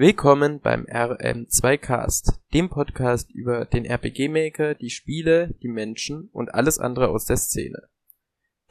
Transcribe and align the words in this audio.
Willkommen 0.00 0.60
beim 0.60 0.86
RM2Cast, 0.86 2.38
dem 2.54 2.70
Podcast 2.70 3.30
über 3.32 3.66
den 3.66 3.84
RPG-Maker, 3.84 4.74
die 4.74 4.88
Spiele, 4.88 5.54
die 5.62 5.68
Menschen 5.68 6.30
und 6.32 6.54
alles 6.54 6.78
andere 6.78 7.08
aus 7.08 7.26
der 7.26 7.36
Szene. 7.36 7.82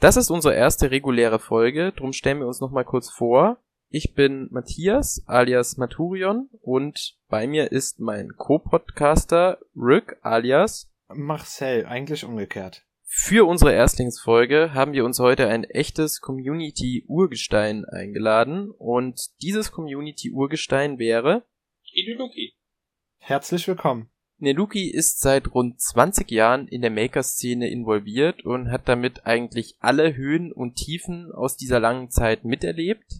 Das 0.00 0.16
ist 0.16 0.30
unsere 0.30 0.56
erste 0.56 0.90
reguläre 0.90 1.38
Folge, 1.38 1.92
drum 1.92 2.12
stellen 2.12 2.40
wir 2.40 2.48
uns 2.48 2.60
nochmal 2.60 2.84
kurz 2.84 3.10
vor. 3.10 3.58
Ich 3.90 4.14
bin 4.14 4.48
Matthias 4.50 5.22
alias 5.26 5.76
Maturion 5.76 6.48
und 6.62 7.16
bei 7.28 7.46
mir 7.46 7.70
ist 7.70 8.00
mein 8.00 8.32
Co-Podcaster 8.36 9.58
Rick 9.76 10.16
alias 10.22 10.90
Marcel, 11.06 11.86
eigentlich 11.86 12.24
umgekehrt. 12.24 12.84
Für 13.12 13.44
unsere 13.44 13.72
Erstlingsfolge 13.72 14.72
haben 14.72 14.92
wir 14.92 15.04
uns 15.04 15.18
heute 15.18 15.48
ein 15.48 15.64
echtes 15.64 16.20
Community-Urgestein 16.20 17.84
eingeladen 17.84 18.70
und 18.70 19.20
dieses 19.42 19.72
Community-Urgestein 19.72 21.00
wäre 21.00 21.44
Ineluki. 21.92 22.54
Herzlich 23.18 23.66
willkommen. 23.66 24.10
Neluki 24.38 24.88
ist 24.88 25.18
seit 25.18 25.52
rund 25.52 25.80
20 25.80 26.30
Jahren 26.30 26.68
in 26.68 26.82
der 26.82 26.92
Maker-Szene 26.92 27.68
involviert 27.68 28.44
und 28.44 28.70
hat 28.70 28.88
damit 28.88 29.26
eigentlich 29.26 29.74
alle 29.80 30.14
Höhen 30.14 30.52
und 30.52 30.76
Tiefen 30.76 31.32
aus 31.32 31.56
dieser 31.56 31.80
langen 31.80 32.10
Zeit 32.10 32.44
miterlebt. 32.44 33.12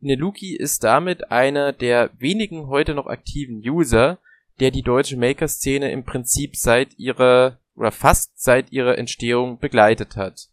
Neluki 0.00 0.56
ist 0.56 0.82
damit 0.82 1.30
einer 1.30 1.72
der 1.72 2.10
wenigen 2.18 2.66
heute 2.66 2.94
noch 2.94 3.06
aktiven 3.06 3.62
User, 3.64 4.18
der 4.58 4.72
die 4.72 4.82
deutsche 4.82 5.16
Maker-Szene 5.16 5.92
im 5.92 6.02
Prinzip 6.02 6.56
seit 6.56 6.98
ihrer 6.98 7.60
oder 7.76 7.92
fast 7.92 8.40
seit 8.40 8.72
ihrer 8.72 8.98
Entstehung 8.98 9.58
begleitet 9.58 10.16
hat. 10.16 10.48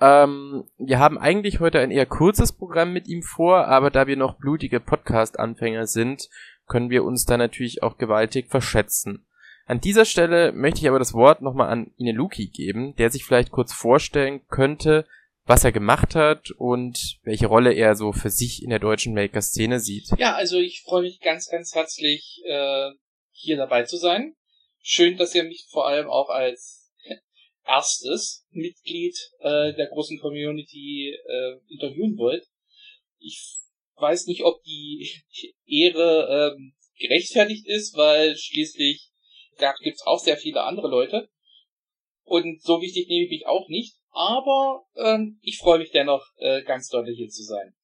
Ähm, 0.00 0.64
wir 0.78 0.98
haben 0.98 1.18
eigentlich 1.18 1.60
heute 1.60 1.80
ein 1.80 1.90
eher 1.90 2.06
kurzes 2.06 2.52
Programm 2.52 2.92
mit 2.92 3.08
ihm 3.08 3.22
vor, 3.22 3.66
aber 3.66 3.90
da 3.90 4.06
wir 4.06 4.16
noch 4.16 4.38
blutige 4.38 4.80
Podcast-Anfänger 4.80 5.86
sind, 5.86 6.28
können 6.66 6.90
wir 6.90 7.04
uns 7.04 7.24
da 7.24 7.36
natürlich 7.36 7.82
auch 7.82 7.98
gewaltig 7.98 8.48
verschätzen. 8.48 9.26
An 9.66 9.80
dieser 9.80 10.04
Stelle 10.04 10.52
möchte 10.52 10.80
ich 10.80 10.88
aber 10.88 10.98
das 10.98 11.14
Wort 11.14 11.42
nochmal 11.42 11.68
an 11.68 11.92
Ineluki 11.96 12.46
geben, 12.48 12.94
der 12.96 13.10
sich 13.10 13.24
vielleicht 13.24 13.50
kurz 13.50 13.72
vorstellen 13.72 14.40
könnte, 14.48 15.04
was 15.44 15.64
er 15.64 15.72
gemacht 15.72 16.14
hat 16.14 16.50
und 16.52 17.18
welche 17.22 17.48
Rolle 17.48 17.72
er 17.72 17.94
so 17.94 18.12
für 18.12 18.30
sich 18.30 18.62
in 18.62 18.70
der 18.70 18.78
deutschen 18.78 19.14
Maker-Szene 19.14 19.80
sieht. 19.80 20.08
Ja, 20.18 20.34
also 20.34 20.58
ich 20.58 20.82
freue 20.82 21.02
mich 21.02 21.20
ganz, 21.20 21.48
ganz 21.50 21.74
herzlich, 21.74 22.42
äh, 22.46 22.90
hier 23.32 23.56
dabei 23.56 23.82
zu 23.82 23.96
sein. 23.96 24.34
Schön, 24.80 25.16
dass 25.16 25.34
ihr 25.34 25.44
mich 25.44 25.66
vor 25.70 25.86
allem 25.86 26.08
auch 26.08 26.28
als 26.28 26.90
erstes 27.64 28.46
Mitglied 28.50 29.16
äh, 29.40 29.74
der 29.74 29.88
großen 29.88 30.18
Community 30.18 31.14
äh, 31.26 31.56
interviewen 31.68 32.16
wollt. 32.16 32.44
Ich 33.18 33.58
weiß 33.96 34.26
nicht, 34.26 34.44
ob 34.44 34.62
die 34.62 35.10
Ehre 35.66 36.54
ähm, 36.56 36.74
gerechtfertigt 36.98 37.66
ist, 37.66 37.96
weil 37.96 38.36
schließlich 38.36 39.08
da 39.58 39.74
gibt's 39.82 40.06
auch 40.06 40.18
sehr 40.18 40.36
viele 40.36 40.62
andere 40.62 40.88
Leute. 40.88 41.28
Und 42.24 42.62
so 42.62 42.80
wichtig 42.80 43.08
nehme 43.08 43.24
ich 43.24 43.30
mich 43.30 43.46
auch 43.46 43.68
nicht. 43.68 43.96
Aber 44.10 44.86
ähm, 44.96 45.38
ich 45.42 45.58
freue 45.58 45.78
mich 45.78 45.90
dennoch, 45.90 46.24
äh, 46.36 46.62
ganz 46.62 46.88
deutlich 46.88 47.16
hier 47.16 47.28
zu 47.28 47.42
sein. 47.42 47.74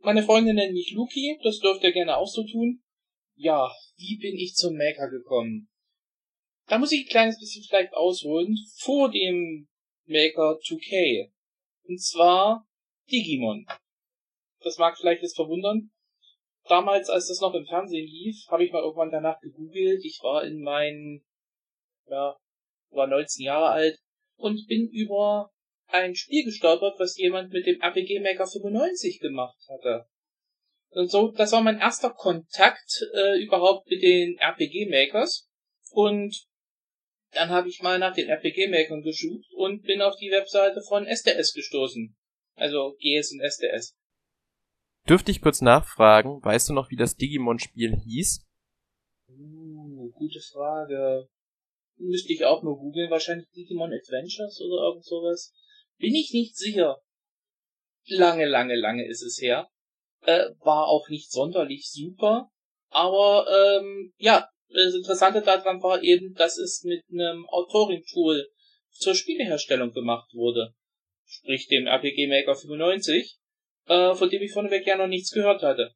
Meine 0.00 0.22
Freundin 0.22 0.56
nennt 0.56 0.72
mich 0.72 0.92
Luki, 0.92 1.38
das 1.42 1.58
dürft 1.58 1.82
ihr 1.84 1.92
gerne 1.92 2.16
auch 2.16 2.28
so 2.28 2.42
tun. 2.44 2.82
Ja, 3.36 3.70
wie 3.96 4.18
bin 4.18 4.36
ich 4.36 4.54
zum 4.54 4.76
Maker 4.76 5.10
gekommen? 5.10 5.68
Da 6.70 6.78
muss 6.78 6.92
ich 6.92 7.04
ein 7.04 7.10
kleines 7.10 7.40
bisschen 7.40 7.64
vielleicht 7.64 7.92
ausholen 7.94 8.56
vor 8.76 9.10
dem 9.10 9.68
Maker 10.06 10.56
2K. 10.62 11.32
Und 11.88 12.00
zwar 12.00 12.64
Digimon. 13.10 13.66
Das 14.60 14.78
mag 14.78 14.96
vielleicht 14.96 15.22
jetzt 15.22 15.34
verwundern. 15.34 15.90
Damals, 16.68 17.10
als 17.10 17.26
das 17.26 17.40
noch 17.40 17.54
im 17.54 17.66
Fernsehen 17.66 18.06
lief, 18.06 18.46
habe 18.50 18.64
ich 18.64 18.70
mal 18.70 18.84
irgendwann 18.84 19.10
danach 19.10 19.40
gegoogelt. 19.40 20.04
Ich 20.04 20.20
war 20.22 20.44
in 20.44 20.62
meinen, 20.62 21.26
ja, 22.06 22.36
war 22.90 23.06
19 23.08 23.44
Jahre 23.44 23.70
alt 23.70 23.98
und 24.36 24.64
bin 24.68 24.88
über 24.92 25.50
ein 25.88 26.14
Spiel 26.14 26.44
gestolpert, 26.44 27.00
was 27.00 27.18
jemand 27.18 27.52
mit 27.52 27.66
dem 27.66 27.80
RPG 27.80 28.20
Maker 28.20 28.46
95 28.46 29.18
gemacht 29.18 29.58
hatte. 29.68 30.06
Und 30.90 31.10
so, 31.10 31.32
das 31.32 31.50
war 31.50 31.62
mein 31.62 31.80
erster 31.80 32.10
Kontakt 32.10 33.04
äh, 33.12 33.42
überhaupt 33.42 33.90
mit 33.90 34.02
den 34.02 34.38
RPG 34.38 34.88
Makers. 34.88 35.48
Und 35.90 36.48
dann 37.32 37.50
habe 37.50 37.68
ich 37.68 37.82
mal 37.82 37.98
nach 37.98 38.14
den 38.14 38.28
RPG 38.28 38.68
Makern 38.68 39.02
gesucht 39.02 39.52
und 39.54 39.82
bin 39.82 40.02
auf 40.02 40.16
die 40.16 40.30
Webseite 40.30 40.82
von 40.82 41.06
SDS 41.06 41.54
gestoßen. 41.54 42.16
Also 42.56 42.96
GS 43.00 43.32
und 43.32 43.40
SDS. 43.40 43.96
Dürfte 45.08 45.30
ich 45.30 45.40
kurz 45.40 45.60
nachfragen, 45.60 46.42
weißt 46.42 46.68
du 46.68 46.72
noch, 46.72 46.90
wie 46.90 46.96
das 46.96 47.16
Digimon-Spiel 47.16 47.96
hieß? 47.96 48.46
Uh, 49.28 50.10
gute 50.12 50.40
Frage. 50.40 51.28
Müsste 51.96 52.32
ich 52.32 52.44
auch 52.44 52.62
nur 52.62 52.78
googeln, 52.78 53.10
wahrscheinlich 53.10 53.48
Digimon 53.50 53.92
Adventures 53.92 54.60
oder 54.60 54.88
irgend 54.88 55.04
sowas. 55.04 55.52
Bin 55.98 56.14
ich 56.14 56.32
nicht 56.32 56.56
sicher. 56.56 57.00
Lange, 58.06 58.46
lange, 58.46 58.74
lange 58.74 59.06
ist 59.06 59.22
es 59.22 59.40
her. 59.40 59.68
Äh, 60.22 60.50
war 60.60 60.86
auch 60.86 61.08
nicht 61.08 61.30
sonderlich 61.30 61.90
super. 61.90 62.50
Aber 62.90 63.46
ähm, 63.48 64.12
ja, 64.16 64.48
das 64.72 64.94
Interessante 64.94 65.42
daran 65.42 65.82
war 65.82 66.02
eben, 66.02 66.34
dass 66.34 66.58
es 66.58 66.84
mit 66.84 67.02
einem 67.10 67.46
Autoring-Tool 67.48 68.48
zur 68.90 69.14
Spieleherstellung 69.14 69.92
gemacht 69.92 70.32
wurde. 70.34 70.74
Sprich 71.24 71.68
dem 71.68 71.86
RPG 71.86 72.26
Maker 72.28 72.54
95, 72.54 73.38
äh, 73.86 74.14
von 74.14 74.30
dem 74.30 74.42
ich 74.42 74.52
vorneweg 74.52 74.86
ja 74.86 74.96
noch 74.96 75.06
nichts 75.06 75.30
gehört 75.30 75.62
hatte. 75.62 75.94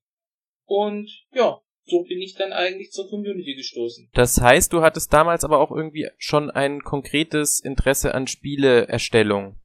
Und 0.65 1.11
ja, 1.33 1.61
so 1.85 2.03
bin 2.03 2.21
ich 2.21 2.35
dann 2.35 2.53
eigentlich 2.53 2.91
zur 2.93 3.09
Community 3.09 3.55
gestoßen. 3.55 4.11
Das 4.15 4.41
heißt, 4.41 4.73
du 4.73 4.81
hattest 4.81 5.13
damals 5.13 5.45
aber 5.45 5.59
auch 5.59 5.71
irgendwie 5.71 6.09
schon 6.17 6.51
ein 6.51 6.81
konkretes 6.81 7.61
Interesse 7.61 8.15
an 8.15 8.27
Spieleerstellung. 8.27 9.61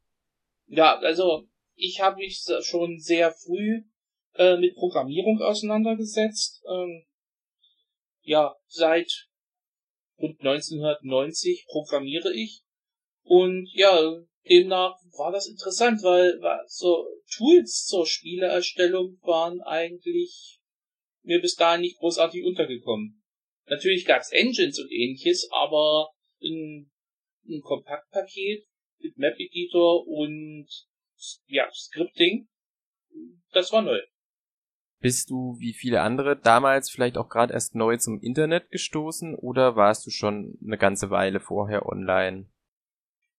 Ja, 0.67 0.97
also 0.99 1.47
ich 1.75 2.01
habe 2.01 2.17
mich 2.17 2.43
schon 2.61 2.99
sehr 2.99 3.31
früh 3.31 3.83
äh, 4.35 4.57
mit 4.57 4.75
Programmierung 4.75 5.41
auseinandergesetzt. 5.41 6.61
Ähm, 6.69 7.05
ja, 8.29 8.55
seit 8.67 9.27
rund 10.19 10.39
1990 10.39 11.65
programmiere 11.67 12.31
ich. 12.31 12.61
Und 13.23 13.67
ja, 13.73 14.23
demnach 14.47 14.95
war 15.17 15.31
das 15.31 15.47
interessant, 15.47 16.03
weil 16.03 16.39
so 16.67 17.07
Tools 17.35 17.87
zur 17.87 18.05
Spieleerstellung 18.05 19.17
waren 19.23 19.61
eigentlich 19.61 20.59
mir 21.23 21.41
bis 21.41 21.55
dahin 21.55 21.81
nicht 21.81 21.97
großartig 21.97 22.43
untergekommen. 22.45 23.23
Natürlich 23.65 24.05
gab's 24.05 24.31
Engines 24.31 24.79
und 24.79 24.91
ähnliches, 24.91 25.49
aber 25.51 26.11
ein, 26.43 26.91
ein 27.47 27.61
Kompaktpaket 27.61 28.63
mit 28.99 29.17
Map 29.17 29.39
Editor 29.39 30.05
und 30.05 30.67
ja, 31.47 31.67
Scripting, 31.73 32.47
das 33.53 33.71
war 33.71 33.81
neu. 33.81 33.99
Bist 35.01 35.29
du 35.29 35.55
wie 35.59 35.73
viele 35.73 36.01
andere 36.01 36.37
damals 36.37 36.89
vielleicht 36.89 37.17
auch 37.17 37.29
gerade 37.29 37.53
erst 37.53 37.73
neu 37.73 37.97
zum 37.97 38.21
Internet 38.21 38.69
gestoßen 38.69 39.35
oder 39.35 39.75
warst 39.75 40.05
du 40.05 40.11
schon 40.11 40.57
eine 40.63 40.77
ganze 40.77 41.09
Weile 41.09 41.39
vorher 41.39 41.85
online? 41.85 42.49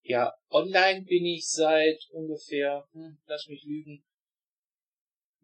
Ja, 0.02 0.32
online 0.48 1.02
bin 1.02 1.26
ich 1.26 1.48
seit 1.50 1.98
ungefähr, 2.12 2.88
hm, 2.92 3.18
lass 3.26 3.46
mich 3.48 3.62
lügen, 3.64 4.02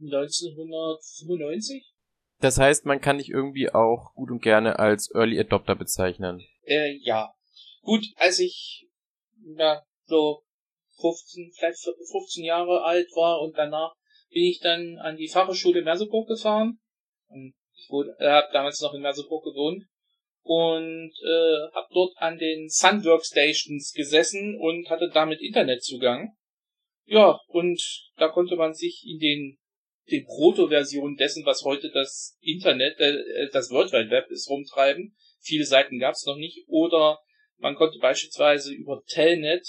1995. 0.01 1.93
Das 2.41 2.59
heißt, 2.59 2.87
man 2.87 3.01
kann 3.01 3.19
dich 3.19 3.29
irgendwie 3.31 3.71
auch 3.71 4.15
gut 4.15 4.31
und 4.31 4.43
gerne 4.43 4.79
als 4.79 5.11
Early 5.15 5.39
Adopter 5.39 5.75
bezeichnen. 5.75 6.43
Äh, 6.63 6.99
ja. 7.03 7.33
Gut, 7.83 8.05
als 8.17 8.39
ich 8.39 8.89
na, 9.55 9.83
so 10.05 10.43
15, 11.01 11.53
vielleicht 11.57 11.79
15 11.79 12.45
Jahre 12.45 12.83
alt 12.83 13.09
war 13.15 13.41
und 13.41 13.57
danach 13.57 13.95
bin 14.31 14.45
ich 14.45 14.61
dann 14.61 14.99
an 14.99 15.17
die 15.17 15.29
Fachhochschule 15.29 15.83
Merseburg 15.83 16.29
gefahren. 16.29 16.79
Ich 17.75 17.89
äh, 17.91 18.29
habe 18.29 18.49
damals 18.53 18.81
noch 18.81 18.95
in 18.95 19.03
Merseburg 19.03 19.45
gewohnt 19.45 19.85
und 20.43 21.13
äh, 21.25 21.75
habe 21.75 21.89
dort 21.93 22.13
an 22.17 22.39
den 22.39 22.69
Sun 22.69 23.05
Workstations 23.05 23.93
gesessen 23.93 24.59
und 24.61 24.89
hatte 24.89 25.11
damit 25.13 25.41
Internetzugang. 25.41 26.33
Ja, 27.05 27.39
und 27.49 27.81
da 28.17 28.29
konnte 28.29 28.57
man 28.57 28.75
sich 28.75 29.05
in 29.07 29.19
den 29.19 29.59
den 30.11 30.25
Proto-Versionen 30.25 31.17
dessen, 31.17 31.45
was 31.45 31.65
heute 31.65 31.91
das 31.91 32.37
Internet, 32.41 32.99
äh, 33.01 33.49
das 33.53 33.71
World 33.71 33.93
Wide 33.93 34.11
Web 34.11 34.31
ist, 34.31 34.49
rumtreiben. 34.49 35.17
Viele 35.41 35.65
Seiten 35.65 35.99
gab 35.99 36.15
es 36.15 36.27
noch 36.27 36.37
nicht. 36.37 36.65
Oder 36.69 37.19
man 37.59 37.75
konnte 37.75 37.99
beispielsweise 37.99 38.73
über 38.73 39.03
Telnet 39.07 39.67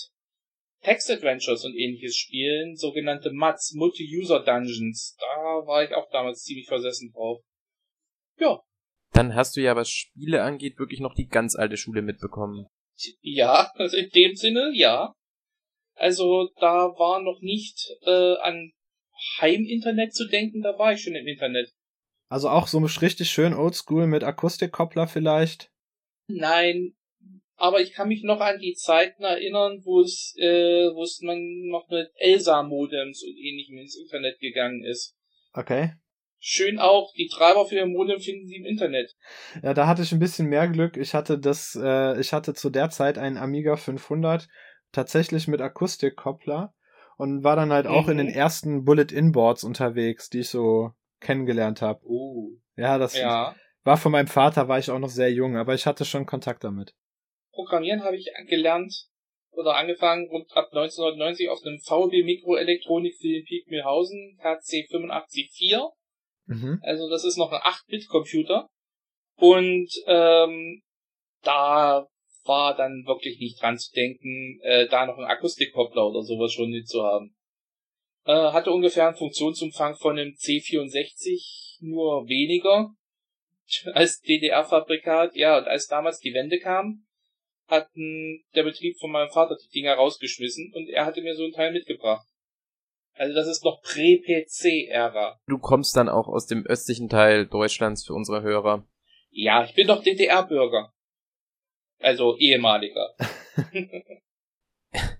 Text-Adventures 0.83 1.65
und 1.65 1.75
ähnliches 1.75 2.15
spielen, 2.15 2.75
sogenannte 2.75 3.31
MUDs, 3.31 3.73
Multi-User-Dungeons. 3.73 5.15
Da 5.19 5.25
war 5.65 5.83
ich 5.83 5.93
auch 5.93 6.09
damals 6.11 6.43
ziemlich 6.43 6.67
versessen 6.67 7.11
drauf. 7.11 7.41
Ja. 8.39 8.61
Dann 9.13 9.35
hast 9.35 9.57
du 9.57 9.61
ja, 9.61 9.75
was 9.75 9.89
Spiele 9.89 10.43
angeht, 10.43 10.77
wirklich 10.77 10.99
noch 10.99 11.15
die 11.15 11.27
ganz 11.27 11.55
alte 11.55 11.77
Schule 11.77 12.01
mitbekommen. 12.01 12.67
Ja, 13.21 13.71
also 13.75 13.97
in 13.97 14.09
dem 14.09 14.35
Sinne, 14.35 14.71
ja. 14.73 15.13
Also 15.95 16.49
da 16.59 16.89
war 16.97 17.21
noch 17.21 17.41
nicht 17.41 17.89
äh, 18.05 18.35
an 18.41 18.71
Heim-Internet 19.39 20.13
zu 20.13 20.27
denken, 20.27 20.61
da 20.61 20.77
war 20.77 20.93
ich 20.93 21.01
schon 21.01 21.15
im 21.15 21.27
Internet. 21.27 21.71
Also 22.29 22.49
auch 22.49 22.67
so 22.67 22.79
richtig 22.79 23.29
schön 23.29 23.53
oldschool 23.53 24.05
mit 24.05 24.23
Akustikkoppler 24.23 25.07
vielleicht? 25.07 25.71
Nein, 26.27 26.96
aber 27.57 27.81
ich 27.81 27.93
kann 27.93 28.07
mich 28.07 28.23
noch 28.23 28.39
an 28.39 28.59
die 28.59 28.75
Zeiten 28.75 29.23
erinnern, 29.23 29.81
wo 29.83 30.01
es, 30.01 30.35
äh, 30.37 30.89
wo 30.93 31.03
es 31.03 31.19
man 31.21 31.39
noch 31.67 31.89
mit 31.89 32.09
ELSA-Modems 32.15 33.23
und 33.23 33.35
ähnlichem 33.35 33.77
ins 33.79 33.97
Internet 33.97 34.39
gegangen 34.39 34.83
ist. 34.83 35.15
Okay. 35.53 35.93
Schön 36.39 36.77
auch, 36.77 37.11
die 37.13 37.27
Treiber 37.27 37.65
für 37.65 37.75
ihr 37.75 37.87
Modem 37.87 38.19
finden 38.19 38.45
Sie 38.45 38.57
im 38.57 38.65
Internet. 38.65 39.15
Ja, 39.63 39.73
da 39.73 39.87
hatte 39.87 40.03
ich 40.03 40.11
ein 40.11 40.19
bisschen 40.19 40.47
mehr 40.47 40.67
Glück. 40.67 40.95
Ich 40.95 41.15
hatte 41.15 41.39
das, 41.39 41.77
äh, 41.81 42.19
ich 42.21 42.31
hatte 42.31 42.53
zu 42.53 42.69
der 42.69 42.91
Zeit 42.91 43.17
einen 43.17 43.37
Amiga 43.37 43.75
500 43.75 44.47
tatsächlich 44.91 45.47
mit 45.47 45.61
Akustikkoppler 45.61 46.75
und 47.17 47.43
war 47.43 47.55
dann 47.55 47.73
halt 47.73 47.87
auch 47.87 48.05
mhm. 48.05 48.11
in 48.11 48.17
den 48.19 48.27
mhm. 48.27 48.33
ersten 48.33 48.85
Bullet-In-Boards 48.85 49.63
unterwegs, 49.63 50.29
die 50.29 50.39
ich 50.39 50.49
so 50.49 50.91
kennengelernt 51.19 51.81
habe. 51.81 52.01
Oh. 52.05 52.51
Ja, 52.75 52.99
das 52.99 53.17
ja. 53.17 53.55
war 53.83 53.97
von 53.97 54.11
meinem 54.11 54.27
Vater, 54.27 54.67
war 54.67 54.77
ich 54.77 54.91
auch 54.91 54.99
noch 54.99 55.09
sehr 55.09 55.31
jung, 55.31 55.57
aber 55.57 55.73
ich 55.73 55.87
hatte 55.87 56.05
schon 56.05 56.27
Kontakt 56.27 56.63
damit. 56.63 56.93
Programmieren 57.57 58.03
habe 58.03 58.15
ich 58.15 58.31
gelernt 58.47 58.93
oder 59.49 59.75
angefangen 59.75 60.27
rund 60.29 60.55
ab 60.55 60.67
1990 60.71 61.49
auf 61.49 61.59
einem 61.65 61.79
VB 61.79 62.23
Mikroelektronik-Film 62.23 63.43
Piekmühlhausen 63.43 64.37
KC 64.39 64.85
854. 64.85 65.79
Mhm. 66.45 66.79
Also 66.83 67.09
das 67.09 67.25
ist 67.25 67.37
noch 67.37 67.51
ein 67.51 67.61
8-Bit-Computer. 67.61 68.69
Und 69.37 69.89
ähm, 70.05 70.83
da 71.41 72.07
war 72.45 72.75
dann 72.77 73.03
wirklich 73.07 73.39
nicht 73.39 73.59
dran 73.61 73.79
zu 73.79 73.91
denken, 73.93 74.59
äh, 74.61 74.87
da 74.87 75.07
noch 75.07 75.17
einen 75.17 75.25
Akustikkoppler 75.25 76.05
oder 76.07 76.21
sowas 76.21 76.53
schon 76.53 76.69
mit 76.69 76.87
zu 76.87 77.01
haben. 77.03 77.35
Äh, 78.25 78.51
hatte 78.51 78.71
ungefähr 78.71 79.07
einen 79.07 79.17
Funktionsumfang 79.17 79.95
von 79.95 80.19
einem 80.19 80.33
C64, 80.33 81.77
nur 81.81 82.27
weniger 82.27 82.91
als 83.93 84.21
DDR-Fabrikat. 84.21 85.35
Ja, 85.35 85.57
und 85.57 85.67
als 85.67 85.87
damals 85.87 86.19
die 86.19 86.33
Wende 86.33 86.59
kam, 86.59 87.06
hatten 87.67 88.43
der 88.55 88.63
Betrieb 88.63 88.97
von 88.99 89.11
meinem 89.11 89.29
Vater 89.29 89.57
die 89.61 89.69
Dinger 89.69 89.95
rausgeschmissen 89.95 90.73
und 90.73 90.89
er 90.89 91.05
hatte 91.05 91.21
mir 91.21 91.35
so 91.35 91.43
ein 91.43 91.51
Teil 91.51 91.71
mitgebracht. 91.71 92.27
Also 93.13 93.33
das 93.33 93.47
ist 93.47 93.63
noch 93.63 93.81
Prä-PC-Ära. 93.81 95.39
Du 95.47 95.57
kommst 95.57 95.95
dann 95.97 96.07
auch 96.07 96.27
aus 96.27 96.45
dem 96.45 96.65
östlichen 96.65 97.09
Teil 97.09 97.47
Deutschlands 97.47 98.05
für 98.05 98.13
unsere 98.13 98.41
Hörer. 98.41 98.87
Ja, 99.29 99.63
ich 99.63 99.73
bin 99.73 99.87
doch 99.87 100.03
DDR-Bürger. 100.03 100.93
Also 101.99 102.37
ehemaliger. 102.37 103.15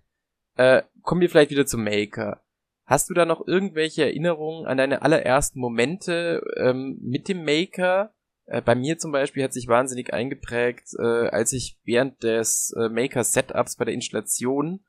äh, 0.57 0.83
kommen 1.01 1.21
wir 1.21 1.29
vielleicht 1.29 1.51
wieder 1.51 1.65
zum 1.65 1.83
Maker. 1.83 2.43
Hast 2.85 3.09
du 3.09 3.13
da 3.13 3.25
noch 3.25 3.45
irgendwelche 3.45 4.03
Erinnerungen 4.03 4.65
an 4.65 4.77
deine 4.77 5.01
allerersten 5.01 5.59
Momente 5.59 6.41
ähm, 6.55 6.97
mit 7.01 7.27
dem 7.27 7.43
Maker? 7.43 8.13
Äh, 8.47 8.61
bei 8.61 8.75
mir 8.75 8.97
zum 8.97 9.11
Beispiel 9.11 9.43
hat 9.43 9.53
sich 9.53 9.67
wahnsinnig 9.67 10.13
eingeprägt, 10.13 10.93
äh, 10.97 11.27
als 11.27 11.53
ich 11.53 11.79
während 11.83 12.23
des 12.23 12.73
äh, 12.77 12.89
Maker-Setups 12.89 13.75
bei 13.75 13.85
der 13.85 13.93
Installation 13.93 14.79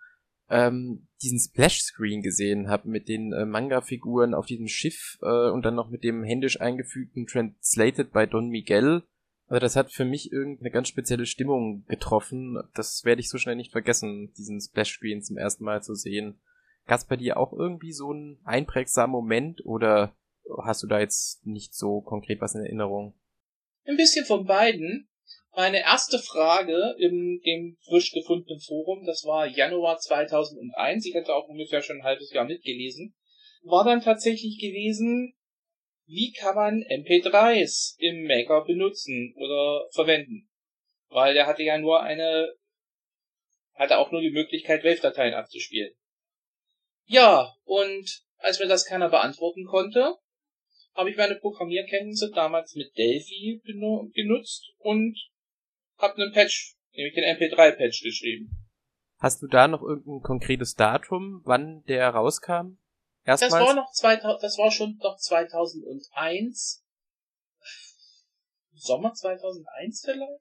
ähm, 0.48 1.08
diesen 1.22 1.38
Splash-Screen 1.38 2.22
gesehen 2.22 2.68
habe 2.68 2.88
mit 2.88 3.08
den 3.08 3.32
äh, 3.32 3.44
Manga-Figuren 3.44 4.32
auf 4.34 4.46
diesem 4.46 4.68
Schiff 4.68 5.18
äh, 5.20 5.50
und 5.50 5.64
dann 5.64 5.74
noch 5.74 5.90
mit 5.90 6.04
dem 6.04 6.22
händisch 6.24 6.60
eingefügten 6.60 7.26
Translated 7.26 8.12
by 8.12 8.26
Don 8.26 8.48
Miguel. 8.48 9.02
Also 9.48 9.60
das 9.60 9.76
hat 9.76 9.92
für 9.92 10.04
mich 10.04 10.32
irgendeine 10.32 10.70
ganz 10.70 10.88
spezielle 10.88 11.26
Stimmung 11.26 11.84
getroffen. 11.86 12.58
Das 12.74 13.04
werde 13.04 13.20
ich 13.20 13.28
so 13.28 13.38
schnell 13.38 13.56
nicht 13.56 13.72
vergessen, 13.72 14.32
diesen 14.34 14.60
Splash-Screen 14.60 15.22
zum 15.22 15.36
ersten 15.36 15.64
Mal 15.64 15.82
zu 15.82 15.94
sehen. 15.94 16.40
Gab 16.86 16.98
es 17.00 17.06
bei 17.06 17.16
dir 17.16 17.36
auch 17.36 17.52
irgendwie 17.52 17.92
so 17.92 18.12
einen 18.12 18.38
einprägsamen 18.44 19.12
Moment 19.12 19.64
oder 19.66 20.14
hast 20.62 20.82
du 20.82 20.86
da 20.86 21.00
jetzt 21.00 21.44
nicht 21.46 21.74
so 21.74 22.00
konkret 22.00 22.40
was 22.40 22.54
in 22.54 22.62
Erinnerung? 22.62 23.14
Ein 23.88 23.96
bisschen 23.96 24.26
von 24.26 24.44
beiden. 24.44 25.08
Meine 25.56 25.80
erste 25.80 26.18
Frage 26.18 26.94
in 26.98 27.40
dem 27.44 27.78
frisch 27.88 28.12
gefundenen 28.12 28.60
Forum, 28.60 29.04
das 29.06 29.24
war 29.24 29.46
Januar 29.46 29.98
2001, 29.98 31.06
ich 31.06 31.16
hatte 31.16 31.34
auch 31.34 31.48
ungefähr 31.48 31.80
schon 31.80 31.96
ein 31.96 32.04
halbes 32.04 32.30
Jahr 32.30 32.44
mitgelesen, 32.44 33.16
war 33.62 33.84
dann 33.84 34.02
tatsächlich 34.02 34.60
gewesen, 34.60 35.34
wie 36.06 36.32
kann 36.32 36.54
man 36.54 36.82
MP3s 36.82 37.96
im 37.98 38.24
Maker 38.24 38.64
benutzen 38.64 39.34
oder 39.36 39.88
verwenden? 39.92 40.48
Weil 41.08 41.34
der 41.34 41.46
hatte 41.46 41.62
ja 41.62 41.78
nur 41.78 42.02
eine, 42.02 42.54
hatte 43.74 43.98
auch 43.98 44.12
nur 44.12 44.20
die 44.20 44.30
Möglichkeit, 44.30 44.84
Wave-Dateien 44.84 45.34
abzuspielen. 45.34 45.94
Ja, 47.06 47.54
und 47.64 48.22
als 48.36 48.60
mir 48.60 48.68
das 48.68 48.84
keiner 48.84 49.08
beantworten 49.08 49.64
konnte, 49.64 50.14
habe 50.94 51.10
ich 51.10 51.16
meine 51.16 51.36
Programmierkenntnisse 51.36 52.30
damals 52.30 52.74
mit 52.74 52.96
Delphi 52.96 53.60
genutzt 54.14 54.72
und 54.78 55.16
habe 55.98 56.22
einen 56.22 56.32
Patch, 56.32 56.76
nämlich 56.92 57.14
den 57.14 57.24
MP3-Patch 57.24 58.02
geschrieben. 58.02 58.68
Hast 59.18 59.42
du 59.42 59.46
da 59.48 59.66
noch 59.66 59.82
irgendein 59.82 60.22
konkretes 60.22 60.74
Datum, 60.74 61.42
wann 61.44 61.82
der 61.84 62.10
rauskam? 62.10 62.78
Erstmals? 63.24 63.52
Das 63.52 63.60
war 63.60 63.74
noch 63.74 63.90
2000, 63.92 64.42
das 64.42 64.58
war 64.58 64.70
schon 64.70 64.98
doch 64.98 65.16
2001. 65.16 66.84
Sommer 68.74 69.12
2001 69.12 70.02
vielleicht? 70.04 70.40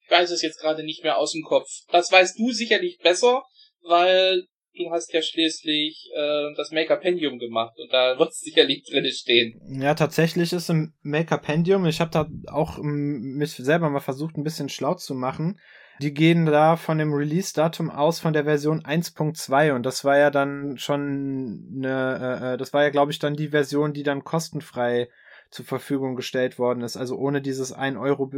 Ich 0.00 0.10
weiß 0.10 0.30
es 0.30 0.42
jetzt 0.42 0.58
gerade 0.58 0.82
nicht 0.82 1.02
mehr 1.02 1.18
aus 1.18 1.32
dem 1.32 1.42
Kopf. 1.42 1.68
Das 1.90 2.10
weißt 2.10 2.38
du 2.38 2.50
sicherlich 2.50 2.98
besser, 2.98 3.44
weil 3.82 4.46
du 4.76 4.90
hast 4.90 5.12
ja 5.12 5.22
schließlich 5.22 6.10
äh, 6.14 6.54
das 6.56 6.70
Make-Up-Pendium 6.70 7.38
gemacht 7.38 7.74
und 7.78 7.92
da 7.92 8.18
wird 8.18 8.30
es 8.30 8.40
sicherlich 8.40 8.84
drin 8.84 9.06
stehen. 9.10 9.60
Ja, 9.80 9.94
tatsächlich 9.94 10.52
ist 10.52 10.70
im 10.70 10.94
Make-Up-Pendium, 11.02 11.86
ich 11.86 12.00
habe 12.00 12.10
da 12.10 12.28
auch 12.46 12.78
ähm, 12.78 13.36
mich 13.36 13.52
selber 13.52 13.90
mal 13.90 14.00
versucht, 14.00 14.36
ein 14.36 14.44
bisschen 14.44 14.68
schlau 14.68 14.94
zu 14.94 15.14
machen. 15.14 15.58
Die 16.00 16.14
gehen 16.14 16.46
da 16.46 16.76
von 16.76 16.98
dem 16.98 17.12
Release-Datum 17.12 17.90
aus 17.90 18.18
von 18.18 18.32
der 18.32 18.44
Version 18.44 18.82
1.2 18.82 19.72
und 19.72 19.84
das 19.84 20.04
war 20.04 20.18
ja 20.18 20.30
dann 20.30 20.78
schon 20.78 21.70
eine, 21.76 22.40
äh, 22.42 22.54
äh, 22.54 22.56
das 22.56 22.72
war 22.72 22.82
ja, 22.82 22.90
glaube 22.90 23.12
ich, 23.12 23.18
dann 23.18 23.36
die 23.36 23.48
Version, 23.48 23.92
die 23.92 24.02
dann 24.02 24.24
kostenfrei 24.24 25.08
zur 25.50 25.66
Verfügung 25.66 26.16
gestellt 26.16 26.58
worden 26.58 26.82
ist, 26.82 26.96
also 26.96 27.16
ohne 27.16 27.42
dieses 27.42 27.72
1 27.72 27.98
Euro 27.98 28.30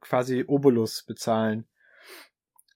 quasi 0.00 0.44
Obolus 0.46 1.04
bezahlen. 1.04 1.66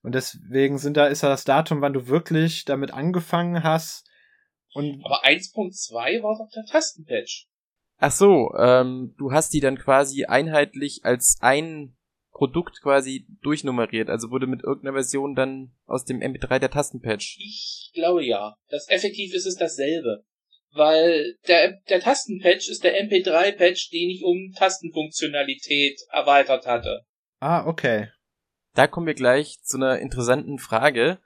Und 0.06 0.14
deswegen 0.14 0.78
sind 0.78 0.96
da, 0.96 1.08
ist 1.08 1.24
da 1.24 1.28
das 1.28 1.42
Datum, 1.42 1.80
wann 1.80 1.92
du 1.92 2.06
wirklich 2.06 2.64
damit 2.64 2.92
angefangen 2.92 3.64
hast. 3.64 4.08
Und 4.72 5.04
Aber 5.04 5.24
1.2 5.24 6.22
war 6.22 6.38
doch 6.38 6.48
der 6.54 6.64
Tastenpatch. 6.64 7.48
Ach 7.96 8.12
so, 8.12 8.54
ähm, 8.56 9.16
du 9.18 9.32
hast 9.32 9.52
die 9.52 9.58
dann 9.58 9.76
quasi 9.76 10.26
einheitlich 10.26 11.00
als 11.02 11.38
ein 11.40 11.96
Produkt 12.30 12.82
quasi 12.82 13.26
durchnummeriert. 13.42 14.08
Also 14.08 14.30
wurde 14.30 14.46
mit 14.46 14.62
irgendeiner 14.62 14.92
Version 14.92 15.34
dann 15.34 15.72
aus 15.86 16.04
dem 16.04 16.20
MP3 16.20 16.60
der 16.60 16.70
Tastenpatch. 16.70 17.38
Ich 17.40 17.90
glaube 17.92 18.24
ja. 18.24 18.54
Das 18.68 18.88
effektiv 18.88 19.34
ist 19.34 19.46
es 19.46 19.56
dasselbe. 19.56 20.24
Weil 20.70 21.34
der, 21.48 21.80
der 21.88 21.98
Tastenpatch 21.98 22.68
ist 22.68 22.84
der 22.84 22.94
MP3-Patch, 23.02 23.90
den 23.90 24.10
ich 24.10 24.22
um 24.22 24.52
Tastenfunktionalität 24.56 26.00
erweitert 26.12 26.64
hatte. 26.64 27.00
Ah, 27.40 27.66
okay. 27.66 28.10
Da 28.76 28.86
kommen 28.86 29.08
wir 29.08 29.14
gleich 29.14 29.60
zu 29.62 29.76
einer 29.76 29.98
interessanten 29.98 30.60
Frage. 30.60 31.18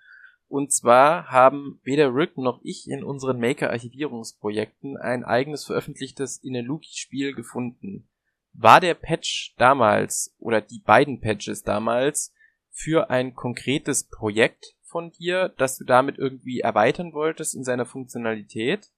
Und 0.49 0.73
zwar 0.73 1.31
haben 1.31 1.79
weder 1.85 2.15
Rick 2.15 2.39
noch 2.39 2.61
ich 2.65 2.89
in 2.89 3.05
unseren 3.05 3.39
Maker-Archivierungsprojekten 3.39 4.97
ein 4.97 5.25
eigenes 5.25 5.67
veröffentlichtes 5.67 6.39
Ineluki-Spiel 6.39 7.35
gefunden 7.35 8.09
war 8.53 8.81
der 8.81 8.95
Patch 8.95 9.55
damals 9.59 10.35
oder 10.39 10.61
die 10.61 10.81
beiden 10.81 11.21
Patches 11.21 11.63
damals 11.63 12.33
für 12.71 13.11
ein 13.11 13.35
konkretes 13.35 14.09
Projekt 14.09 14.75
von 14.83 15.13
dir, 15.13 15.55
das 15.57 15.79
du 15.79 15.85
damit 15.85 16.19
irgendwie 16.19 16.61
erweitern 16.61 17.13
wolltest 17.13 17.55
in 17.55 17.65
seiner 17.65 17.87
Funktionalität? 17.87 18.91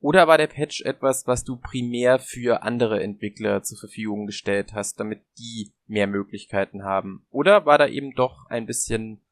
Oder 0.00 0.28
war 0.28 0.38
der 0.38 0.46
Patch 0.46 0.82
etwas, 0.82 1.26
was 1.26 1.42
du 1.42 1.56
primär 1.56 2.20
für 2.20 2.62
andere 2.62 3.02
Entwickler 3.02 3.62
zur 3.62 3.78
Verfügung 3.78 4.26
gestellt 4.26 4.72
hast, 4.72 5.00
damit 5.00 5.22
die 5.38 5.72
mehr 5.86 6.06
Möglichkeiten 6.06 6.84
haben? 6.84 7.26
Oder 7.30 7.66
war 7.66 7.78
da 7.78 7.88
eben 7.88 8.14
doch 8.14 8.46
ein 8.48 8.66
bisschen 8.66 9.24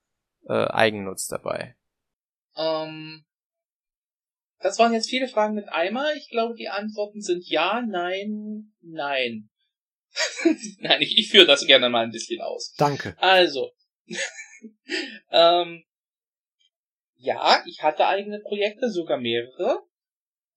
äh, 0.48 0.66
Eigennutz 0.66 1.28
dabei? 1.28 1.76
Ähm, 2.56 3.24
das 4.58 4.78
waren 4.78 4.92
jetzt 4.92 5.08
viele 5.08 5.28
Fragen 5.28 5.54
mit 5.54 5.68
Eimer. 5.68 6.14
Ich 6.16 6.30
glaube, 6.30 6.54
die 6.56 6.68
Antworten 6.68 7.20
sind 7.20 7.46
ja, 7.46 7.82
nein, 7.86 8.72
nein. 8.80 9.48
Nein, 10.78 11.02
ich, 11.02 11.18
ich 11.18 11.30
führe 11.30 11.44
das 11.44 11.66
gerne 11.66 11.90
mal 11.90 12.04
ein 12.04 12.10
bisschen 12.10 12.40
aus. 12.40 12.72
Danke. 12.78 13.14
Also, 13.18 13.72
ähm, 15.30 15.84
ja, 17.16 17.62
ich 17.66 17.82
hatte 17.82 18.06
eigene 18.06 18.40
Projekte, 18.40 18.90
sogar 18.90 19.18
mehrere. 19.18 19.82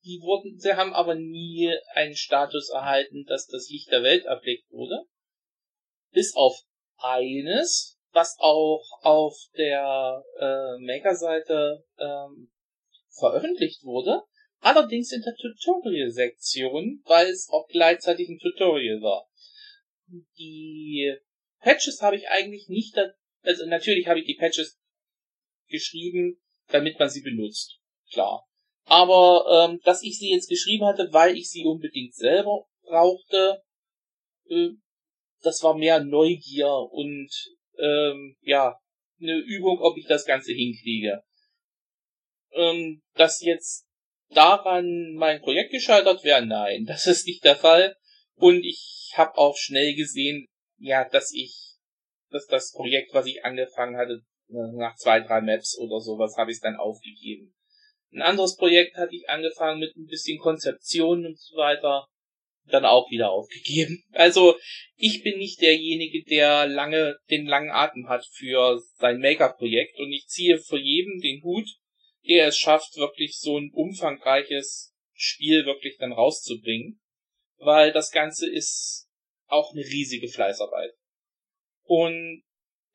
Die 0.03 0.19
wurden, 0.21 0.57
sie 0.57 0.75
haben 0.75 0.93
aber 0.93 1.15
nie 1.15 1.73
einen 1.93 2.15
Status 2.15 2.69
erhalten, 2.69 3.25
dass 3.25 3.47
das 3.47 3.69
Licht 3.69 3.91
der 3.91 4.03
Welt 4.03 4.25
erblickt 4.25 4.71
wurde. 4.71 5.05
Bis 6.11 6.35
auf 6.35 6.57
eines, 6.97 7.97
was 8.11 8.37
auch 8.39 8.85
auf 9.01 9.35
der 9.57 10.23
äh, 10.39 10.83
Maker-Seite 10.85 11.83
ähm, 11.97 12.51
veröffentlicht 13.09 13.83
wurde. 13.83 14.23
allerdings 14.61 15.11
in 15.11 15.21
der 15.21 15.35
Tutorial-Sektion, 15.35 17.01
weil 17.05 17.27
es 17.27 17.49
auch 17.49 17.67
gleichzeitig 17.67 18.29
ein 18.29 18.39
Tutorial 18.39 19.01
war. 19.01 19.29
Die 20.37 21.15
Patches 21.59 22.01
habe 22.01 22.15
ich 22.15 22.27
eigentlich 22.29 22.67
nicht, 22.67 22.95
da, 22.97 23.11
also 23.41 23.65
natürlich 23.65 24.07
habe 24.07 24.19
ich 24.19 24.25
die 24.25 24.37
Patches 24.39 24.79
geschrieben, 25.67 26.41
damit 26.67 26.99
man 26.99 27.09
sie 27.09 27.21
benutzt. 27.21 27.79
Klar. 28.11 28.48
Aber 28.89 29.69
ähm, 29.69 29.79
dass 29.83 30.01
ich 30.01 30.17
sie 30.17 30.31
jetzt 30.31 30.49
geschrieben 30.49 30.85
hatte, 30.85 31.09
weil 31.11 31.37
ich 31.37 31.49
sie 31.49 31.63
unbedingt 31.63 32.15
selber 32.15 32.65
brauchte, 32.81 33.61
äh, 34.49 34.69
das 35.43 35.61
war 35.61 35.75
mehr 35.75 36.03
Neugier 36.03 36.73
und 36.91 37.29
ähm, 37.77 38.35
ja, 38.41 38.79
eine 39.21 39.37
Übung, 39.37 39.79
ob 39.79 39.95
ich 39.95 40.07
das 40.07 40.25
Ganze 40.25 40.53
hinkriege. 40.53 41.21
Ähm, 42.51 43.03
dass 43.13 43.41
jetzt 43.41 43.85
daran 44.29 45.13
mein 45.13 45.39
Projekt 45.39 45.71
gescheitert 45.71 46.23
wäre, 46.23 46.43
nein, 46.43 46.85
das 46.87 47.05
ist 47.05 47.27
nicht 47.27 47.43
der 47.43 47.55
Fall. 47.55 47.95
Und 48.37 48.63
ich 48.63 49.13
habe 49.15 49.37
auch 49.37 49.55
schnell 49.55 49.93
gesehen, 49.95 50.47
ja, 50.79 51.07
dass 51.07 51.31
ich, 51.31 51.75
dass 52.31 52.47
das 52.47 52.71
Projekt, 52.71 53.13
was 53.13 53.27
ich 53.27 53.45
angefangen 53.45 53.97
hatte, 53.97 54.21
nach 54.47 54.95
zwei, 54.95 55.19
drei 55.19 55.41
Maps 55.41 55.77
oder 55.77 55.99
sowas, 55.99 56.35
habe 56.37 56.51
ich 56.51 56.59
dann 56.59 56.75
aufgegeben. 56.75 57.53
Ein 58.11 58.21
anderes 58.21 58.55
Projekt 58.55 58.95
hatte 58.97 59.15
ich 59.15 59.29
angefangen 59.29 59.79
mit 59.79 59.95
ein 59.95 60.07
bisschen 60.07 60.39
Konzeption 60.39 61.25
und 61.25 61.39
so 61.39 61.57
weiter, 61.57 62.07
dann 62.65 62.85
auch 62.85 63.09
wieder 63.11 63.31
aufgegeben. 63.31 64.03
Also 64.11 64.57
ich 64.95 65.23
bin 65.23 65.37
nicht 65.37 65.61
derjenige, 65.61 66.23
der 66.23 66.67
lange 66.67 67.17
den 67.29 67.45
langen 67.45 67.71
Atem 67.71 68.07
hat 68.09 68.25
für 68.25 68.81
sein 68.95 69.19
Maker-Projekt 69.19 69.97
und 69.99 70.11
ich 70.11 70.27
ziehe 70.27 70.59
für 70.59 70.77
jeden 70.77 71.19
den 71.21 71.43
Hut, 71.43 71.67
der 72.27 72.47
es 72.47 72.57
schafft, 72.57 72.97
wirklich 72.97 73.37
so 73.37 73.57
ein 73.57 73.71
umfangreiches 73.73 74.93
Spiel 75.13 75.65
wirklich 75.65 75.97
dann 75.97 76.13
rauszubringen, 76.13 76.99
weil 77.57 77.91
das 77.91 78.11
Ganze 78.11 78.49
ist 78.49 79.07
auch 79.47 79.73
eine 79.73 79.83
riesige 79.83 80.27
Fleißarbeit. 80.27 80.91
Und 81.83 82.43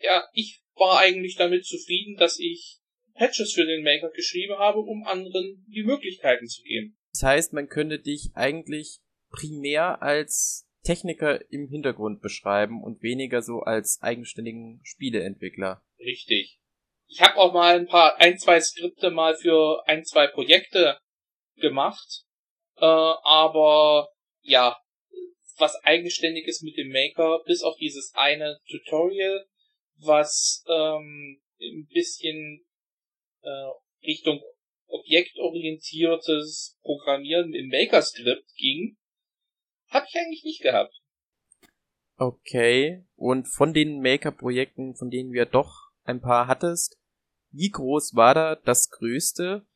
ja, 0.01 0.27
ich 0.33 0.61
war 0.75 1.01
eigentlich 1.01 1.37
damit 1.37 1.67
zufrieden, 1.67 2.17
dass 2.17 2.39
ich 2.39 2.79
Patches 3.15 3.53
für 3.53 3.65
den 3.65 3.83
Maker 3.83 4.11
geschrieben 4.11 4.59
habe, 4.59 4.81
um 4.81 5.07
anderen 5.07 5.65
die 5.69 5.85
Möglichkeiten 5.85 6.47
zu 6.47 6.63
geben. 6.63 6.97
Das 7.13 7.23
heißt, 7.23 7.53
man 7.53 7.69
könnte 7.69 7.99
dich 7.99 8.31
eigentlich 8.35 8.99
primär 9.31 10.03
als 10.03 10.67
Techniker 10.83 11.41
im 11.51 11.69
Hintergrund 11.69 12.21
beschreiben 12.21 12.83
und 12.83 13.03
weniger 13.03 13.43
so 13.43 13.61
als 13.61 13.99
eigenständigen 14.03 14.81
Spieleentwickler. 14.85 15.83
Richtig. 15.99 16.59
Ich 17.07 17.21
habe 17.21 17.37
auch 17.37 17.53
mal 17.53 17.77
ein 17.77 17.87
paar, 17.87 18.21
ein, 18.21 18.39
zwei 18.39 18.61
Skripte 18.61 19.11
mal 19.11 19.37
für 19.37 19.87
ein, 19.87 20.05
zwei 20.05 20.27
Projekte 20.27 20.99
gemacht. 21.57 22.25
Äh, 22.77 22.85
aber 22.85 24.09
ja, 24.43 24.77
was 25.59 25.77
eigenständiges 25.85 26.63
mit 26.63 26.77
dem 26.77 26.91
Maker, 26.91 27.43
bis 27.47 27.63
auf 27.63 27.77
dieses 27.77 28.13
eine 28.15 28.59
Tutorial, 28.69 29.47
was 29.99 30.65
ähm, 30.69 31.41
ein 31.61 31.87
bisschen 31.93 32.65
äh, 33.45 34.07
Richtung 34.07 34.41
objektorientiertes 34.87 36.79
Programmieren 36.83 37.55
im 37.55 37.69
Maker-Skript 37.69 38.55
ging, 38.57 38.97
habe 39.89 40.07
ich 40.09 40.17
eigentlich 40.17 40.45
nicht 40.45 40.63
gehabt. 40.63 40.95
Okay. 42.17 43.05
Und 43.17 43.47
von 43.47 43.73
den 43.73 44.01
Maker-Projekten, 44.01 44.95
von 44.95 45.11
denen 45.11 45.33
wir 45.33 45.47
doch 45.47 45.91
ein 46.05 46.21
paar 46.21 46.47
hattest, 46.47 46.99
wie 47.51 47.71
groß 47.71 48.15
war 48.15 48.35
da 48.35 48.57
das 48.57 48.91
größte? 48.91 49.67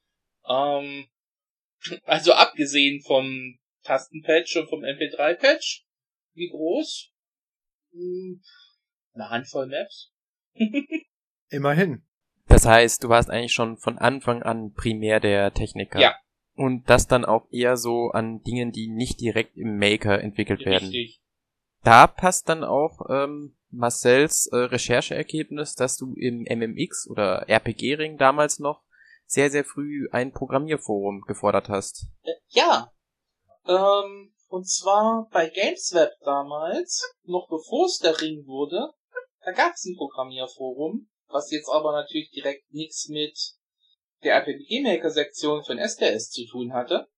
Ähm, 0.49 1.09
also 2.05 2.33
abgesehen 2.33 3.03
vom 3.03 3.59
Tastenpatch 3.83 4.57
und 4.57 4.69
vom 4.69 4.81
MP3-Patch, 4.83 5.87
wie 6.35 6.49
groß? 6.49 7.13
Hm, 7.93 8.43
eine 9.15 9.31
Handvoll 9.31 9.67
Maps. 9.67 10.13
Immerhin. 11.51 12.08
Das 12.59 12.67
heißt, 12.67 13.05
du 13.05 13.09
warst 13.09 13.31
eigentlich 13.31 13.53
schon 13.53 13.77
von 13.77 13.99
Anfang 13.99 14.43
an 14.43 14.73
primär 14.73 15.21
der 15.21 15.55
Techniker. 15.55 16.01
Ja. 16.01 16.17
Und 16.57 16.91
das 16.91 17.07
dann 17.07 17.25
auch 17.25 17.47
eher 17.53 17.77
so 17.77 18.11
an 18.11 18.43
Dingen, 18.43 18.73
die 18.73 18.89
nicht 18.89 19.21
direkt 19.21 19.57
im 19.57 19.79
Maker 19.79 20.21
entwickelt 20.21 20.67
werden. 20.67 20.89
Richtig. 20.89 21.23
Da 21.85 22.09
passt 22.09 22.49
dann 22.49 22.65
auch 22.65 23.09
ähm, 23.09 23.57
Marcells 23.71 24.47
äh, 24.47 24.57
Rechercheergebnis, 24.57 25.77
dass 25.77 25.97
du 25.99 26.15
im 26.15 26.47
MMX 26.51 27.09
oder 27.09 27.49
RPG-Ring 27.49 28.17
damals 28.19 28.59
noch 28.59 28.83
sehr, 29.25 29.51
sehr 29.51 29.65
früh 29.65 30.09
ein 30.11 30.33
Programmierforum 30.33 31.21
gefordert 31.29 31.69
hast. 31.69 32.09
Äh, 32.25 32.33
ja. 32.49 32.91
Ähm, 33.69 34.35
und 34.49 34.69
zwar 34.69 35.29
bei 35.31 35.49
GamesWeb 35.49 36.11
damals, 36.25 37.09
noch 37.23 37.47
bevor 37.49 37.87
es 37.87 37.99
der 37.99 38.21
Ring 38.21 38.49
wurde, 38.49 38.91
da 39.45 39.53
gab 39.53 39.75
es 39.75 39.85
ein 39.85 39.95
Programmierforum, 39.97 41.09
was 41.29 41.51
jetzt 41.51 41.69
aber 41.69 41.93
natürlich 41.93 42.31
direkt 42.31 42.73
nichts 42.73 43.09
mit 43.09 43.39
der 44.23 44.35
RPG 44.35 44.83
Maker 44.83 45.11
Sektion 45.11 45.63
von 45.63 45.79
SDS 45.79 46.31
zu 46.31 46.47
tun 46.47 46.73
hatte. 46.73 47.09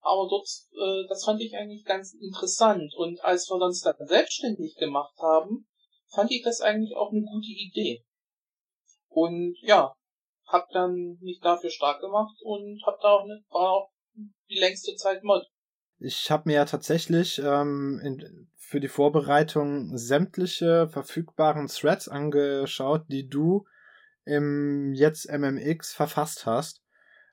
Aber 0.00 0.28
dort, 0.28 0.46
äh, 0.72 1.08
das 1.08 1.24
fand 1.24 1.40
ich 1.40 1.56
eigentlich 1.56 1.84
ganz 1.84 2.12
interessant. 2.14 2.92
Und 2.96 3.22
als 3.24 3.48
wir 3.48 3.56
uns 3.56 3.80
dann 3.80 3.94
selbstständig 4.00 4.76
gemacht 4.76 5.16
haben, 5.18 5.66
fand 6.14 6.30
ich 6.30 6.42
das 6.42 6.60
eigentlich 6.60 6.94
auch 6.96 7.10
eine 7.10 7.22
gute 7.22 7.50
Idee. 7.50 8.04
Und 9.08 9.56
ja, 9.62 9.94
hab 10.46 10.68
dann 10.70 11.16
mich 11.20 11.40
dafür 11.40 11.70
stark 11.70 12.00
gemacht 12.00 12.36
und 12.42 12.82
hab 12.84 13.00
da 13.00 13.16
auch, 13.16 13.26
ne, 13.26 13.42
war 13.48 13.70
auch 13.70 13.90
die 14.50 14.58
längste 14.58 14.94
Zeit 14.94 15.22
Mod. 15.24 15.46
Ich 15.98 16.30
habe 16.30 16.42
mir 16.46 16.56
ja 16.56 16.64
tatsächlich 16.66 17.38
ähm, 17.38 18.00
in, 18.04 18.50
für 18.66 18.80
die 18.80 18.88
Vorbereitung 18.88 19.96
sämtliche 19.96 20.88
verfügbaren 20.88 21.68
Threads 21.68 22.08
angeschaut, 22.08 23.04
die 23.08 23.28
du 23.28 23.66
im 24.24 24.94
jetzt 24.94 25.30
MMX 25.30 25.92
verfasst 25.92 26.46
hast. 26.46 26.82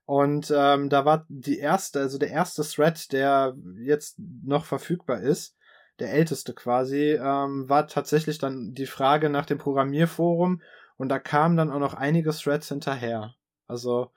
Und 0.06 0.52
ähm, 0.56 0.90
da 0.90 1.06
war 1.06 1.26
die 1.30 1.60
erste, 1.60 2.00
also 2.00 2.18
der 2.18 2.32
erste 2.32 2.64
Thread, 2.64 3.12
der 3.14 3.56
jetzt 3.80 4.18
noch 4.20 4.66
verfügbar 4.66 5.22
ist, 5.22 5.56
der 6.00 6.12
älteste 6.12 6.54
quasi, 6.54 7.12
ähm, 7.14 7.70
war 7.70 7.88
tatsächlich 7.88 8.38
dann 8.38 8.74
die 8.74 8.88
Frage 8.88 9.30
nach 9.30 9.46
dem 9.46 9.58
Programmierforum 9.58 10.62
und 10.98 11.10
da 11.10 11.20
kamen 11.20 11.56
dann 11.56 11.72
auch 11.72 11.80
noch 11.80 11.94
einige 11.94 12.32
Threads 12.32 12.68
hinterher. 12.68 13.36
Also 13.68 14.12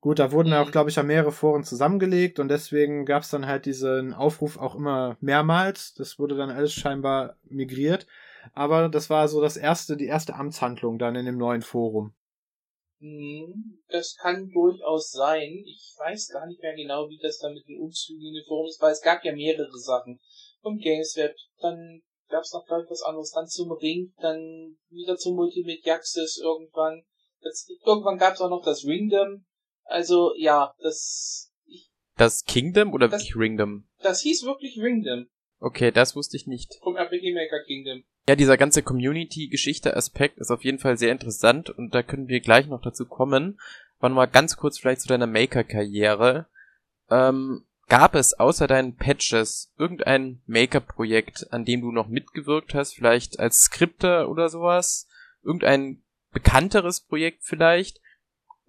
gut, 0.00 0.18
da 0.18 0.32
wurden 0.32 0.50
ja 0.50 0.62
auch, 0.62 0.66
mhm. 0.66 0.72
glaube 0.72 0.90
ich, 0.90 0.96
ja 0.96 1.02
mehrere 1.02 1.32
Foren 1.32 1.64
zusammengelegt 1.64 2.38
und 2.38 2.48
deswegen 2.48 3.04
gab 3.04 3.22
es 3.22 3.30
dann 3.30 3.46
halt 3.46 3.66
diesen 3.66 4.14
Aufruf 4.14 4.58
auch 4.58 4.74
immer 4.74 5.16
mehrmals. 5.20 5.94
Das 5.94 6.18
wurde 6.18 6.36
dann 6.36 6.50
alles 6.50 6.72
scheinbar 6.72 7.36
migriert. 7.44 8.06
Aber 8.54 8.88
das 8.88 9.10
war 9.10 9.28
so 9.28 9.40
das 9.40 9.56
erste, 9.56 9.96
die 9.96 10.06
erste 10.06 10.34
Amtshandlung 10.34 10.98
dann 10.98 11.16
in 11.16 11.26
dem 11.26 11.36
neuen 11.36 11.62
Forum. 11.62 12.14
Mhm, 13.00 13.82
das 13.88 14.16
kann 14.16 14.50
durchaus 14.50 15.10
sein. 15.10 15.62
Ich 15.66 15.94
weiß 15.98 16.28
gar 16.28 16.46
nicht 16.46 16.60
mehr 16.60 16.74
genau, 16.74 17.08
wie 17.08 17.18
das 17.18 17.38
dann 17.38 17.54
mit 17.54 17.66
den 17.66 17.80
Umzügen 17.80 18.26
in 18.26 18.34
den 18.34 18.44
Forum 18.46 18.66
ist, 18.66 18.80
weil 18.80 18.92
es 18.92 19.00
gab 19.00 19.24
ja 19.24 19.34
mehrere 19.34 19.78
Sachen. 19.78 20.20
Vom 20.60 20.78
Gamesweb, 20.78 21.34
dann 21.60 22.02
gab 22.28 22.42
es 22.42 22.52
noch 22.52 22.66
gleich 22.66 22.84
was 22.90 23.02
anderes, 23.02 23.32
dann 23.32 23.46
zum 23.46 23.72
Ring, 23.72 24.12
dann 24.20 24.76
wieder 24.90 25.16
zum 25.16 25.36
Multimediaxis 25.36 26.38
irgendwann. 26.42 27.02
Das, 27.40 27.66
irgendwann 27.84 28.18
gab 28.18 28.34
es 28.34 28.40
auch 28.42 28.50
noch 28.50 28.62
das 28.62 28.84
Ringdom. 28.84 29.46
Also 29.90 30.32
ja, 30.36 30.74
das. 30.80 31.52
Ich, 31.66 31.90
das 32.16 32.44
Kingdom 32.44 32.92
oder 32.92 33.08
das, 33.08 33.34
Ringdom? 33.36 33.88
Das 34.02 34.20
hieß 34.20 34.44
wirklich 34.44 34.78
Ringdom. 34.80 35.26
Okay, 35.58 35.90
das 35.90 36.16
wusste 36.16 36.36
ich 36.36 36.46
nicht. 36.46 36.78
Vom 36.82 36.96
RPG 36.96 37.34
Maker 37.34 37.62
Kingdom. 37.66 38.04
Ja, 38.28 38.36
dieser 38.36 38.56
ganze 38.56 38.82
Community-Geschichte-Aspekt 38.82 40.38
ist 40.38 40.50
auf 40.50 40.64
jeden 40.64 40.78
Fall 40.78 40.96
sehr 40.96 41.12
interessant 41.12 41.68
und 41.70 41.94
da 41.94 42.02
können 42.02 42.28
wir 42.28 42.40
gleich 42.40 42.66
noch 42.66 42.80
dazu 42.80 43.04
kommen. 43.04 43.58
Wann 43.98 44.12
mal 44.12 44.26
ganz 44.26 44.56
kurz 44.56 44.78
vielleicht 44.78 45.02
zu 45.02 45.08
deiner 45.08 45.26
Maker-Karriere. 45.26 46.46
Ähm, 47.10 47.66
gab 47.88 48.14
es 48.14 48.34
außer 48.34 48.68
deinen 48.68 48.96
Patches 48.96 49.74
irgendein 49.76 50.40
Maker-Projekt, 50.46 51.52
an 51.52 51.64
dem 51.64 51.80
du 51.80 51.90
noch 51.90 52.08
mitgewirkt 52.08 52.72
hast, 52.72 52.94
vielleicht 52.94 53.40
als 53.40 53.62
Skripter 53.62 54.30
oder 54.30 54.48
sowas? 54.48 55.08
Irgendein 55.42 56.02
bekannteres 56.32 57.00
Projekt 57.00 57.42
vielleicht? 57.42 58.00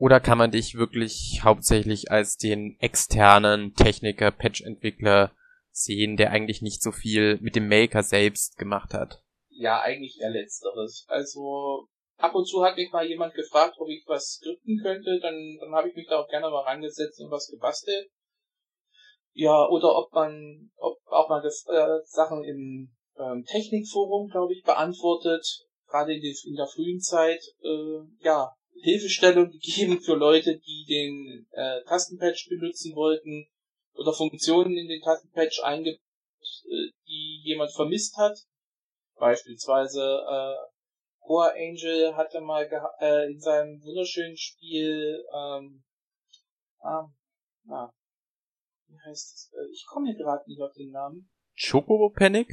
Oder 0.02 0.20
kann 0.20 0.40
man 0.40 0.50
dich 0.50 0.74
wirklich 0.74 1.42
hauptsächlich 1.44 2.10
als 2.10 2.36
den 2.36 2.76
externen 2.80 3.76
Techniker, 3.76 4.32
Patch-Entwickler 4.32 5.32
sehen, 5.70 6.18
der 6.18 6.32
eigentlich 6.32 6.64
nicht 6.64 6.82
so 6.82 6.92
viel 6.92 7.38
mit 7.40 7.56
dem 7.56 7.68
Maker 7.68 8.02
selbst 8.02 8.58
gemacht 8.58 8.96
hat? 8.96 9.22
Ja, 9.50 9.80
eigentlich 9.80 10.18
eher 10.20 10.32
letzteres. 10.32 11.06
Also 11.08 11.86
ab 12.18 12.34
und 12.34 12.48
zu 12.48 12.64
hat 12.64 12.78
mich 12.78 12.92
mal 12.92 13.06
jemand 13.06 13.36
gefragt, 13.36 13.76
ob 13.78 13.90
ich 13.90 14.04
was 14.08 14.40
skripten 14.40 14.80
könnte, 14.82 15.20
dann, 15.22 15.60
dann 15.60 15.72
habe 15.76 15.90
ich 15.90 15.96
mich 15.96 16.08
da 16.10 16.18
auch 16.18 16.28
gerne 16.30 16.50
mal 16.50 16.64
rangesetzt 16.64 17.22
und 17.22 17.30
was 17.30 17.48
gebastelt. 17.52 18.10
Ja, 19.34 19.68
oder 19.68 19.96
ob 19.96 20.12
man, 20.14 20.72
ob 20.78 20.98
auch 21.12 21.30
mal 21.30 21.44
das, 21.44 21.64
äh, 21.70 22.00
Sachen 22.06 22.44
im 22.44 22.92
ähm, 23.20 23.46
Technikforum, 23.46 24.32
glaube 24.32 24.54
ich, 24.54 24.64
beantwortet, 24.64 25.46
gerade 25.88 26.16
in, 26.16 26.56
der 26.56 26.66
frühen 26.66 27.00
Zeit. 27.00 27.44
Äh, 27.62 28.26
ja, 28.26 28.52
Hilfestellung 28.82 29.50
gegeben 29.52 30.00
für 30.02 30.16
Leute, 30.16 30.58
die 30.60 30.86
den 30.88 31.48
äh, 31.52 31.84
Tastenpatch 31.84 32.50
benutzen 32.50 32.96
wollten 32.96 33.48
oder 33.94 34.14
Funktionen 34.14 34.78
in 34.78 34.88
den 34.88 35.02
Tastenpatch 35.02 35.64
eingebaut, 35.64 36.00
äh, 36.66 36.92
die 37.08 37.42
jemand 37.44 37.72
vermisst 37.72 38.18
hat. 38.18 38.38
Beispielsweise 39.16 40.02
äh, 40.02 40.56
Core 41.20 41.54
Angel 41.54 42.16
hatte 42.16 42.42
mal 42.42 42.68
äh, 43.00 43.32
in 43.32 43.40
seinem 43.40 43.82
wunderschönen 43.84 44.36
Spiel 44.36 45.24
ähm, 45.34 45.84
ah, 46.82 47.08
na, 47.64 47.94
wie 48.88 49.00
heißt 49.06 49.34
es? 49.34 49.52
Äh, 49.54 49.72
ich 49.72 49.86
komme 49.88 50.08
hier 50.10 50.18
gerade 50.18 50.44
nicht 50.50 50.62
auf 50.62 50.74
den 50.74 50.92
Namen. 50.92 51.30
Chocobo 51.56 52.10
Panic? 52.10 52.48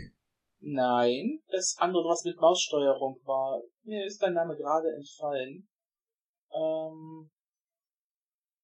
Nein, 0.61 1.41
das 1.49 1.77
andere, 1.79 2.05
was 2.09 2.25
mit 2.25 2.37
Maussteuerung 2.37 3.21
war. 3.25 3.63
Mir 3.85 4.05
ist 4.05 4.21
dein 4.21 4.35
Name 4.35 4.57
gerade 4.57 4.93
entfallen. 4.95 5.69
Ähm, 6.55 7.31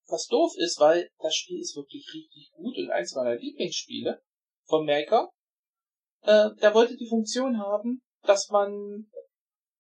was 0.07 0.27
doof 0.27 0.53
ist, 0.57 0.79
weil 0.81 1.11
das 1.19 1.35
Spiel 1.35 1.61
ist 1.61 1.77
wirklich 1.77 2.07
richtig 2.13 2.51
gut 2.53 2.77
und 2.77 2.91
eins 2.91 3.15
meiner 3.15 3.37
Lieblingsspiele 3.37 4.23
vom 4.65 4.87
Maker. 4.87 5.31
Äh, 6.23 6.51
der 6.61 6.75
wollte 6.75 6.97
die 6.97 7.09
Funktion 7.09 7.59
haben, 7.59 8.03
dass 8.23 8.49
man 8.51 9.11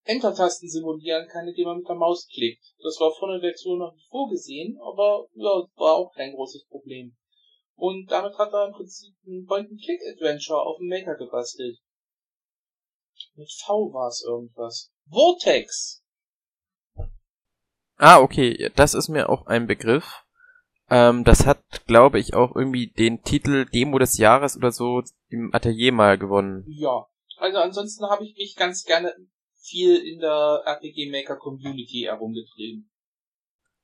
Enter-Tasten 0.05 0.69
simulieren 0.69 1.27
kann, 1.29 1.49
indem 1.49 1.67
man 1.67 1.79
mit 1.79 1.89
der 1.89 1.95
Maus 1.95 2.29
klickt. 2.29 2.63
Das 2.83 3.01
war 3.01 3.13
vorneweg 3.13 3.57
so 3.59 3.77
noch 3.77 3.95
nicht 3.95 4.09
vorgesehen, 4.09 4.79
aber 4.81 5.27
ja, 5.35 5.67
war 5.77 5.95
auch 5.95 6.13
kein 6.15 6.35
großes 6.35 6.67
Problem. 6.67 7.17
Und 7.77 8.11
damit 8.11 8.37
hat 8.37 8.53
er 8.53 8.67
im 8.67 8.73
Prinzip 8.73 9.15
ein 9.27 9.47
Point-and-Click-Adventure 9.47 10.63
auf 10.63 10.79
dem 10.79 10.89
Maker 10.89 11.17
gebastelt. 11.17 11.79
Mit 13.35 13.51
V 13.51 13.93
war 13.93 14.09
es 14.09 14.23
irgendwas. 14.27 14.93
Vortex! 15.11 16.04
Ah, 18.07 18.21
okay, 18.21 18.71
das 18.77 18.93
ist 18.93 19.09
mir 19.09 19.31
auch 19.31 19.47
ein 19.47 19.67
Begriff. 19.67 20.27
Ähm, 20.91 21.25
das 21.25 21.47
hat, 21.47 21.63
glaube 21.87 22.19
ich, 22.19 22.35
auch 22.35 22.55
irgendwie 22.55 22.89
den 22.89 23.23
Titel 23.23 23.65
Demo 23.65 23.99
des 23.99 24.19
Jahres 24.19 24.59
oder 24.59 24.73
so 24.73 25.03
im 25.31 25.55
Atelier 25.55 25.91
mal 25.91 26.19
gewonnen. 26.19 26.67
Ja, 26.69 27.07
also 27.39 27.57
ansonsten 27.61 28.05
habe 28.11 28.27
ich 28.27 28.37
mich 28.37 28.57
ganz 28.57 28.85
gerne 28.85 29.15
viel 29.55 29.97
in 29.97 30.21
der 30.21 30.65
RPG 30.67 31.11
Maker 31.11 31.37
Community 31.37 32.03
herumgetrieben. 32.03 32.91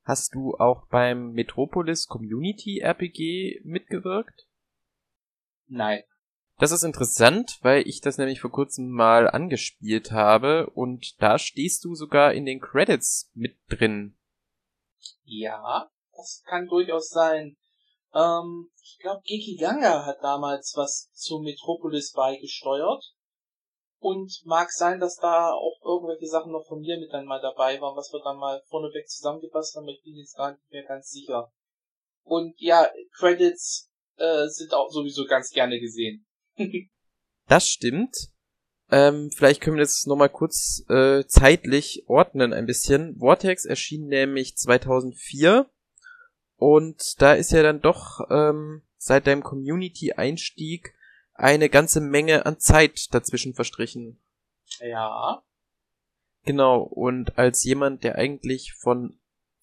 Hast 0.03 0.35
du 0.35 0.53
auch 0.53 0.85
beim 0.91 1.31
Metropolis 1.31 2.05
Community 2.05 2.77
RPG 2.77 3.61
mitgewirkt? 3.63 4.45
Nein. 5.65 6.03
Das 6.61 6.71
ist 6.71 6.83
interessant, 6.83 7.57
weil 7.63 7.87
ich 7.87 8.01
das 8.01 8.19
nämlich 8.19 8.39
vor 8.39 8.51
kurzem 8.51 8.91
mal 8.91 9.27
angespielt 9.27 10.11
habe 10.11 10.69
und 10.69 11.19
da 11.19 11.39
stehst 11.39 11.83
du 11.83 11.95
sogar 11.95 12.33
in 12.33 12.45
den 12.45 12.59
Credits 12.59 13.31
mit 13.33 13.57
drin. 13.67 14.15
Ja, 15.23 15.89
das 16.15 16.43
kann 16.45 16.67
durchaus 16.67 17.09
sein. 17.09 17.57
Ähm, 18.13 18.69
ich 18.79 18.99
glaube, 19.01 19.21
Geki 19.25 19.57
Ganga 19.59 20.05
hat 20.05 20.19
damals 20.21 20.73
was 20.75 21.09
zu 21.13 21.39
Metropolis 21.39 22.11
beigesteuert. 22.11 23.11
Und 23.97 24.31
mag 24.45 24.71
sein, 24.71 24.99
dass 24.99 25.15
da 25.15 25.53
auch 25.53 25.79
irgendwelche 25.83 26.27
Sachen 26.27 26.51
noch 26.51 26.67
von 26.67 26.81
mir 26.81 26.99
mit 26.99 27.11
dann 27.11 27.25
mal 27.25 27.41
dabei 27.41 27.81
waren, 27.81 27.97
was 27.97 28.13
wir 28.13 28.21
dann 28.23 28.37
mal 28.37 28.61
vorneweg 28.67 29.09
zusammengepasst 29.09 29.75
haben, 29.75 29.87
ich 29.87 30.03
bin 30.03 30.15
jetzt 30.15 30.37
gar 30.37 30.51
nicht 30.51 30.71
mehr 30.71 30.83
ganz 30.83 31.09
sicher. 31.09 31.51
Und 32.23 32.53
ja, 32.57 32.87
Credits 33.17 33.89
äh, 34.17 34.45
sind 34.45 34.75
auch 34.75 34.91
sowieso 34.91 35.25
ganz 35.25 35.49
gerne 35.49 35.79
gesehen. 35.79 36.27
Das 37.47 37.67
stimmt. 37.67 38.31
Ähm, 38.89 39.31
vielleicht 39.33 39.61
können 39.61 39.77
wir 39.77 39.83
das 39.83 40.05
nochmal 40.05 40.29
kurz 40.29 40.83
äh, 40.89 41.25
zeitlich 41.25 42.03
ordnen 42.07 42.53
ein 42.53 42.65
bisschen. 42.65 43.17
Vortex 43.17 43.65
erschien 43.65 44.07
nämlich 44.07 44.57
2004 44.57 45.69
und 46.57 47.21
da 47.21 47.33
ist 47.33 47.51
ja 47.51 47.63
dann 47.63 47.81
doch 47.81 48.19
ähm, 48.29 48.83
seit 48.97 49.27
deinem 49.27 49.43
Community-Einstieg 49.43 50.93
eine 51.33 51.69
ganze 51.69 52.01
Menge 52.01 52.45
an 52.45 52.59
Zeit 52.59 53.13
dazwischen 53.13 53.53
verstrichen. 53.53 54.21
Ja. 54.79 55.43
Genau, 56.43 56.81
und 56.81 57.37
als 57.37 57.63
jemand, 57.63 58.03
der 58.03 58.15
eigentlich 58.15 58.73
von 58.73 59.19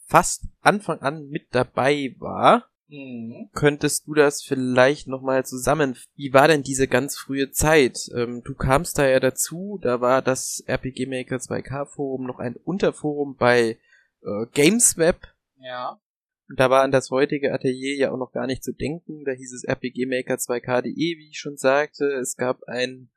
fast 0.06 0.44
Anfang 0.60 1.00
an 1.00 1.28
mit 1.28 1.54
dabei 1.54 2.14
war, 2.18 2.70
mhm. 2.88 3.50
könntest 3.54 4.06
du 4.06 4.14
das 4.14 4.42
vielleicht 4.42 5.06
nochmal 5.08 5.44
zusammen. 5.44 5.96
Wie 6.16 6.32
war 6.32 6.48
denn 6.48 6.62
diese 6.62 6.88
ganz 6.88 7.16
frühe 7.16 7.50
Zeit? 7.50 7.98
Ähm, 8.14 8.42
du 8.44 8.54
kamst 8.54 8.98
da 8.98 9.08
ja 9.08 9.20
dazu, 9.20 9.78
da 9.82 10.00
war 10.00 10.22
das 10.22 10.62
RPG 10.66 11.06
Maker 11.06 11.36
2K 11.36 11.86
Forum 11.86 12.26
noch 12.26 12.38
ein 12.38 12.56
Unterforum 12.56 13.36
bei 13.36 13.78
äh, 14.22 14.46
GamesWeb. 14.54 15.16
Ja. 15.60 16.00
Und 16.48 16.58
da 16.58 16.70
war 16.70 16.82
an 16.82 16.92
das 16.92 17.10
heutige 17.10 17.52
Atelier 17.52 17.96
ja 17.96 18.10
auch 18.10 18.16
noch 18.16 18.32
gar 18.32 18.46
nicht 18.46 18.64
zu 18.64 18.72
denken. 18.72 19.24
Da 19.24 19.32
hieß 19.32 19.52
es 19.52 19.64
RPG 19.64 20.06
Maker 20.06 20.36
2K.de, 20.36 20.94
wie 20.94 21.28
ich 21.28 21.38
schon 21.38 21.56
sagte. 21.56 22.06
Es 22.06 22.36
gab 22.36 22.62
ein 22.64 23.10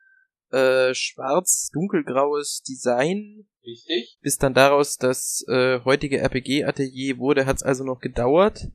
äh, 0.52 0.94
schwarz-dunkelgraues 0.94 2.64
Design. 2.64 3.48
Richtig. 3.64 4.18
Bis 4.22 4.38
dann 4.38 4.54
daraus 4.54 4.98
das 4.98 5.46
äh, 5.48 5.80
heutige 5.86 6.20
RPG-Atelier 6.20 7.20
wurde, 7.20 7.46
hat 7.46 7.58
es 7.58 7.64
also 7.64 7.84
noch 7.84 8.00
gedauert. 8.00 8.68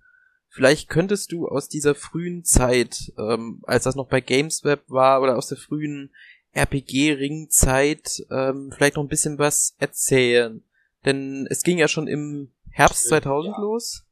Vielleicht 0.56 0.88
könntest 0.88 1.32
du 1.32 1.48
aus 1.48 1.68
dieser 1.68 1.94
frühen 1.94 2.42
Zeit, 2.42 3.12
ähm, 3.18 3.60
als 3.64 3.84
das 3.84 3.94
noch 3.94 4.08
bei 4.08 4.22
Gamesweb 4.22 4.84
war, 4.88 5.20
oder 5.20 5.36
aus 5.36 5.48
der 5.48 5.58
frühen 5.58 6.14
RPG-Ring-Zeit, 6.52 8.24
ähm, 8.30 8.72
vielleicht 8.74 8.96
noch 8.96 9.04
ein 9.04 9.10
bisschen 9.10 9.38
was 9.38 9.76
erzählen. 9.78 10.64
Denn 11.04 11.46
es 11.50 11.62
ging 11.62 11.76
ja 11.76 11.88
schon 11.88 12.08
im 12.08 12.54
Herbst 12.70 13.06
2000 13.08 13.54
ja. 13.54 13.60
los. 13.60 14.06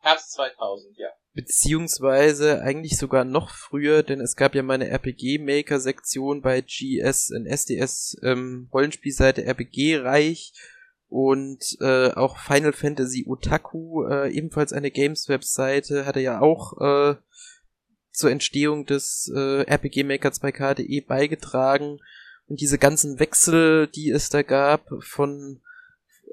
Herbst 0.00 0.32
2000, 0.32 0.98
ja. 0.98 1.08
Beziehungsweise 1.32 2.60
eigentlich 2.60 2.98
sogar 2.98 3.24
noch 3.24 3.48
früher, 3.48 4.02
denn 4.02 4.20
es 4.20 4.36
gab 4.36 4.54
ja 4.54 4.62
mal 4.62 4.74
eine 4.74 4.90
RPG-Maker-Sektion 4.90 6.42
bei 6.42 6.60
GS 6.60 7.30
in 7.30 7.46
SDS 7.46 8.18
ähm, 8.22 8.68
Rollenspielseite 8.70 9.46
RPG 9.46 9.96
Reich 9.96 10.52
und 11.08 11.76
äh, 11.80 12.10
auch 12.10 12.38
Final 12.38 12.72
Fantasy 12.72 13.24
Otaku, 13.26 14.04
äh, 14.04 14.30
ebenfalls 14.32 14.72
eine 14.72 14.90
Games-Webseite, 14.90 16.06
hatte 16.06 16.20
ja 16.20 16.40
auch 16.40 16.80
äh, 16.80 17.16
zur 18.12 18.30
Entstehung 18.30 18.86
des 18.86 19.30
äh, 19.34 19.62
RPG 19.62 20.04
Maker 20.04 20.30
2K.de 20.30 21.00
beigetragen. 21.02 22.00
Und 22.48 22.60
diese 22.60 22.78
ganzen 22.78 23.18
Wechsel, 23.18 23.88
die 23.88 24.10
es 24.10 24.30
da 24.30 24.42
gab, 24.42 24.88
von 25.00 25.60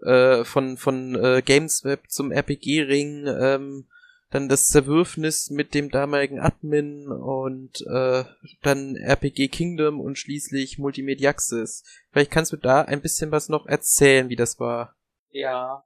äh, 0.03 0.43
von, 0.43 0.77
von 0.77 1.15
äh, 1.15 1.41
Gamesweb 1.43 2.09
zum 2.09 2.31
RPG-Ring, 2.31 3.25
ähm, 3.27 3.85
dann 4.33 4.49
das 4.49 4.67
Zerwürfnis 4.67 5.51
mit 5.51 5.75
dem 5.75 5.91
damaligen 5.91 6.39
Admin 6.39 7.07
und 7.07 7.81
äh, 7.81 8.23
dann 8.63 8.95
RPG 8.95 9.49
Kingdom 9.49 9.99
und 9.99 10.17
schließlich 10.17 10.79
Multimediaxis. 10.79 11.83
Vielleicht 12.11 12.31
kannst 12.31 12.51
du 12.51 12.57
da 12.57 12.81
ein 12.81 13.01
bisschen 13.01 13.31
was 13.31 13.47
noch 13.49 13.67
erzählen, 13.67 14.29
wie 14.29 14.35
das 14.35 14.59
war. 14.59 14.95
Ja, 15.29 15.85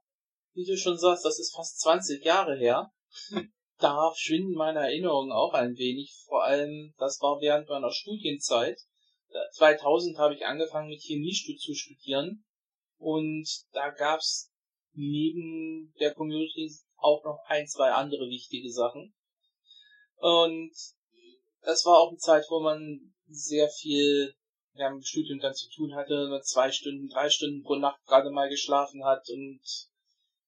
wie 0.54 0.64
du 0.64 0.76
schon 0.76 0.96
sagst, 0.96 1.24
das 1.26 1.38
ist 1.38 1.54
fast 1.54 1.78
20 1.80 2.24
Jahre 2.24 2.56
her. 2.56 2.90
da 3.78 4.12
schwinden 4.16 4.54
meine 4.54 4.80
Erinnerungen 4.80 5.30
auch 5.30 5.52
ein 5.52 5.76
wenig. 5.76 6.24
Vor 6.26 6.44
allem, 6.44 6.94
das 6.98 7.20
war 7.20 7.40
während 7.42 7.68
meiner 7.68 7.92
Studienzeit. 7.92 8.78
2000 9.56 10.16
habe 10.16 10.34
ich 10.34 10.46
angefangen 10.46 10.88
mit 10.88 11.02
Chemie 11.02 11.34
zu 11.34 11.74
studieren 11.74 12.46
und 12.96 13.46
da 13.72 13.90
gab's 13.90 14.50
neben 14.94 15.92
der 16.00 16.14
Community 16.14 16.72
auch 16.98 17.24
noch 17.24 17.40
ein, 17.46 17.66
zwei 17.66 17.90
andere 17.90 18.28
wichtige 18.28 18.70
Sachen. 18.70 19.14
Und 20.16 20.72
das 21.62 21.84
war 21.84 21.98
auch 21.98 22.08
eine 22.08 22.18
Zeit, 22.18 22.44
wo 22.50 22.60
man 22.60 23.14
sehr 23.28 23.68
viel 23.68 24.34
ja, 24.74 24.88
im 24.88 25.02
Studium 25.02 25.38
dann 25.40 25.54
zu 25.54 25.68
tun 25.70 25.94
hatte, 25.94 26.28
mit 26.28 26.46
zwei 26.46 26.70
Stunden, 26.70 27.08
drei 27.08 27.28
Stunden 27.28 27.62
pro 27.62 27.76
Nacht 27.76 28.04
gerade 28.06 28.30
mal 28.30 28.48
geschlafen 28.48 29.04
hat 29.04 29.28
und 29.28 29.60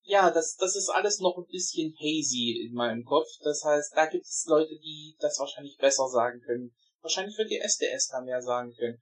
ja, 0.02 0.30
das, 0.30 0.56
das 0.56 0.76
ist 0.76 0.88
alles 0.88 1.20
noch 1.20 1.36
ein 1.36 1.46
bisschen 1.46 1.94
hazy 1.94 2.66
in 2.66 2.74
meinem 2.74 3.04
Kopf. 3.04 3.28
Das 3.42 3.62
heißt, 3.64 3.92
da 3.94 4.06
gibt 4.06 4.24
es 4.24 4.44
Leute, 4.48 4.76
die 4.78 5.14
das 5.20 5.38
wahrscheinlich 5.38 5.76
besser 5.76 6.08
sagen 6.08 6.40
können. 6.40 6.74
Wahrscheinlich 7.02 7.36
wird 7.38 7.50
die 7.50 7.58
SDS 7.58 8.08
da 8.08 8.20
mehr 8.20 8.42
sagen 8.42 8.74
können. 8.74 9.00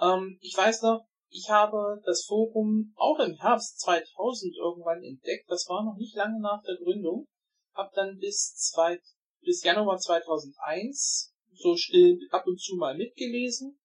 Ähm, 0.00 0.38
ich 0.40 0.56
weiß 0.56 0.82
noch, 0.82 1.06
ich 1.30 1.48
habe 1.50 2.00
das 2.04 2.24
Forum 2.24 2.92
auch 2.96 3.18
im 3.18 3.34
Herbst 3.34 3.80
2000 3.80 4.56
irgendwann 4.56 5.02
entdeckt. 5.02 5.50
Das 5.50 5.68
war 5.68 5.84
noch 5.84 5.96
nicht 5.96 6.14
lange 6.16 6.40
nach 6.40 6.62
der 6.62 6.76
Gründung. 6.76 7.26
Hab 7.74 7.92
dann 7.92 8.18
bis, 8.18 8.54
zwei, 8.56 8.98
bis 9.42 9.62
Januar 9.62 9.98
2001 9.98 11.34
so 11.52 11.76
still 11.76 12.18
ab 12.30 12.46
und 12.46 12.60
zu 12.60 12.76
mal 12.76 12.96
mitgelesen, 12.96 13.78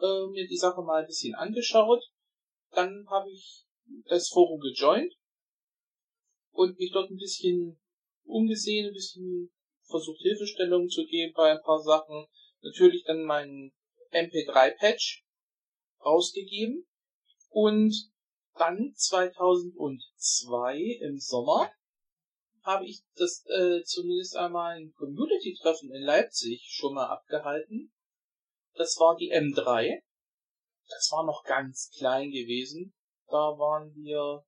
äh, 0.00 0.26
mir 0.30 0.46
die 0.48 0.56
Sache 0.56 0.82
mal 0.82 1.02
ein 1.02 1.06
bisschen 1.06 1.34
angeschaut. 1.34 2.02
Dann 2.70 3.06
habe 3.08 3.30
ich 3.30 3.64
das 4.06 4.28
Forum 4.28 4.60
gejoint 4.60 5.12
und 6.52 6.78
mich 6.78 6.90
dort 6.92 7.10
ein 7.10 7.18
bisschen 7.18 7.78
umgesehen, 8.24 8.88
ein 8.88 8.94
bisschen 8.94 9.52
versucht 9.88 10.20
Hilfestellungen 10.20 10.88
zu 10.88 11.04
geben 11.04 11.32
bei 11.34 11.52
ein 11.52 11.62
paar 11.62 11.80
Sachen. 11.80 12.26
Natürlich 12.62 13.04
dann 13.04 13.24
meinen 13.24 13.72
MP3-Patch 14.10 15.24
rausgegeben 16.04 16.86
und 17.50 17.94
dann 18.54 18.92
2002 18.94 20.78
im 21.00 21.18
Sommer 21.18 21.70
habe 22.62 22.86
ich 22.86 23.02
das 23.16 23.44
äh, 23.46 23.82
zumindest 23.82 24.36
einmal 24.36 24.76
ein 24.76 24.92
Community-Treffen 24.92 25.92
in 25.92 26.02
Leipzig 26.02 26.64
schon 26.70 26.94
mal 26.94 27.06
abgehalten. 27.06 27.92
Das 28.74 28.96
war 28.98 29.16
die 29.16 29.32
M3. 29.32 30.00
Das 30.88 31.10
war 31.12 31.26
noch 31.26 31.44
ganz 31.44 31.90
klein 31.96 32.30
gewesen. 32.30 32.94
Da 33.26 33.58
waren 33.58 33.92
wir, 33.94 34.44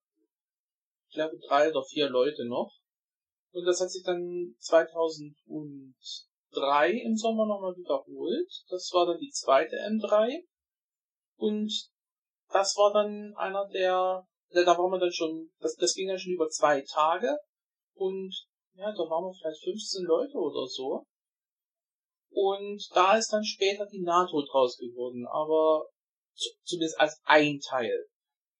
ich 1.08 1.14
glaube, 1.14 1.38
drei 1.38 1.70
oder 1.70 1.82
vier 1.82 2.08
Leute 2.08 2.46
noch. 2.46 2.72
Und 3.52 3.64
das 3.64 3.80
hat 3.80 3.90
sich 3.90 4.04
dann 4.04 4.54
2003 4.58 6.90
im 6.90 7.16
Sommer 7.16 7.46
nochmal 7.46 7.74
wiederholt. 7.76 8.64
Das 8.68 8.92
war 8.92 9.06
dann 9.06 9.18
die 9.18 9.30
zweite 9.30 9.76
M3. 9.76 10.44
Und 11.36 11.72
das 12.50 12.76
war 12.76 12.92
dann 12.92 13.34
einer 13.36 13.66
der, 13.68 14.26
da 14.50 14.78
waren 14.78 14.90
wir 14.90 14.98
dann 14.98 15.12
schon, 15.12 15.50
das, 15.60 15.74
das 15.76 15.94
ging 15.94 16.08
ja 16.08 16.18
schon 16.18 16.32
über 16.32 16.48
zwei 16.48 16.82
Tage. 16.82 17.36
Und 17.94 18.32
ja, 18.74 18.90
da 18.92 18.98
waren 18.98 19.24
wir 19.24 19.34
vielleicht 19.34 19.62
15 19.62 20.04
Leute 20.04 20.36
oder 20.36 20.66
so. 20.66 21.04
Und 22.30 22.82
da 22.94 23.16
ist 23.16 23.32
dann 23.32 23.44
später 23.44 23.86
die 23.86 24.02
NATO 24.02 24.42
draus 24.50 24.76
geworden, 24.76 25.26
aber 25.30 25.86
zumindest 26.64 26.98
als 26.98 27.20
ein 27.24 27.60
Teil. 27.60 28.06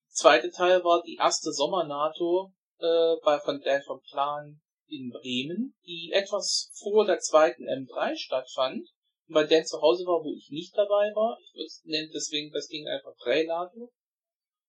Der 0.08 0.14
zweite 0.14 0.50
Teil 0.50 0.84
war 0.84 1.02
die 1.02 1.16
erste 1.16 1.52
Sommer-NATO 1.52 2.52
äh, 2.78 3.16
bei 3.24 3.40
von 3.40 3.60
Dan 3.60 3.82
von 3.82 4.00
Plan 4.00 4.60
in 4.87 5.10
Bremen, 5.10 5.74
die 5.84 6.12
etwas 6.12 6.70
vor 6.74 7.04
der 7.04 7.18
zweiten 7.18 7.64
M3 7.64 8.16
stattfand. 8.16 8.88
Bei 9.28 9.44
Dan 9.44 9.64
zu 9.64 9.80
Hause 9.80 10.04
war, 10.04 10.22
wo 10.22 10.32
ich 10.34 10.50
nicht 10.50 10.76
dabei 10.76 11.10
war. 11.14 11.38
Ich 11.54 11.80
nennen 11.84 12.10
deswegen 12.12 12.52
das 12.52 12.68
Ding 12.68 12.87
einfach 12.87 13.16
Prä-NATO. 13.16 13.90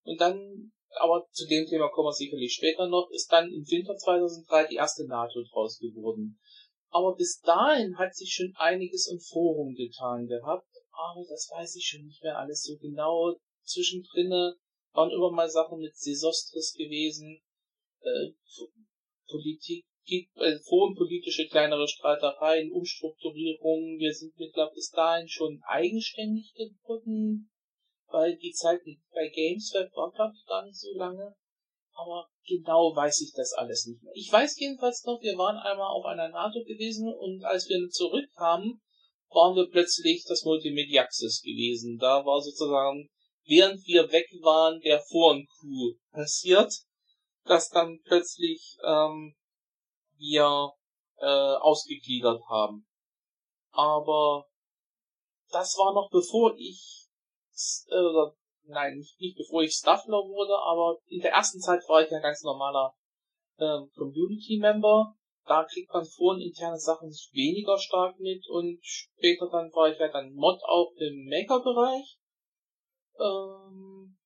Und 0.03 0.21
dann 0.21 0.71
aber 0.97 1.27
zu 1.31 1.45
dem 1.47 1.65
Thema 1.65 1.89
kommen 1.89 2.07
wir 2.07 2.13
sicherlich 2.13 2.53
später 2.53 2.87
noch, 2.87 3.09
ist 3.11 3.31
dann 3.31 3.51
im 3.51 3.65
Winter 3.67 3.95
2003 3.95 4.67
die 4.67 4.75
erste 4.75 5.05
NATO 5.05 5.43
draus 5.51 5.77
geworden. 5.79 6.39
Aber 6.89 7.15
bis 7.15 7.41
dahin 7.41 7.97
hat 7.97 8.15
sich 8.15 8.31
schon 8.33 8.53
einiges 8.55 9.07
im 9.07 9.19
Forum 9.19 9.73
getan 9.75 10.27
gehabt, 10.27 10.69
aber 10.91 11.25
das 11.27 11.49
weiß 11.51 11.75
ich 11.75 11.85
schon 11.85 12.05
nicht 12.05 12.23
mehr 12.23 12.37
alles 12.37 12.63
so 12.63 12.77
genau. 12.77 13.35
Zwischendrin 13.63 14.53
waren 14.93 15.11
immer 15.11 15.31
mal 15.31 15.49
Sachen 15.49 15.79
mit 15.79 15.95
Sesostris 15.97 16.73
gewesen, 16.73 17.41
äh, 17.99 18.31
Politik, 19.27 19.85
äh, 20.07 20.59
forenpolitische 20.59 21.47
kleinere 21.47 21.87
Streitereien, 21.87 22.71
Umstrukturierungen. 22.71 23.99
Wir 23.99 24.13
sind 24.13 24.37
mittlerweile 24.37 24.75
bis 24.75 24.91
dahin 24.91 25.27
schon 25.27 25.61
eigenständig 25.65 26.53
geworden 26.53 27.49
weil 28.15 28.37
die 28.37 28.51
Zeit 28.51 28.81
bei 29.13 29.27
Gamesweb 29.27 29.91
war, 29.95 30.11
glaube 30.11 30.33
ich, 30.37 30.45
gar 30.45 30.65
nicht 30.65 30.79
so 30.79 30.93
lange. 30.95 31.35
Aber 31.93 32.27
genau 32.45 32.95
weiß 32.95 33.21
ich 33.21 33.33
das 33.35 33.53
alles 33.53 33.85
nicht 33.85 34.01
mehr. 34.03 34.13
Ich 34.15 34.31
weiß 34.31 34.59
jedenfalls 34.59 35.03
noch, 35.05 35.21
wir 35.21 35.37
waren 35.37 35.57
einmal 35.57 35.91
auf 35.93 36.05
einer 36.05 36.29
NATO 36.29 36.63
gewesen 36.63 37.07
und 37.13 37.43
als 37.43 37.67
wir 37.69 37.89
zurückkamen, 37.89 38.81
waren 39.29 39.55
wir 39.55 39.69
plötzlich 39.69 40.23
das 40.27 40.43
Multimediaxis 40.43 41.41
gewesen. 41.41 41.97
Da 41.97 42.25
war 42.25 42.41
sozusagen, 42.41 43.09
während 43.45 43.85
wir 43.85 44.11
weg 44.11 44.27
waren, 44.41 44.79
der 44.81 44.99
Foren-Coup 44.99 45.97
passiert, 46.11 46.71
dass 47.45 47.69
dann 47.69 47.99
plötzlich 48.03 48.77
ähm, 48.85 49.35
wir 50.17 50.71
äh, 51.17 51.56
ausgegliedert 51.58 52.41
haben. 52.49 52.88
Aber 53.71 54.45
das 55.51 55.75
war 55.78 55.93
noch 55.93 56.10
bevor 56.10 56.56
ich 56.58 57.08
äh, 57.89 58.32
nein, 58.67 58.97
nicht, 58.97 59.19
nicht 59.19 59.38
bevor 59.38 59.62
ich 59.63 59.73
Staffler 59.73 60.17
wurde, 60.17 60.58
aber 60.58 60.97
in 61.08 61.21
der 61.21 61.32
ersten 61.32 61.60
Zeit 61.60 61.82
war 61.88 62.01
ich 62.04 62.12
ja 62.12 62.19
ganz 62.19 62.43
normaler 62.43 62.93
ähm, 63.60 63.89
Community-Member. 63.95 65.15
Da 65.45 65.63
kriegt 65.63 65.93
man 65.93 66.06
vorhin 66.06 66.47
interne 66.47 66.80
Sachen 66.80 67.10
weniger 67.32 67.78
stark 67.78 68.19
mit 68.19 68.47
und 68.49 68.80
später 68.82 69.47
dann 69.51 69.71
war 69.73 69.89
ich 69.91 69.99
ja 69.99 70.08
dann 70.08 70.34
Mod 70.34 70.60
auch 70.63 70.91
im 70.97 71.28
Maker-Bereich. 71.30 72.17
Ähm, 73.19 74.17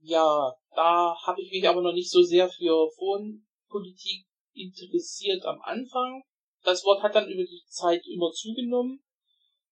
ja, 0.00 0.54
da 0.74 1.16
habe 1.26 1.40
ich 1.40 1.50
mich 1.50 1.66
aber 1.66 1.80
noch 1.80 1.94
nicht 1.94 2.10
so 2.10 2.22
sehr 2.22 2.48
für 2.48 2.90
Forenpolitik 2.90 4.25
interessiert 4.56 5.44
am 5.44 5.60
Anfang. 5.62 6.22
Das 6.64 6.84
Wort 6.84 7.02
hat 7.02 7.14
dann 7.14 7.28
über 7.28 7.44
die 7.44 7.62
Zeit 7.68 8.04
immer 8.06 8.32
zugenommen. 8.32 9.02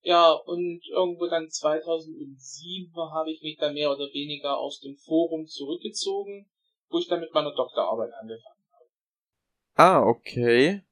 Ja, 0.03 0.33
und 0.33 0.83
irgendwo 0.91 1.27
dann 1.27 1.49
2007 1.49 2.93
habe 3.13 3.33
ich 3.33 3.41
mich 3.43 3.57
dann 3.57 3.73
mehr 3.73 3.91
oder 3.91 4.05
weniger 4.13 4.59
aus 4.59 4.81
dem 4.81 4.97
Forum 4.97 5.47
zurückgezogen, 5.47 6.51
wo 6.91 6.99
ich 6.99 7.09
dann 7.09 7.21
mit 7.21 7.33
meiner 7.33 7.55
Doktorarbeit 7.55 8.13
angefangen 8.13 8.65
habe. 8.71 9.83
Ah, 9.83 10.07
okay. 10.07 10.83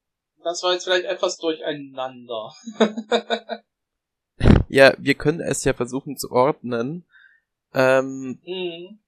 Das 0.43 0.63
war 0.63 0.73
jetzt 0.73 0.85
vielleicht 0.85 1.05
etwas 1.05 1.37
durcheinander. 1.37 2.55
ja, 4.69 4.95
wir 4.99 5.15
können 5.15 5.41
es 5.41 5.63
ja 5.65 5.75
versuchen 5.75 6.17
zu 6.17 6.31
ordnen. 6.31 7.07
Ähm, 7.75 8.41
mhm. 8.45 8.99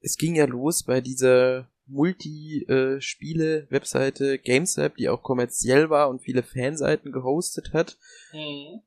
Es 0.00 0.16
ging 0.16 0.34
ja 0.34 0.46
los 0.46 0.82
bei 0.82 1.00
dieser 1.00 1.68
Multi-Spiele-Webseite 1.88 4.34
äh, 4.34 4.38
GamesWeb, 4.38 4.96
die 4.96 5.08
auch 5.08 5.22
kommerziell 5.22 5.90
war 5.90 6.08
und 6.08 6.22
viele 6.22 6.42
Fanseiten 6.42 7.12
gehostet 7.12 7.72
hat. 7.72 7.96
Mhm. 8.32 8.80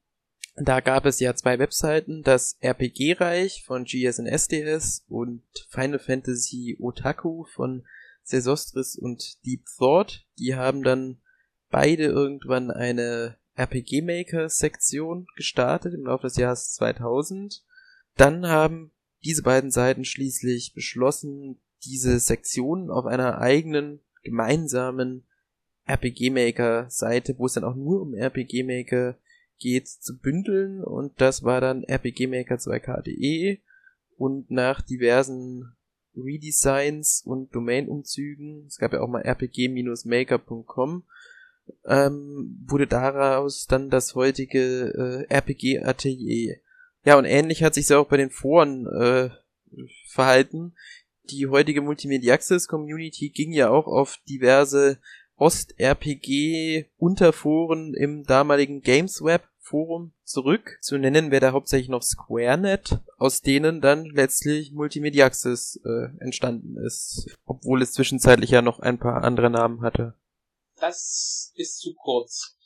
Da 0.55 0.81
gab 0.81 1.05
es 1.05 1.19
ja 1.19 1.35
zwei 1.35 1.59
Webseiten, 1.59 2.23
das 2.23 2.57
RPG-Reich 2.59 3.63
von 3.65 3.85
GSN 3.85 4.25
SDS 4.25 5.05
und 5.07 5.43
Final 5.69 5.99
Fantasy 5.99 6.77
Otaku 6.79 7.45
von 7.45 7.85
Sesostris 8.23 8.97
und 8.97 9.43
Deep 9.45 9.63
Thought. 9.77 10.25
Die 10.37 10.55
haben 10.55 10.83
dann 10.83 11.21
beide 11.69 12.05
irgendwann 12.05 12.69
eine 12.69 13.37
RPG 13.55 14.01
Maker 14.01 14.49
Sektion 14.49 15.25
gestartet 15.35 15.93
im 15.93 16.05
Laufe 16.05 16.27
des 16.27 16.35
Jahres 16.35 16.73
2000. 16.73 17.63
Dann 18.17 18.47
haben 18.47 18.91
diese 19.23 19.43
beiden 19.43 19.71
Seiten 19.71 20.03
schließlich 20.03 20.73
beschlossen, 20.73 21.61
diese 21.85 22.19
Sektionen 22.19 22.89
auf 22.89 23.05
einer 23.05 23.39
eigenen 23.39 23.99
gemeinsamen 24.23 25.25
RPG 25.85 26.29
Maker 26.29 26.89
Seite, 26.89 27.35
wo 27.37 27.45
es 27.45 27.53
dann 27.53 27.63
auch 27.63 27.75
nur 27.75 28.01
um 28.01 28.13
RPG 28.13 28.63
Maker 28.63 29.17
geht 29.57 29.87
zu 29.87 30.17
bündeln 30.17 30.83
und 30.83 31.19
das 31.21 31.43
war 31.43 31.61
dann 31.61 31.83
RPG 31.83 32.27
Maker 32.27 32.55
2K.de 32.55 33.59
und 34.17 34.49
nach 34.51 34.81
diversen 34.81 35.75
Redesigns 36.15 37.23
und 37.25 37.55
Domainumzügen, 37.55 38.65
es 38.67 38.77
gab 38.77 38.93
ja 38.93 39.01
auch 39.01 39.07
mal 39.07 39.23
rpg-maker.com, 39.23 41.03
ähm, 41.85 42.65
wurde 42.67 42.87
daraus 42.87 43.65
dann 43.65 43.89
das 43.89 44.15
heutige 44.15 45.27
äh, 45.29 45.33
RPG 45.33 45.83
Atelier. 45.83 46.57
Ja, 47.05 47.17
und 47.17 47.25
ähnlich 47.25 47.63
hat 47.63 47.73
sich 47.75 47.91
auch 47.93 48.07
bei 48.07 48.17
den 48.17 48.29
Foren 48.29 48.85
äh, 48.87 49.29
verhalten. 50.07 50.75
Die 51.31 51.47
heutige 51.47 51.81
Multimedia 51.81 52.33
Access 52.33 52.67
Community 52.67 53.29
ging 53.29 53.53
ja 53.53 53.69
auch 53.69 53.87
auf 53.87 54.17
diverse 54.27 54.99
Ost-RPG-Unterforen 55.37 57.93
im 57.93 58.25
damaligen 58.25 58.81
GamesWeb 58.81 59.47
Forum 59.59 60.11
zurück. 60.25 60.77
Zu 60.81 60.97
nennen 60.97 61.31
wäre 61.31 61.39
da 61.39 61.53
hauptsächlich 61.53 61.87
noch 61.87 62.03
SquareNet, 62.03 62.99
aus 63.17 63.41
denen 63.41 63.79
dann 63.79 64.03
letztlich 64.05 64.73
Multimediaxis 64.73 65.79
äh, 65.85 66.09
entstanden 66.19 66.75
ist, 66.85 67.33
obwohl 67.45 67.81
es 67.81 67.93
zwischenzeitlich 67.93 68.49
ja 68.49 68.61
noch 68.61 68.79
ein 68.79 68.99
paar 68.99 69.23
andere 69.23 69.49
Namen 69.49 69.79
hatte. 69.81 70.15
Das 70.81 71.53
ist 71.55 71.79
zu 71.79 71.93
kurz. 71.93 72.57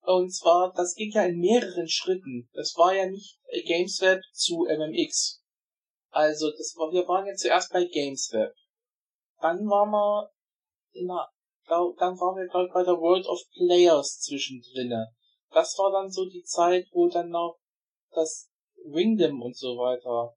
Und 0.00 0.34
zwar, 0.34 0.72
das 0.74 0.96
ging 0.96 1.12
ja 1.12 1.22
in 1.22 1.38
mehreren 1.38 1.86
Schritten. 1.86 2.48
Das 2.52 2.74
war 2.76 2.96
ja 2.96 3.08
nicht 3.08 3.38
GamesWeb 3.68 4.22
zu 4.32 4.66
MMX. 4.68 5.37
Also, 6.18 6.50
das 6.50 6.74
war, 6.76 6.90
wir 6.92 7.06
waren 7.06 7.26
ja 7.26 7.34
zuerst 7.34 7.72
bei 7.72 7.84
GamesWeb. 7.84 8.52
Dann 9.40 9.58
waren 9.68 9.90
wir 9.90 10.30
in 10.92 11.06
der, 11.06 11.28
dann 11.68 12.18
waren 12.18 12.36
wir, 12.36 12.46
ich, 12.46 12.72
bei 12.72 12.82
der 12.82 12.98
World 12.98 13.26
of 13.26 13.38
Players 13.54 14.18
zwischendrin 14.20 14.92
das 15.50 15.76
war 15.78 15.90
dann 15.92 16.10
so 16.10 16.28
die 16.28 16.42
Zeit, 16.42 16.86
wo 16.92 17.08
dann 17.08 17.30
noch 17.30 17.58
das 18.12 18.50
Wingdom 18.84 19.42
und 19.42 19.56
so 19.56 19.76
weiter 19.78 20.34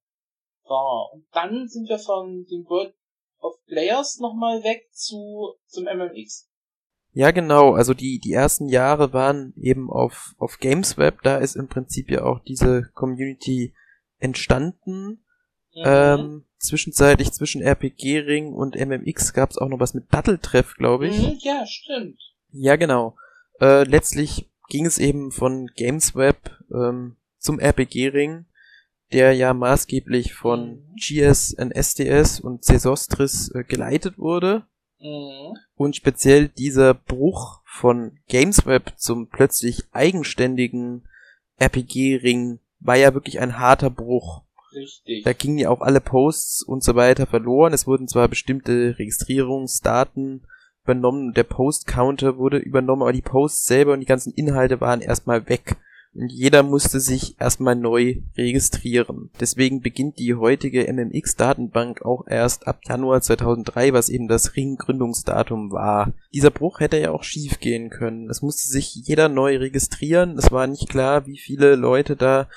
war. 0.63 1.13
Und 1.13 1.25
dann 1.31 1.67
sind 1.67 1.89
wir 1.89 1.99
von 1.99 2.45
dem 2.45 2.65
World 2.65 2.95
of 3.39 3.55
Players 3.65 4.19
nochmal 4.19 4.63
weg 4.63 4.87
zu, 4.91 5.55
zum 5.67 5.85
MMX. 5.85 6.49
Ja, 7.13 7.31
genau. 7.31 7.73
Also 7.73 7.93
die, 7.93 8.19
die 8.19 8.31
ersten 8.31 8.67
Jahre 8.67 9.11
waren 9.11 9.53
eben 9.57 9.91
auf, 9.91 10.33
auf 10.37 10.59
GamesWeb. 10.59 11.21
Da 11.23 11.37
ist 11.37 11.55
im 11.55 11.67
Prinzip 11.67 12.09
ja 12.09 12.23
auch 12.23 12.39
diese 12.39 12.89
Community 12.93 13.75
entstanden. 14.17 15.25
Mhm. 15.75 15.83
Ähm, 15.85 16.43
zwischenzeitlich 16.57 17.31
zwischen 17.31 17.61
RPG-Ring 17.61 18.53
und 18.53 18.75
MMX 18.75 19.33
gab 19.33 19.51
es 19.51 19.57
auch 19.57 19.69
noch 19.69 19.79
was 19.79 19.93
mit 19.93 20.13
Datteltreff, 20.13 20.75
glaube 20.75 21.07
ich. 21.07 21.17
Mhm, 21.17 21.37
ja, 21.39 21.65
stimmt. 21.65 22.19
Ja, 22.51 22.75
genau. 22.75 23.15
Äh, 23.59 23.83
letztlich 23.83 24.49
ging 24.69 24.85
es 24.85 24.97
eben 24.97 25.31
von 25.31 25.67
GamesWeb 25.75 26.37
ähm, 26.73 27.15
zum 27.37 27.59
RPG-Ring, 27.59 28.45
der 29.13 29.33
ja 29.33 29.53
maßgeblich 29.53 30.33
von 30.33 30.69
Mhm. 30.69 30.95
GS 30.95 31.53
und 31.53 31.71
SDS 31.71 32.39
und 32.39 32.63
Sesostris 32.63 33.49
äh, 33.49 33.63
geleitet 33.63 34.17
wurde. 34.17 34.63
Mhm. 34.99 35.57
Und 35.75 35.95
speziell 35.95 36.47
dieser 36.47 36.93
Bruch 36.93 37.61
von 37.65 38.19
Gamesweb 38.27 38.93
zum 38.97 39.27
plötzlich 39.27 39.83
eigenständigen 39.91 41.07
RPG-Ring 41.57 42.59
war 42.79 42.95
ja 42.95 43.13
wirklich 43.13 43.39
ein 43.39 43.57
harter 43.57 43.89
Bruch. 43.89 44.43
Richtig. 44.73 45.23
Da 45.23 45.33
gingen 45.33 45.57
ja 45.57 45.69
auch 45.69 45.81
alle 45.81 46.01
Posts 46.01 46.63
und 46.63 46.83
so 46.83 46.95
weiter 46.95 47.25
verloren. 47.27 47.73
Es 47.73 47.87
wurden 47.87 48.07
zwar 48.07 48.27
bestimmte 48.27 48.97
Registrierungsdaten 48.97 50.41
übernommen, 50.83 51.33
der 51.33 51.43
Post-Counter 51.43 52.37
wurde 52.37 52.57
übernommen, 52.57 53.03
aber 53.03 53.13
die 53.13 53.21
Posts 53.21 53.65
selber 53.65 53.93
und 53.93 53.99
die 53.99 54.05
ganzen 54.05 54.33
Inhalte 54.33 54.81
waren 54.81 55.01
erstmal 55.01 55.47
weg. 55.47 55.77
Und 56.13 56.29
jeder 56.29 56.61
musste 56.61 56.99
sich 56.99 57.39
erstmal 57.39 57.75
neu 57.75 58.17
registrieren. 58.35 59.29
Deswegen 59.39 59.79
beginnt 59.79 60.19
die 60.19 60.35
heutige 60.35 60.91
MMX-Datenbank 60.91 62.01
auch 62.01 62.27
erst 62.27 62.67
ab 62.67 62.81
Januar 62.85 63.21
2003, 63.21 63.93
was 63.93 64.09
eben 64.09 64.27
das 64.27 64.57
Ring-Gründungsdatum 64.57 65.71
war. 65.71 66.11
Dieser 66.33 66.51
Bruch 66.51 66.81
hätte 66.81 66.99
ja 66.99 67.11
auch 67.11 67.23
schief 67.23 67.61
gehen 67.61 67.89
können. 67.89 68.29
Es 68.29 68.41
musste 68.41 68.67
sich 68.67 68.93
jeder 68.93 69.29
neu 69.29 69.55
registrieren. 69.55 70.37
Es 70.37 70.51
war 70.51 70.67
nicht 70.67 70.89
klar, 70.89 71.27
wie 71.27 71.37
viele 71.37 71.75
Leute 71.75 72.17
da 72.17 72.49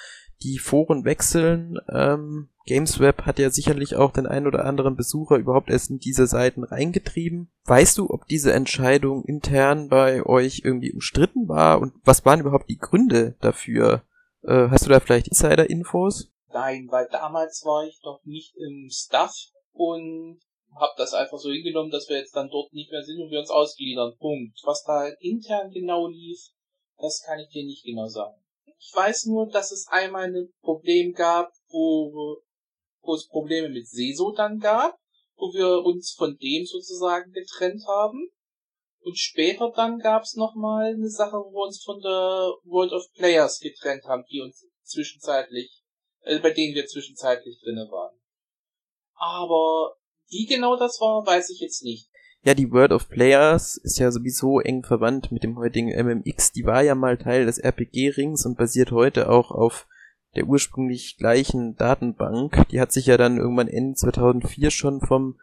die 0.44 0.58
Foren 0.58 1.04
wechseln. 1.04 1.78
Ähm, 1.88 2.50
Gamesweb 2.66 3.22
hat 3.22 3.38
ja 3.38 3.50
sicherlich 3.50 3.96
auch 3.96 4.12
den 4.12 4.26
ein 4.26 4.46
oder 4.46 4.64
anderen 4.64 4.96
Besucher 4.96 5.36
überhaupt 5.36 5.70
erst 5.70 5.90
in 5.90 5.98
diese 5.98 6.26
Seiten 6.26 6.64
reingetrieben. 6.64 7.50
Weißt 7.64 7.98
du, 7.98 8.10
ob 8.10 8.26
diese 8.26 8.52
Entscheidung 8.52 9.24
intern 9.24 9.88
bei 9.88 10.24
euch 10.24 10.62
irgendwie 10.64 10.92
umstritten 10.92 11.48
war 11.48 11.80
und 11.80 11.94
was 12.04 12.24
waren 12.24 12.40
überhaupt 12.40 12.68
die 12.68 12.78
Gründe 12.78 13.36
dafür? 13.40 14.02
Äh, 14.42 14.68
hast 14.70 14.86
du 14.86 14.90
da 14.90 15.00
vielleicht 15.00 15.28
Insider-Infos? 15.28 16.30
Nein, 16.52 16.86
weil 16.90 17.08
damals 17.10 17.64
war 17.64 17.84
ich 17.86 18.00
noch 18.04 18.20
nicht 18.24 18.54
im 18.56 18.88
Staff 18.90 19.34
und 19.72 20.40
habe 20.78 20.92
das 20.96 21.14
einfach 21.14 21.38
so 21.38 21.50
hingenommen, 21.50 21.90
dass 21.90 22.08
wir 22.08 22.18
jetzt 22.18 22.36
dann 22.36 22.50
dort 22.50 22.72
nicht 22.72 22.90
mehr 22.90 23.02
sind 23.02 23.20
und 23.20 23.30
wir 23.30 23.40
uns 23.40 23.50
ausgliedern. 23.50 24.16
Punkt. 24.18 24.60
Was 24.64 24.84
da 24.84 25.08
intern 25.20 25.70
genau 25.70 26.06
lief, 26.06 26.38
das 26.98 27.22
kann 27.26 27.38
ich 27.38 27.48
dir 27.48 27.64
nicht 27.64 27.84
genau 27.84 28.06
sagen. 28.06 28.43
Ich 28.86 28.94
weiß 28.94 29.26
nur, 29.26 29.48
dass 29.48 29.72
es 29.72 29.86
einmal 29.88 30.24
ein 30.24 30.52
Problem 30.60 31.14
gab, 31.14 31.52
wo, 31.68 32.42
wo 33.00 33.14
es 33.14 33.26
Probleme 33.28 33.70
mit 33.70 33.88
Seso 33.88 34.32
dann 34.32 34.58
gab, 34.58 34.98
wo 35.36 35.54
wir 35.54 35.82
uns 35.84 36.12
von 36.12 36.36
dem 36.36 36.66
sozusagen 36.66 37.32
getrennt 37.32 37.82
haben. 37.86 38.30
Und 39.00 39.18
später 39.18 39.72
dann 39.74 39.98
gab 39.98 40.24
es 40.24 40.34
nochmal 40.34 40.92
eine 40.92 41.08
Sache, 41.08 41.36
wo 41.36 41.52
wir 41.52 41.66
uns 41.66 41.82
von 41.82 42.00
der 42.00 42.52
World 42.64 42.92
of 42.92 43.10
Players 43.14 43.58
getrennt 43.60 44.04
haben, 44.04 44.24
die 44.30 44.42
uns 44.42 44.66
zwischenzeitlich, 44.82 45.82
äh, 46.20 46.38
bei 46.40 46.50
denen 46.50 46.74
wir 46.74 46.86
zwischenzeitlich 46.86 47.60
drinne 47.62 47.88
waren. 47.90 48.18
Aber 49.14 49.96
wie 50.28 50.44
genau 50.44 50.76
das 50.76 51.00
war, 51.00 51.24
weiß 51.26 51.50
ich 51.50 51.60
jetzt 51.60 51.82
nicht. 51.84 52.10
Ja, 52.46 52.52
die 52.52 52.70
World 52.70 52.92
of 52.92 53.08
Players 53.08 53.78
ist 53.78 53.98
ja 53.98 54.10
sowieso 54.10 54.60
eng 54.60 54.84
verwandt 54.84 55.32
mit 55.32 55.42
dem 55.42 55.56
heutigen 55.56 55.88
MMX. 55.88 56.52
Die 56.52 56.66
war 56.66 56.82
ja 56.82 56.94
mal 56.94 57.16
Teil 57.16 57.46
des 57.46 57.56
RPG-Rings 57.58 58.44
und 58.44 58.58
basiert 58.58 58.92
heute 58.92 59.30
auch 59.30 59.50
auf 59.50 59.86
der 60.36 60.44
ursprünglich 60.44 61.16
gleichen 61.16 61.74
Datenbank. 61.76 62.68
Die 62.68 62.82
hat 62.82 62.92
sich 62.92 63.06
ja 63.06 63.16
dann 63.16 63.38
irgendwann 63.38 63.68
Ende 63.68 63.94
2004 63.94 64.70
schon 64.70 65.00
vom 65.00 65.38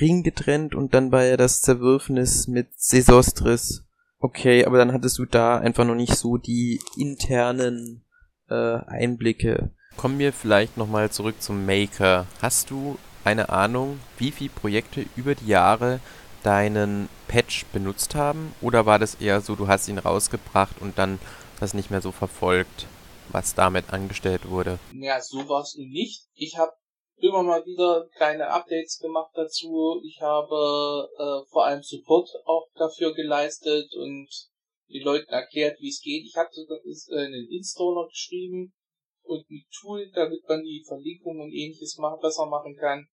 Ring 0.00 0.22
getrennt 0.22 0.74
und 0.74 0.94
dann 0.94 1.12
war 1.12 1.22
ja 1.22 1.36
das 1.36 1.60
Zerwürfnis 1.60 2.48
mit 2.48 2.68
Sesostris. 2.76 3.84
Okay, 4.18 4.64
aber 4.64 4.78
dann 4.78 4.94
hattest 4.94 5.18
du 5.18 5.26
da 5.26 5.58
einfach 5.58 5.84
noch 5.84 5.94
nicht 5.94 6.14
so 6.14 6.38
die 6.38 6.80
internen 6.96 8.06
äh, 8.48 8.54
Einblicke. 8.86 9.72
Kommen 9.98 10.18
wir 10.18 10.32
vielleicht 10.32 10.78
nochmal 10.78 11.10
zurück 11.10 11.42
zum 11.42 11.66
Maker. 11.66 12.26
Hast 12.40 12.70
du 12.70 12.96
eine 13.22 13.50
Ahnung, 13.50 14.00
wie 14.16 14.30
viele 14.30 14.50
Projekte 14.50 15.04
über 15.14 15.34
die 15.34 15.48
Jahre 15.48 16.00
deinen 16.42 17.08
Patch 17.28 17.66
benutzt 17.72 18.14
haben? 18.14 18.54
Oder 18.60 18.86
war 18.86 18.98
das 18.98 19.16
eher 19.16 19.40
so, 19.40 19.54
du 19.54 19.68
hast 19.68 19.88
ihn 19.88 19.98
rausgebracht 19.98 20.80
und 20.80 20.98
dann 20.98 21.18
das 21.60 21.74
nicht 21.74 21.90
mehr 21.90 22.00
so 22.00 22.12
verfolgt, 22.12 22.86
was 23.28 23.54
damit 23.54 23.92
angestellt 23.92 24.48
wurde? 24.48 24.78
Ja, 24.92 25.20
so 25.20 25.48
war 25.48 25.62
es 25.62 25.76
nicht. 25.76 26.26
Ich 26.34 26.56
habe 26.56 26.72
immer 27.16 27.42
mal 27.42 27.64
wieder 27.64 28.08
kleine 28.16 28.48
Updates 28.48 28.98
gemacht 28.98 29.30
dazu. 29.34 30.00
Ich 30.04 30.20
habe 30.20 31.08
äh, 31.18 31.50
vor 31.50 31.66
allem 31.66 31.82
Support 31.82 32.28
auch 32.44 32.66
dafür 32.74 33.14
geleistet 33.14 33.94
und 33.94 34.28
den 34.88 35.04
Leuten 35.04 35.30
erklärt, 35.30 35.78
wie 35.80 35.88
es 35.88 36.00
geht. 36.00 36.24
Ich 36.24 36.36
habe 36.36 36.50
sogar 36.52 36.78
äh, 36.78 37.24
einen 37.24 37.48
Installer 37.50 38.08
geschrieben 38.08 38.72
und 39.22 39.48
ein 39.48 39.64
Tool, 39.80 40.10
damit 40.14 40.42
man 40.48 40.62
die 40.62 40.84
Verlinkung 40.86 41.40
und 41.40 41.52
ähnliches 41.52 41.96
machen, 41.98 42.20
besser 42.20 42.46
machen 42.46 42.76
kann. 42.76 43.06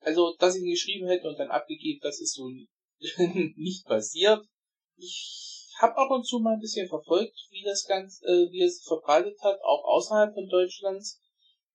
Also, 0.00 0.34
dass 0.38 0.56
ich 0.56 0.62
ihn 0.62 0.70
geschrieben 0.70 1.08
hätte 1.08 1.28
und 1.28 1.38
dann 1.38 1.50
abgegeben, 1.50 2.00
das 2.02 2.20
ist 2.20 2.34
so 2.34 2.48
nicht 3.56 3.86
passiert. 3.86 4.44
Ich 4.96 5.50
habe 5.80 5.96
ab 5.96 6.10
und 6.10 6.26
zu 6.26 6.40
mal 6.40 6.54
ein 6.54 6.60
bisschen 6.60 6.88
verfolgt, 6.88 7.36
wie 7.50 7.62
das 7.64 7.84
Ganze, 7.86 8.24
äh, 8.26 8.50
wie 8.50 8.62
es 8.62 8.78
sich 8.78 8.86
verbreitet 8.86 9.38
hat, 9.42 9.58
auch 9.62 9.84
außerhalb 9.84 10.34
von 10.34 10.48
Deutschlands. 10.48 11.20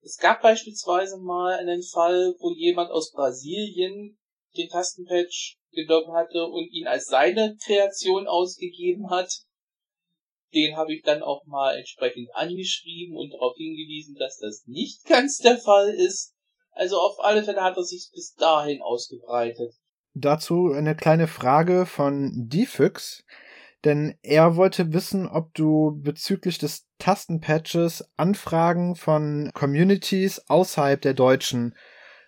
Es 0.01 0.17
gab 0.17 0.41
beispielsweise 0.41 1.17
mal 1.17 1.57
einen 1.57 1.81
Fall, 1.81 2.35
wo 2.39 2.51
jemand 2.51 2.91
aus 2.91 3.11
Brasilien 3.11 4.19
den 4.55 4.69
Tastenpatch 4.69 5.57
genommen 5.71 6.13
hatte 6.13 6.45
und 6.45 6.71
ihn 6.71 6.88
als 6.88 7.07
seine 7.07 7.57
Kreation 7.65 8.27
ausgegeben 8.27 9.09
hat. 9.09 9.31
Den 10.53 10.77
habe 10.77 10.93
ich 10.93 11.01
dann 11.01 11.23
auch 11.23 11.43
mal 11.45 11.75
entsprechend 11.75 12.29
angeschrieben 12.33 13.17
und 13.17 13.33
darauf 13.33 13.55
hingewiesen, 13.57 14.15
dass 14.15 14.38
das 14.38 14.63
nicht 14.67 15.03
ganz 15.05 15.38
der 15.39 15.57
Fall 15.57 15.89
ist. 15.89 16.35
Also 16.75 16.99
auf 16.99 17.19
alle 17.23 17.43
Fälle 17.43 17.63
hat 17.63 17.77
er 17.77 17.83
sich 17.83 18.11
bis 18.13 18.35
dahin 18.35 18.81
ausgebreitet. 18.81 19.73
Dazu 20.13 20.71
eine 20.71 20.95
kleine 20.95 21.27
Frage 21.27 21.85
von 21.85 22.31
Defix, 22.35 23.23
denn 23.85 24.17
er 24.21 24.55
wollte 24.55 24.93
wissen, 24.93 25.27
ob 25.27 25.53
du 25.53 25.99
bezüglich 26.01 26.57
des 26.57 26.88
Tastenpatches 26.99 28.05
Anfragen 28.17 28.95
von 28.95 29.51
Communities 29.53 30.43
außerhalb 30.47 31.01
der 31.01 31.13
Deutschen 31.13 31.75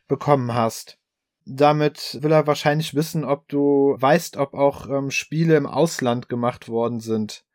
bekommen 0.07 0.53
hast. 0.53 0.97
Damit 1.45 2.19
will 2.21 2.31
er 2.31 2.47
wahrscheinlich 2.47 2.93
wissen, 2.93 3.23
ob 3.23 3.47
du 3.47 3.95
weißt, 3.97 4.38
ob 4.38 4.53
auch 4.53 4.89
ähm, 4.89 5.12
Spiele 5.12 5.55
im 5.55 5.65
Ausland 5.65 6.27
gemacht 6.29 6.67
worden 6.67 6.99
sind. 6.99 7.45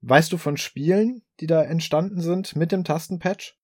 Weißt 0.00 0.32
du 0.32 0.38
von 0.38 0.56
Spielen, 0.56 1.22
die 1.40 1.46
da 1.46 1.62
entstanden 1.62 2.20
sind 2.20 2.56
mit 2.56 2.72
dem 2.72 2.82
Tastenpatch? 2.82 3.58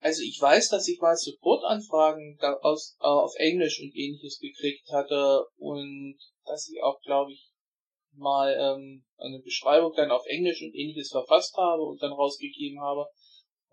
Also 0.00 0.22
ich 0.22 0.40
weiß, 0.40 0.70
dass 0.70 0.88
ich 0.88 0.98
mal 1.00 1.16
Supportanfragen 1.16 2.38
aus, 2.62 2.96
äh, 3.00 3.04
auf 3.04 3.34
Englisch 3.36 3.80
und 3.80 3.94
ähnliches 3.94 4.38
gekriegt 4.38 4.88
hatte 4.90 5.44
und 5.56 6.18
dass 6.44 6.68
ich 6.70 6.82
auch, 6.82 7.00
glaube 7.02 7.32
ich, 7.32 7.50
mal 8.14 8.52
ähm, 8.58 9.04
eine 9.18 9.40
Beschreibung 9.40 9.92
dann 9.94 10.10
auf 10.10 10.24
Englisch 10.26 10.62
und 10.62 10.74
ähnliches 10.74 11.10
verfasst 11.10 11.54
habe 11.56 11.82
und 11.82 12.02
dann 12.02 12.12
rausgegeben 12.12 12.80
habe. 12.80 13.06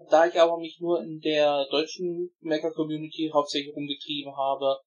Da 0.10 0.28
ich 0.28 0.40
aber 0.40 0.60
mich 0.60 0.80
nur 0.80 1.02
in 1.02 1.20
der 1.22 1.66
deutschen 1.72 2.30
Maker-Community 2.42 3.32
hauptsächlich 3.34 3.74
rumgetrieben 3.74 4.36
habe, 4.36 4.80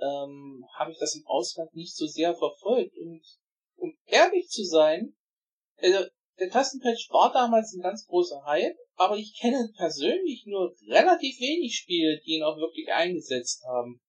ähm, 0.00 0.64
habe 0.74 0.90
ich 0.90 0.98
das 0.98 1.14
im 1.14 1.26
Ausland 1.26 1.72
nicht 1.74 1.94
so 1.94 2.06
sehr 2.06 2.34
verfolgt. 2.34 2.96
Und 2.96 3.22
um 3.76 3.94
ehrlich 4.06 4.48
zu 4.48 4.64
sein, 4.64 5.14
also 5.76 6.04
der 6.40 6.50
Tastenpatch 6.50 7.08
war 7.10 7.32
damals 7.32 7.74
ein 7.74 7.82
ganz 7.82 8.06
großer 8.06 8.42
Hype, 8.46 8.76
aber 8.96 9.16
ich 9.16 9.38
kenne 9.38 9.70
persönlich 9.76 10.44
nur 10.46 10.74
relativ 10.88 11.38
wenig 11.38 11.76
Spiele, 11.76 12.20
die 12.24 12.36
ihn 12.36 12.42
auch 12.42 12.56
wirklich 12.56 12.88
eingesetzt 12.92 13.62
haben. 13.64 14.00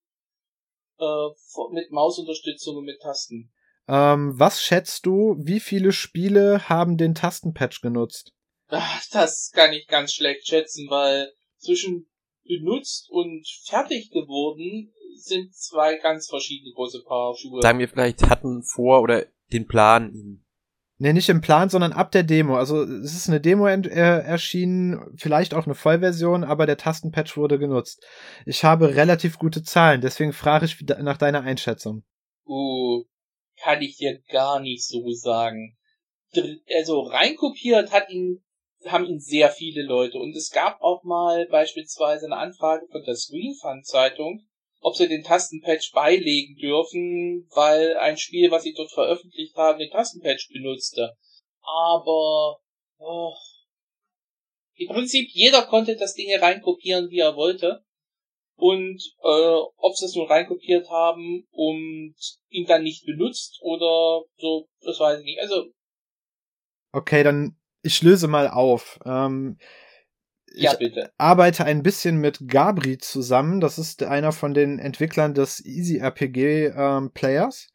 Äh, 0.97 1.73
mit 1.73 1.91
Mausunterstützung 1.91 2.77
und 2.77 2.85
mit 2.85 3.01
Tasten. 3.01 3.51
Ähm, 3.87 4.33
was 4.37 4.61
schätzt 4.61 5.05
du, 5.05 5.35
wie 5.39 5.59
viele 5.59 5.91
Spiele 5.91 6.69
haben 6.69 6.97
den 6.97 7.15
Tastenpatch 7.15 7.81
genutzt? 7.81 8.33
Ach, 8.67 9.03
das 9.11 9.51
kann 9.51 9.73
ich 9.73 9.87
ganz 9.87 10.13
schlecht 10.13 10.47
schätzen, 10.47 10.89
weil 10.89 11.33
zwischen 11.57 12.09
benutzt 12.43 13.09
und 13.09 13.47
fertig 13.65 14.11
geworden 14.11 14.93
sind 15.15 15.53
zwei 15.53 15.97
ganz 15.97 16.29
verschiedene 16.29 16.73
große 16.73 17.03
Paar 17.03 17.35
Schuhe. 17.35 17.61
Sagen 17.61 17.79
wir 17.79 17.89
vielleicht 17.89 18.29
hatten 18.29 18.63
vor 18.63 19.01
oder 19.01 19.25
den 19.51 19.67
Plan, 19.67 20.13
ihn 20.13 20.45
Ne, 21.01 21.15
nicht 21.15 21.29
im 21.29 21.41
Plan, 21.41 21.67
sondern 21.67 21.93
ab 21.93 22.11
der 22.11 22.21
Demo. 22.21 22.57
Also 22.57 22.83
es 22.83 23.15
ist 23.15 23.27
eine 23.27 23.41
Demo 23.41 23.65
äh, 23.65 23.79
erschienen, 23.89 24.99
vielleicht 25.17 25.55
auch 25.55 25.65
eine 25.65 25.73
Vollversion, 25.73 26.43
aber 26.43 26.67
der 26.67 26.77
Tastenpatch 26.77 27.37
wurde 27.37 27.57
genutzt. 27.57 28.05
Ich 28.45 28.63
habe 28.63 28.93
relativ 28.93 29.39
gute 29.39 29.63
Zahlen, 29.63 30.01
deswegen 30.01 30.31
frage 30.31 30.65
ich 30.65 30.79
nach 30.99 31.17
deiner 31.17 31.41
Einschätzung. 31.41 32.03
Uh, 32.45 33.03
kann 33.59 33.81
ich 33.81 33.97
dir 33.97 34.21
gar 34.29 34.59
nicht 34.59 34.85
so 34.85 35.09
sagen. 35.13 35.75
Also 36.77 37.01
reinkopiert 37.01 37.91
hat 37.91 38.11
ihn, 38.11 38.43
haben 38.85 39.05
ihn 39.05 39.19
sehr 39.19 39.49
viele 39.49 39.81
Leute 39.81 40.19
und 40.19 40.35
es 40.35 40.51
gab 40.51 40.81
auch 40.81 41.03
mal 41.03 41.47
beispielsweise 41.47 42.27
eine 42.27 42.37
Anfrage 42.37 42.85
von 42.91 43.01
der 43.07 43.15
Screenfund 43.15 43.87
Zeitung, 43.87 44.45
ob 44.81 44.95
sie 44.95 45.07
den 45.07 45.23
Tastenpatch 45.23 45.91
beilegen 45.93 46.55
dürfen, 46.57 47.47
weil 47.51 47.95
ein 47.97 48.17
Spiel, 48.17 48.51
was 48.51 48.63
sie 48.63 48.73
dort 48.73 48.91
veröffentlicht 48.91 49.55
haben, 49.55 49.79
den 49.79 49.91
Tastenpatch 49.91 50.49
benutzte. 50.51 51.15
Aber 51.61 52.59
oh, 52.97 53.33
Im 54.75 54.87
Prinzip 54.89 55.29
jeder 55.31 55.61
konnte 55.63 55.95
das 55.95 56.15
Ding 56.15 56.35
reinkopieren, 56.37 57.09
wie 57.11 57.19
er 57.19 57.35
wollte. 57.35 57.83
Und 58.55 59.01
äh, 59.23 59.61
ob 59.77 59.95
sie 59.95 60.05
es 60.05 60.15
nun 60.15 60.27
reinkopiert 60.27 60.89
haben 60.89 61.47
und 61.51 62.15
ihn 62.49 62.67
dann 62.67 62.83
nicht 62.83 63.05
benutzt 63.05 63.59
oder 63.61 64.23
so, 64.37 64.67
das 64.81 64.99
weiß 64.99 65.19
ich 65.19 65.25
nicht. 65.25 65.39
Also. 65.39 65.71
Okay, 66.91 67.23
dann 67.23 67.55
ich 67.83 68.01
löse 68.01 68.27
mal 68.27 68.47
auf. 68.47 68.99
Ähm, 69.05 69.57
ja, 70.53 70.73
bitte. 70.75 71.11
arbeite 71.17 71.65
ein 71.65 71.83
bisschen 71.83 72.17
mit 72.17 72.47
Gabri 72.47 72.97
zusammen. 72.97 73.59
Das 73.59 73.77
ist 73.77 74.03
einer 74.03 74.31
von 74.31 74.53
den 74.53 74.79
Entwicklern 74.79 75.33
des 75.33 75.63
Easy 75.65 75.97
RPG 75.97 76.67
ähm, 76.75 77.11
Players. 77.13 77.67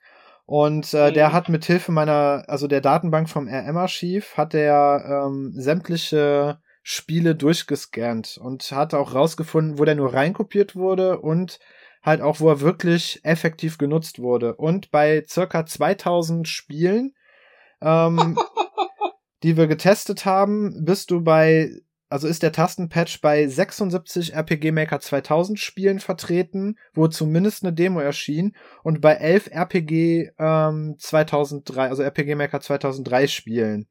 Und 0.45 0.95
äh, 0.95 1.11
mhm. 1.11 1.15
der 1.15 1.33
hat 1.33 1.49
mit 1.49 1.65
Hilfe 1.65 1.93
meiner, 1.93 2.45
also 2.47 2.69
der 2.69 2.81
Datenbank 2.81 3.29
vom 3.29 3.49
RM-Archiv, 3.49 4.37
hat 4.37 4.53
der 4.53 5.25
ähm, 5.27 5.53
sämtliche 5.57 6.61
Spiele 6.83 7.35
durchgescannt 7.35 8.39
und 8.39 8.71
hat 8.71 8.95
auch 8.95 9.13
rausgefunden, 9.13 9.79
wo 9.79 9.85
der 9.85 9.97
nur 9.97 10.15
reinkopiert 10.15 10.77
wurde 10.77 11.19
und 11.19 11.59
halt 12.01 12.21
auch, 12.21 12.39
wo 12.39 12.49
er 12.49 12.61
wirklich 12.61 13.21
effektiv 13.25 13.77
genutzt 13.77 14.21
wurde. 14.21 14.55
Und 14.55 14.93
bei 14.93 15.25
circa 15.29 15.67
2000 15.67 16.47
Spielen, 16.47 17.13
ähm, 17.83 18.39
die 19.43 19.57
wir 19.57 19.67
getestet 19.67 20.25
haben, 20.25 20.85
bist 20.85 21.11
du 21.11 21.23
bei 21.23 21.73
also 22.09 22.29
ist 22.29 22.43
der 22.43 22.53
Tastenpatch 22.53 23.21
bei 23.21 23.47
76 23.47 24.35
RPG 24.35 24.71
Maker 24.71 25.01
2000 25.01 25.59
Spielen 25.59 25.99
vertreten, 25.99 26.77
wo 26.95 27.09
zumindest 27.09 27.65
eine 27.65 27.73
Demo 27.73 28.01
erschien, 28.01 28.55
und 28.83 29.01
bei 29.01 29.15
11 29.15 29.49
RPG 29.51 30.31
ähm, 30.39 30.97
2003, 30.99 31.89
also 31.89 32.03
RPG 32.03 32.35
Maker 32.37 32.61
2003 32.61 33.27
Spielen. 33.27 33.89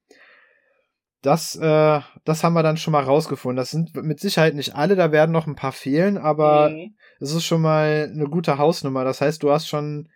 Das, 1.22 1.56
äh, 1.56 2.02
das 2.24 2.44
haben 2.44 2.54
wir 2.54 2.62
dann 2.62 2.78
schon 2.78 2.92
mal 2.92 3.04
rausgefunden. 3.04 3.58
Das 3.58 3.72
sind 3.72 3.96
mit 3.96 4.20
Sicherheit 4.20 4.54
nicht 4.54 4.76
alle, 4.76 4.96
da 4.96 5.12
werden 5.12 5.32
noch 5.32 5.48
ein 5.48 5.56
paar 5.56 5.72
fehlen, 5.72 6.18
aber 6.18 6.70
mhm. 6.70 6.96
es 7.20 7.34
ist 7.34 7.46
schon 7.46 7.62
mal 7.62 8.12
eine 8.14 8.26
gute 8.26 8.60
Hausnummer. 8.60 9.04
Das 9.04 9.22
heißt, 9.22 9.42
du 9.42 9.52
hast 9.52 9.68
schon 9.68 10.08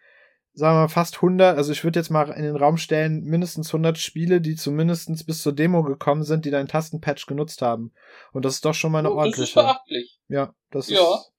sagen 0.59 0.75
wir 0.75 0.81
mal, 0.81 0.87
fast 0.89 1.15
100, 1.15 1.57
also 1.57 1.71
ich 1.71 1.85
würde 1.85 1.97
jetzt 1.97 2.09
mal 2.09 2.29
in 2.31 2.43
den 2.43 2.57
Raum 2.57 2.77
stellen, 2.77 3.23
mindestens 3.23 3.69
100 3.69 3.97
Spiele, 3.97 4.41
die 4.41 4.55
zumindest 4.55 5.25
bis 5.25 5.41
zur 5.41 5.53
Demo 5.53 5.83
gekommen 5.83 6.23
sind, 6.23 6.43
die 6.43 6.51
deinen 6.51 6.67
Tastenpatch 6.67 7.27
genutzt 7.27 7.61
haben. 7.61 7.93
Und 8.33 8.43
das 8.43 8.55
ist 8.55 8.65
doch 8.65 8.73
schon 8.73 8.91
mal 8.91 8.99
eine 8.99 9.11
oh, 9.11 9.15
ordentliche. 9.15 9.41
Das 9.41 9.49
ist 9.49 9.53
beachtlich. 9.55 10.19
Ja, 10.27 10.53
das 10.69 10.89
ja. 10.89 10.99
ist 10.99 11.31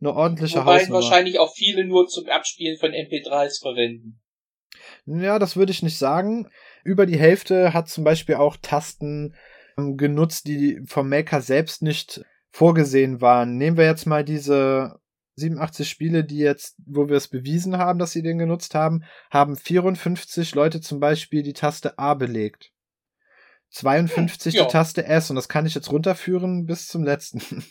eine 0.00 0.14
ordentliche 0.14 0.60
Wobei 0.60 0.80
Hausnummer. 0.80 1.00
wahrscheinlich 1.00 1.38
auch 1.38 1.52
viele 1.54 1.86
nur 1.86 2.08
zum 2.08 2.28
Abspielen 2.28 2.78
von 2.78 2.92
MP3s 2.92 3.60
verwenden. 3.60 4.20
Ja, 5.06 5.38
das 5.38 5.56
würde 5.56 5.72
ich 5.72 5.82
nicht 5.82 5.98
sagen. 5.98 6.50
Über 6.84 7.06
die 7.06 7.18
Hälfte 7.18 7.72
hat 7.72 7.88
zum 7.88 8.04
Beispiel 8.04 8.34
auch 8.34 8.56
Tasten 8.60 9.34
ähm, 9.78 9.96
genutzt, 9.96 10.46
die 10.46 10.82
vom 10.86 11.08
Maker 11.08 11.40
selbst 11.40 11.80
nicht 11.80 12.22
vorgesehen 12.50 13.22
waren. 13.22 13.56
Nehmen 13.56 13.78
wir 13.78 13.86
jetzt 13.86 14.06
mal 14.06 14.24
diese 14.24 15.00
87 15.38 15.88
Spiele, 15.88 16.24
die 16.24 16.38
jetzt, 16.38 16.76
wo 16.86 17.08
wir 17.08 17.16
es 17.16 17.28
bewiesen 17.28 17.78
haben, 17.78 17.98
dass 17.98 18.12
sie 18.12 18.22
den 18.22 18.38
genutzt 18.38 18.74
haben, 18.74 19.04
haben 19.30 19.56
54 19.56 20.54
Leute 20.54 20.80
zum 20.80 21.00
Beispiel 21.00 21.42
die 21.42 21.52
Taste 21.52 21.98
A 21.98 22.14
belegt. 22.14 22.72
52 23.70 24.54
ja. 24.54 24.64
die 24.64 24.70
Taste 24.70 25.04
S 25.04 25.30
und 25.30 25.36
das 25.36 25.48
kann 25.48 25.66
ich 25.66 25.74
jetzt 25.74 25.92
runterführen 25.92 26.66
bis 26.66 26.88
zum 26.88 27.04
letzten. 27.04 27.40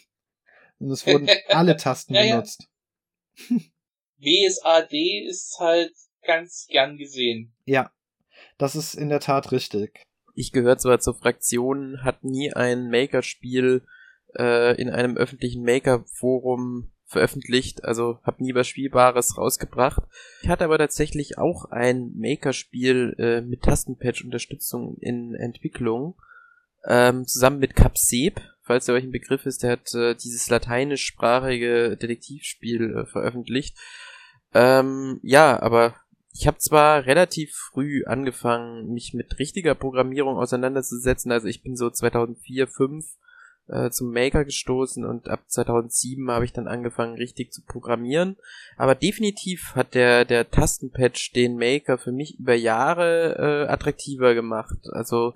und 0.80 0.92
es 0.92 1.06
wurden 1.08 1.30
alle 1.50 1.78
Tasten 1.78 2.14
ja, 2.14 2.24
benutzt. 2.24 2.68
Ja. 3.50 3.58
WSAD 4.20 5.28
ist 5.28 5.58
halt 5.60 5.94
ganz 6.24 6.68
gern 6.70 6.98
gesehen. 6.98 7.56
Ja, 7.66 7.92
das 8.58 8.76
ist 8.76 8.96
in 8.96 9.10
der 9.10 9.20
Tat 9.20 9.52
richtig. 9.52 10.04
Ich 10.34 10.52
gehöre 10.52 10.78
zwar 10.78 11.00
zur 11.00 11.16
Fraktion, 11.16 12.04
hat 12.04 12.24
nie 12.24 12.52
ein 12.54 12.90
Maker-Spiel 12.90 13.86
äh, 14.38 14.80
in 14.80 14.90
einem 14.90 15.18
öffentlichen 15.18 15.64
Maker-Forum 15.64 16.92
veröffentlicht, 17.08 17.86
also 17.86 18.20
habe 18.24 18.44
nie 18.44 18.54
was 18.54 18.68
Spielbares 18.68 19.38
rausgebracht. 19.38 20.04
Ich 20.44 20.50
hatte 20.50 20.66
aber 20.66 20.78
tatsächlich 20.78 21.38
auch 21.38 21.66
ein 21.66 22.12
Maker-Spiel 22.16 23.16
äh, 23.18 23.42
mit 23.42 23.64
Tastenpatch-Unterstützung 23.64 24.98
in 25.00 25.34
Entwicklung, 25.34 26.16
ähm, 26.86 27.26
zusammen 27.26 27.60
mit 27.60 27.76
Capseb, 27.76 28.42
falls 28.62 28.86
der 28.86 28.96
euch 28.96 29.06
ein 29.06 29.12
Begriff 29.12 29.46
ist, 29.46 29.64
der 29.64 29.72
hat 29.72 29.94
äh, 29.94 30.16
dieses 30.16 30.50
lateinischsprachige 30.50 31.96
Detektivspiel 31.96 32.98
äh, 32.98 33.06
veröffentlicht. 33.06 33.78
Ähm, 34.54 35.20
ja, 35.24 35.62
aber 35.62 35.96
ich 36.34 36.46
habe 36.46 36.58
zwar 36.58 37.06
relativ 37.06 37.56
früh 37.56 38.04
angefangen, 38.06 38.94
mich 38.94 39.14
mit 39.14 39.40
richtiger 39.40 39.76
Programmierung 39.76 40.38
auseinanderzusetzen, 40.38 41.32
also 41.32 41.48
ich 41.48 41.64
bin 41.64 41.78
so 41.78 41.90
2004, 41.90 42.68
2005 42.68 43.18
äh, 43.70 43.90
zum 43.90 44.12
Maker 44.12 44.46
gestoßen 44.46 45.06
und 45.06 45.30
ab 45.30 45.42
2007 45.48 46.30
habe 46.32 46.46
ich 46.46 46.54
dann 46.54 46.68
angefangen 46.68 47.16
richtig 47.16 47.52
zu 47.52 47.62
programmieren. 47.64 48.38
Aber 48.78 48.96
definitiv 48.96 49.76
hat 49.76 49.94
der 49.94 50.26
der 50.26 50.50
Tastenpatch 50.50 51.34
den 51.34 51.58
Maker 51.58 51.98
für 51.98 52.12
mich 52.12 52.40
über 52.40 52.54
Jahre 52.54 53.66
äh, 53.68 53.72
attraktiver 53.72 54.34
gemacht. 54.34 54.78
Also 54.92 55.34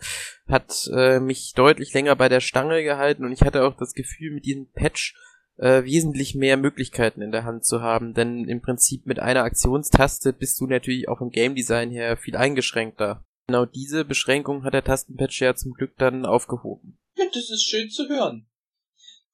hat 0.47 0.89
äh, 0.93 1.19
mich 1.19 1.53
deutlich 1.55 1.93
länger 1.93 2.15
bei 2.15 2.29
der 2.29 2.41
Stange 2.41 2.83
gehalten 2.83 3.25
und 3.25 3.31
ich 3.31 3.41
hatte 3.41 3.63
auch 3.63 3.75
das 3.75 3.93
Gefühl, 3.93 4.31
mit 4.31 4.45
diesem 4.45 4.71
Patch 4.71 5.15
äh, 5.57 5.83
wesentlich 5.83 6.35
mehr 6.35 6.57
Möglichkeiten 6.57 7.21
in 7.21 7.31
der 7.31 7.43
Hand 7.43 7.65
zu 7.65 7.81
haben, 7.81 8.13
denn 8.13 8.45
im 8.45 8.61
Prinzip 8.61 9.05
mit 9.05 9.19
einer 9.19 9.43
Aktionstaste 9.43 10.33
bist 10.33 10.59
du 10.59 10.67
natürlich 10.67 11.07
auch 11.07 11.21
im 11.21 11.29
Game 11.29 11.55
Design 11.55 11.91
her 11.91 12.17
viel 12.17 12.35
eingeschränkter. 12.35 13.23
Genau 13.47 13.65
diese 13.65 14.05
Beschränkung 14.05 14.63
hat 14.63 14.73
der 14.73 14.83
Tastenpatch 14.83 15.41
ja 15.41 15.55
zum 15.55 15.73
Glück 15.73 15.97
dann 15.97 16.25
aufgehoben. 16.25 16.97
Ja, 17.21 17.29
das 17.33 17.49
ist 17.49 17.63
schön 17.63 17.89
zu 17.89 18.07
hören. 18.09 18.47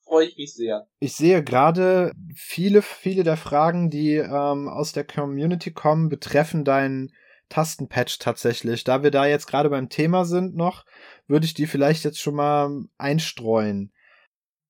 Freue 0.03 0.27
ich 0.27 0.37
mich 0.37 0.53
sehr. 0.53 0.87
Ich 0.99 1.15
sehe 1.15 1.43
gerade 1.43 2.11
viele, 2.35 2.81
viele 2.81 3.23
der 3.23 3.37
Fragen, 3.37 3.89
die 3.89 4.15
ähm, 4.15 4.69
aus 4.69 4.93
der 4.93 5.05
Community 5.05 5.71
kommen, 5.71 6.09
betreffen 6.09 6.63
deinen 6.63 7.13
Tastenpatch 7.49 8.19
tatsächlich. 8.19 8.83
Da 8.83 9.03
wir 9.03 9.11
da 9.11 9.25
jetzt 9.25 9.47
gerade 9.47 9.69
beim 9.69 9.89
Thema 9.89 10.25
sind 10.25 10.55
noch, 10.55 10.85
würde 11.27 11.45
ich 11.45 11.53
die 11.53 11.67
vielleicht 11.67 12.03
jetzt 12.03 12.19
schon 12.19 12.35
mal 12.35 12.85
einstreuen. 12.97 13.91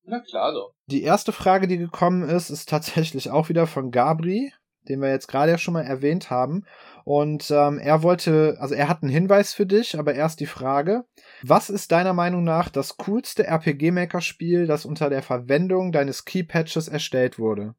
Na 0.04 0.20
klar 0.20 0.52
doch. 0.52 0.74
Die 0.86 1.02
erste 1.02 1.32
Frage, 1.32 1.68
die 1.68 1.78
gekommen 1.78 2.28
ist, 2.28 2.50
ist 2.50 2.68
tatsächlich 2.68 3.30
auch 3.30 3.48
wieder 3.48 3.66
von 3.66 3.90
Gabri, 3.90 4.52
den 4.88 5.00
wir 5.00 5.10
jetzt 5.10 5.28
gerade 5.28 5.52
ja 5.52 5.58
schon 5.58 5.74
mal 5.74 5.82
erwähnt 5.82 6.30
haben. 6.30 6.64
Und 7.04 7.50
ähm, 7.50 7.78
er 7.78 8.02
wollte, 8.02 8.56
also 8.60 8.74
er 8.74 8.88
hat 8.88 9.02
einen 9.02 9.10
Hinweis 9.10 9.54
für 9.54 9.66
dich, 9.66 9.98
aber 9.98 10.14
erst 10.14 10.40
die 10.40 10.46
Frage, 10.46 11.04
was 11.42 11.70
ist 11.70 11.90
deiner 11.90 12.12
Meinung 12.12 12.44
nach 12.44 12.68
das 12.68 12.96
coolste 12.98 13.46
RPG-Maker-Spiel, 13.46 14.66
das 14.66 14.84
unter 14.84 15.08
der 15.08 15.22
Verwendung 15.22 15.92
deines 15.92 16.24
Key-Patches 16.24 16.88
erstellt 16.88 17.38
wurde? 17.38 17.74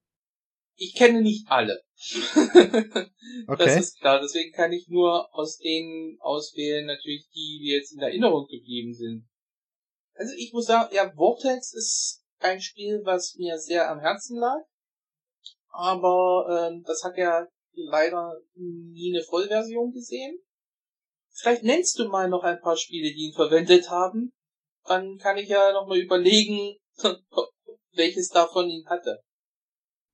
Ich 0.75 0.95
kenne 0.95 1.21
nicht 1.21 1.47
alle. 1.49 1.81
okay. 3.47 3.65
Das 3.65 3.75
ist 3.75 3.99
klar, 3.99 4.21
deswegen 4.21 4.53
kann 4.53 4.71
ich 4.71 4.87
nur 4.87 5.27
aus 5.35 5.57
denen 5.57 6.17
auswählen, 6.21 6.85
natürlich 6.85 7.27
die, 7.29 7.59
die 7.61 7.71
jetzt 7.71 7.91
in 7.91 7.99
Erinnerung 7.99 8.47
geblieben 8.47 8.93
sind. 8.93 9.27
Also 10.13 10.33
ich 10.37 10.53
muss 10.53 10.65
sagen, 10.65 10.89
ja, 10.93 11.11
Vortex 11.11 11.73
ist 11.73 12.23
ein 12.39 12.61
Spiel, 12.61 13.01
was 13.03 13.35
mir 13.37 13.57
sehr 13.57 13.89
am 13.91 13.99
Herzen 13.99 14.37
lag. 14.37 14.61
Aber 15.69 16.69
ähm, 16.71 16.83
das 16.85 17.03
hat 17.03 17.17
ja 17.17 17.47
leider 17.73 18.35
nie 18.55 19.13
eine 19.13 19.23
Vollversion 19.23 19.91
gesehen. 19.91 20.39
Vielleicht 21.31 21.63
nennst 21.63 21.97
du 21.99 22.09
mal 22.09 22.29
noch 22.29 22.43
ein 22.43 22.59
paar 22.59 22.75
Spiele, 22.75 23.13
die 23.13 23.27
ihn 23.27 23.33
verwendet 23.33 23.89
haben. 23.89 24.31
Dann 24.85 25.17
kann 25.17 25.37
ich 25.37 25.49
ja 25.49 25.71
noch 25.71 25.87
mal 25.87 25.97
überlegen, 25.97 26.75
welches 27.93 28.29
davon 28.29 28.69
ihn 28.69 28.85
hatte. 28.87 29.21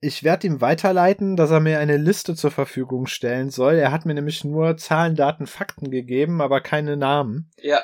Ich 0.01 0.23
werde 0.23 0.45
ihm 0.45 0.61
weiterleiten, 0.61 1.35
dass 1.35 1.49
er 1.49 1.61
mir 1.61 1.79
eine 1.79 1.97
Liste 1.97 2.35
zur 2.35 2.51
Verfügung 2.51 3.07
stellen 3.07 3.49
soll. 3.49 3.75
Er 3.75 3.91
hat 3.91 4.05
mir 4.05 4.13
nämlich 4.13 4.43
nur 4.43 4.77
Zahlen, 4.77 5.15
Daten, 5.15 5.47
Fakten 5.47 5.89
gegeben, 5.89 6.41
aber 6.41 6.61
keine 6.61 6.97
Namen. 6.97 7.51
Ja. 7.57 7.81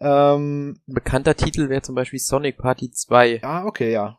Ähm, 0.00 0.82
Bekannter 0.86 1.36
Titel 1.36 1.70
wäre 1.70 1.80
zum 1.80 1.94
Beispiel 1.94 2.18
Sonic 2.18 2.58
Party 2.58 2.90
2. 2.90 3.40
Ah, 3.42 3.64
okay, 3.64 3.92
ja. 3.92 4.18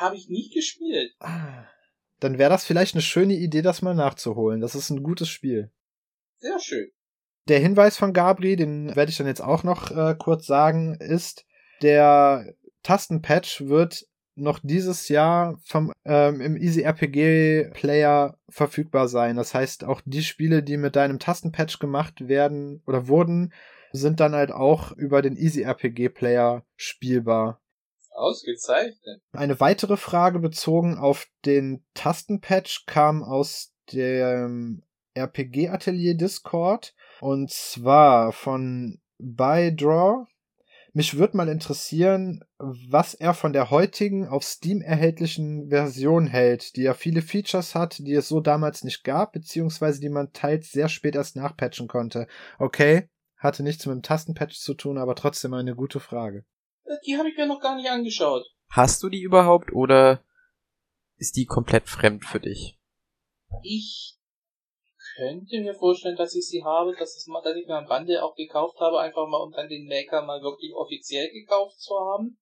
Habe 0.00 0.16
ich 0.16 0.28
nicht 0.28 0.54
gespielt. 0.54 1.12
Ah 1.20 1.66
dann 2.20 2.38
wäre 2.38 2.50
das 2.50 2.64
vielleicht 2.64 2.94
eine 2.94 3.02
schöne 3.02 3.34
Idee, 3.34 3.62
das 3.62 3.82
mal 3.82 3.94
nachzuholen. 3.94 4.60
Das 4.60 4.74
ist 4.74 4.90
ein 4.90 5.02
gutes 5.02 5.28
Spiel. 5.28 5.70
Sehr 6.38 6.58
schön. 6.60 6.90
Der 7.48 7.60
Hinweis 7.60 7.96
von 7.96 8.12
Gabri, 8.12 8.56
den 8.56 8.94
werde 8.94 9.10
ich 9.10 9.16
dann 9.16 9.26
jetzt 9.26 9.40
auch 9.40 9.62
noch 9.62 9.90
äh, 9.90 10.14
kurz 10.18 10.46
sagen, 10.46 10.96
ist, 10.96 11.46
der 11.82 12.54
Tastenpatch 12.82 13.62
wird 13.62 14.06
noch 14.34 14.60
dieses 14.62 15.08
Jahr 15.08 15.58
vom 15.64 15.92
ähm, 16.04 16.40
im 16.40 16.56
Easy 16.56 16.82
RPG 16.82 17.70
Player 17.72 18.38
verfügbar 18.48 19.08
sein. 19.08 19.36
Das 19.36 19.54
heißt, 19.54 19.84
auch 19.84 20.00
die 20.04 20.22
Spiele, 20.22 20.62
die 20.62 20.76
mit 20.76 20.94
deinem 20.94 21.18
Tastenpatch 21.18 21.78
gemacht 21.78 22.28
werden 22.28 22.82
oder 22.86 23.08
wurden, 23.08 23.52
sind 23.92 24.20
dann 24.20 24.34
halt 24.34 24.52
auch 24.52 24.92
über 24.92 25.22
den 25.22 25.36
Easy 25.36 25.62
RPG 25.62 26.10
Player 26.10 26.64
spielbar. 26.76 27.60
Ausgezeichnet. 28.18 29.22
Eine 29.32 29.60
weitere 29.60 29.96
Frage 29.96 30.38
bezogen 30.38 30.98
auf 30.98 31.26
den 31.44 31.84
Tastenpatch 31.94 32.86
kam 32.86 33.22
aus 33.22 33.74
dem 33.92 34.82
RPG 35.14 35.68
Atelier 35.68 36.16
Discord 36.16 36.94
und 37.20 37.50
zwar 37.50 38.32
von 38.32 39.00
Bydraw 39.18 40.26
mich 40.98 41.16
würde 41.16 41.36
mal 41.36 41.48
interessieren, 41.48 42.44
was 42.58 43.14
er 43.14 43.32
von 43.32 43.52
der 43.52 43.70
heutigen 43.70 44.26
auf 44.26 44.42
Steam 44.42 44.80
erhältlichen 44.80 45.68
Version 45.68 46.26
hält, 46.26 46.74
die 46.74 46.82
ja 46.82 46.92
viele 46.92 47.22
Features 47.22 47.76
hat, 47.76 47.98
die 47.98 48.14
es 48.14 48.26
so 48.26 48.40
damals 48.40 48.82
nicht 48.82 49.04
gab, 49.04 49.32
beziehungsweise 49.32 50.00
die 50.00 50.08
man 50.08 50.32
teils 50.32 50.72
sehr 50.72 50.88
spät 50.88 51.14
erst 51.14 51.36
nachpatchen 51.36 51.86
konnte. 51.86 52.26
Okay, 52.58 53.08
hatte 53.36 53.62
nichts 53.62 53.86
mit 53.86 53.94
dem 53.94 54.02
Tastenpatch 54.02 54.58
zu 54.58 54.74
tun, 54.74 54.98
aber 54.98 55.14
trotzdem 55.14 55.54
eine 55.54 55.76
gute 55.76 56.00
Frage. 56.00 56.44
Die 57.06 57.16
habe 57.16 57.28
ich 57.28 57.36
mir 57.36 57.46
noch 57.46 57.60
gar 57.60 57.76
nicht 57.76 57.88
angeschaut. 57.88 58.44
Hast 58.70 59.02
du 59.02 59.08
die 59.08 59.22
überhaupt 59.22 59.72
oder 59.72 60.24
ist 61.16 61.36
die 61.36 61.46
komplett 61.46 61.88
fremd 61.88 62.24
für 62.24 62.40
dich? 62.40 62.78
Ich 63.62 64.18
könnte 65.16 65.60
mir 65.60 65.74
vorstellen, 65.74 66.16
dass 66.16 66.34
ich 66.34 66.46
sie 66.46 66.64
habe, 66.64 66.94
dass, 66.94 67.16
es 67.16 67.26
mal, 67.26 67.42
dass 67.42 67.56
ich 67.56 67.66
mir 67.66 67.76
ein 67.76 67.88
Bundle 67.88 68.22
auch 68.22 68.34
gekauft 68.36 68.78
habe, 68.80 69.00
einfach 69.00 69.26
mal 69.26 69.42
um 69.42 69.52
dann 69.52 69.68
den 69.68 69.88
Maker 69.88 70.22
mal 70.22 70.42
wirklich 70.42 70.74
offiziell 70.74 71.30
gekauft 71.32 71.80
zu 71.80 71.94
haben. 71.94 72.38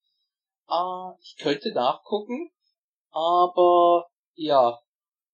Äh, 0.68 1.18
ich 1.22 1.36
könnte 1.38 1.72
nachgucken, 1.72 2.51
aber 3.11 4.09
ja, 4.34 4.78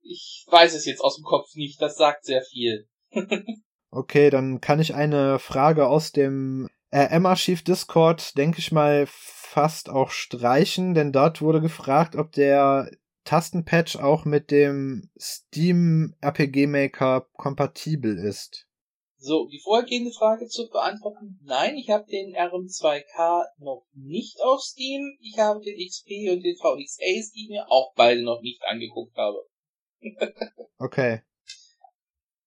ich 0.00 0.46
weiß 0.50 0.74
es 0.74 0.84
jetzt 0.84 1.00
aus 1.00 1.16
dem 1.16 1.24
Kopf 1.24 1.54
nicht, 1.54 1.80
das 1.80 1.96
sagt 1.96 2.24
sehr 2.24 2.42
viel. 2.42 2.88
okay, 3.90 4.30
dann 4.30 4.60
kann 4.60 4.80
ich 4.80 4.94
eine 4.94 5.38
Frage 5.38 5.88
aus 5.88 6.12
dem 6.12 6.68
RM-Archiv 6.92 7.62
Discord, 7.64 8.36
denke 8.36 8.58
ich 8.58 8.70
mal, 8.70 9.06
fast 9.06 9.88
auch 9.88 10.10
streichen, 10.10 10.94
denn 10.94 11.12
dort 11.12 11.40
wurde 11.40 11.60
gefragt, 11.60 12.16
ob 12.16 12.32
der 12.32 12.90
Tastenpatch 13.24 13.96
auch 13.96 14.24
mit 14.24 14.50
dem 14.50 15.10
Steam 15.18 16.14
RPG 16.20 16.66
Maker 16.66 17.28
kompatibel 17.34 18.18
ist. 18.18 18.66
So, 19.16 19.46
die 19.46 19.60
vorhergehende 19.60 20.10
Frage 20.10 20.48
zu 20.48 20.68
beantworten. 20.68 21.38
Nein, 21.44 21.76
ich 21.76 21.90
habe 21.90 22.06
den 22.10 22.34
RM2K 22.34 23.44
noch 23.58 23.86
nicht 23.94 24.40
auf 24.42 24.60
Steam. 24.60 25.16
Ich 25.20 25.38
habe 25.38 25.60
den 25.60 25.78
XP 25.78 26.32
und 26.32 26.42
den 26.42 26.56
VX 26.56 26.98
Ace, 27.00 27.30
die 27.32 27.44
ich 27.44 27.48
mir 27.48 27.70
auch 27.70 27.94
beide 27.94 28.24
noch 28.24 28.42
nicht 28.42 28.60
angeguckt 28.64 29.16
habe. 29.16 29.46
okay. 30.78 31.22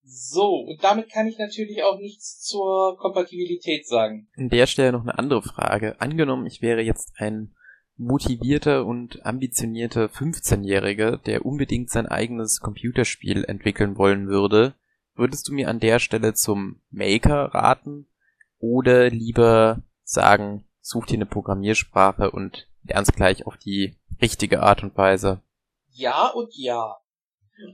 So, 0.07 0.59
und 0.59 0.83
damit 0.83 1.09
kann 1.09 1.27
ich 1.27 1.39
natürlich 1.39 1.83
auch 1.83 1.97
nichts 1.97 2.39
zur 2.39 2.95
Kompatibilität 2.97 3.87
sagen. 3.87 4.27
An 4.37 4.49
der 4.49 4.67
Stelle 4.67 4.91
noch 4.91 5.01
eine 5.01 5.17
andere 5.17 5.41
Frage. 5.41 5.99
Angenommen, 5.99 6.45
ich 6.45 6.61
wäre 6.61 6.81
jetzt 6.81 7.13
ein 7.17 7.55
motivierter 7.97 8.85
und 8.85 9.25
ambitionierter 9.25 10.05
15-Jähriger, 10.05 11.17
der 11.17 11.45
unbedingt 11.45 11.89
sein 11.89 12.05
eigenes 12.05 12.59
Computerspiel 12.59 13.45
entwickeln 13.45 13.97
wollen 13.97 14.27
würde, 14.27 14.75
würdest 15.15 15.47
du 15.47 15.53
mir 15.53 15.69
an 15.69 15.79
der 15.79 15.99
Stelle 15.99 16.33
zum 16.33 16.81
Maker 16.91 17.53
raten 17.55 18.07
oder 18.59 19.09
lieber 19.09 19.81
sagen, 20.03 20.65
such 20.81 21.07
dir 21.07 21.15
eine 21.15 21.25
Programmiersprache 21.25 22.31
und 22.31 22.67
lernst 22.83 23.15
gleich 23.15 23.47
auf 23.47 23.57
die 23.57 23.97
richtige 24.21 24.61
Art 24.61 24.83
und 24.83 24.95
Weise? 24.97 25.41
Ja 25.91 26.27
und 26.27 26.53
ja. 26.55 26.97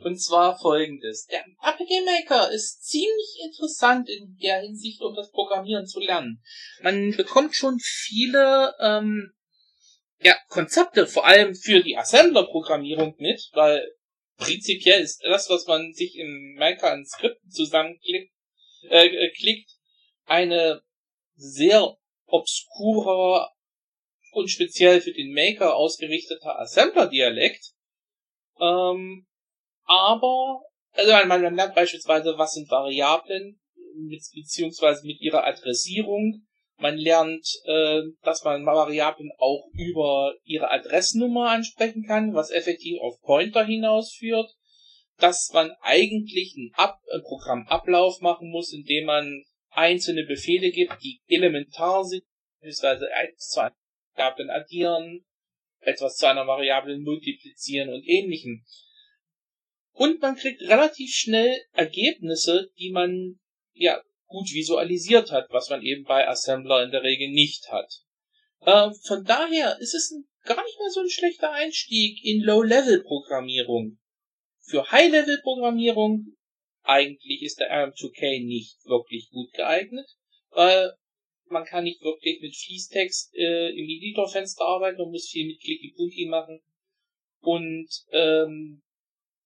Und 0.03 0.21
zwar 0.21 0.59
folgendes. 0.59 1.25
Der 1.25 1.43
RPG 1.61 2.01
Maker 2.05 2.51
ist 2.51 2.83
ziemlich 2.83 3.39
interessant 3.43 4.09
in 4.09 4.37
der 4.41 4.61
Hinsicht, 4.61 5.01
um 5.01 5.15
das 5.15 5.31
Programmieren 5.31 5.87
zu 5.87 5.99
lernen. 5.99 6.43
Man 6.81 7.15
bekommt 7.17 7.55
schon 7.55 7.79
viele 7.79 8.75
ähm, 8.79 9.33
ja, 10.21 10.35
Konzepte, 10.49 11.07
vor 11.07 11.25
allem 11.25 11.55
für 11.55 11.81
die 11.81 11.97
Assembler-Programmierung 11.97 13.15
mit, 13.17 13.49
weil 13.53 13.91
prinzipiell 14.37 15.01
ist 15.01 15.23
das, 15.23 15.49
was 15.49 15.65
man 15.65 15.93
sich 15.93 16.15
im 16.15 16.55
Maker 16.57 16.91
an 16.91 17.05
Skripten 17.05 17.49
zusammenklickt, 17.49 18.31
äh, 18.89 19.07
äh, 19.07 19.31
klickt, 19.31 19.71
eine 20.25 20.83
sehr 21.35 21.97
obskurer 22.25 23.51
und 24.31 24.49
speziell 24.49 25.01
für 25.01 25.11
den 25.11 25.33
Maker 25.33 25.75
ausgerichteter 25.75 26.59
Assembler-Dialekt. 26.59 27.73
Ähm, 28.59 29.27
aber, 29.91 30.61
also 30.93 31.11
man, 31.11 31.41
man 31.41 31.55
lernt 31.55 31.75
beispielsweise, 31.75 32.37
was 32.37 32.53
sind 32.53 32.69
Variablen, 32.69 33.59
mit, 33.95 34.21
beziehungsweise 34.33 35.05
mit 35.05 35.19
ihrer 35.19 35.45
Adressierung, 35.45 36.47
man 36.77 36.97
lernt, 36.97 37.45
äh, 37.65 38.01
dass 38.23 38.43
man 38.43 38.65
Variablen 38.65 39.31
auch 39.37 39.67
über 39.73 40.33
ihre 40.43 40.71
Adressnummer 40.71 41.51
ansprechen 41.51 42.05
kann, 42.07 42.33
was 42.33 42.49
effektiv 42.51 42.99
auf 43.01 43.21
Pointer 43.21 43.65
hinausführt. 43.65 44.49
Dass 45.19 45.51
man 45.53 45.71
eigentlich 45.81 46.55
einen, 46.57 46.71
Ab 46.73 46.99
einen 47.13 47.21
Programmablauf 47.21 48.21
machen 48.21 48.49
muss, 48.49 48.73
indem 48.73 49.05
man 49.05 49.43
einzelne 49.69 50.25
Befehle 50.25 50.71
gibt, 50.71 50.93
die 51.03 51.21
elementar 51.27 52.03
sind, 52.03 52.23
beispielsweise 52.59 53.07
eins 53.13 53.49
zu 53.49 53.59
einer 53.59 53.75
Variablen 54.15 54.49
addieren, 54.49 55.25
etwas 55.81 56.15
zu 56.15 56.27
einer 56.27 56.47
Variablen 56.47 57.03
multiplizieren 57.03 57.89
und 57.89 58.03
ähnlichem. 58.07 58.65
Und 60.01 60.19
man 60.19 60.35
kriegt 60.35 60.63
relativ 60.63 61.13
schnell 61.13 61.55
Ergebnisse, 61.73 62.71
die 62.79 62.89
man 62.89 63.39
ja 63.73 64.01
gut 64.25 64.51
visualisiert 64.51 65.29
hat, 65.29 65.45
was 65.51 65.69
man 65.69 65.83
eben 65.83 66.05
bei 66.05 66.27
Assembler 66.27 66.83
in 66.83 66.89
der 66.89 67.03
Regel 67.03 67.29
nicht 67.29 67.71
hat. 67.71 68.01
Äh, 68.61 68.89
von 69.05 69.23
daher 69.23 69.77
ist 69.79 69.93
es 69.93 70.09
ein, 70.09 70.27
gar 70.43 70.65
nicht 70.65 70.79
mal 70.79 70.89
so 70.89 71.01
ein 71.01 71.09
schlechter 71.11 71.51
Einstieg 71.51 72.17
in 72.25 72.41
Low-Level-Programmierung. 72.41 73.99
Für 74.61 74.89
High-Level-Programmierung 74.89 76.35
eigentlich 76.81 77.43
ist 77.43 77.59
der 77.59 77.71
RM2K 77.71 78.43
nicht 78.43 78.83
wirklich 78.85 79.29
gut 79.29 79.53
geeignet, 79.53 80.09
weil 80.49 80.95
man 81.45 81.65
kann 81.65 81.83
nicht 81.83 82.01
wirklich 82.01 82.41
mit 82.41 82.55
Fließtext 82.55 83.35
äh, 83.35 83.69
im 83.69 83.87
Editorfenster 83.87 84.65
arbeiten, 84.65 84.97
man 84.97 85.11
muss 85.11 85.29
viel 85.29 85.45
mit 85.45 85.61
Clicky-Punky 85.61 86.25
machen. 86.25 86.59
Und 87.41 87.87
ähm, 88.11 88.81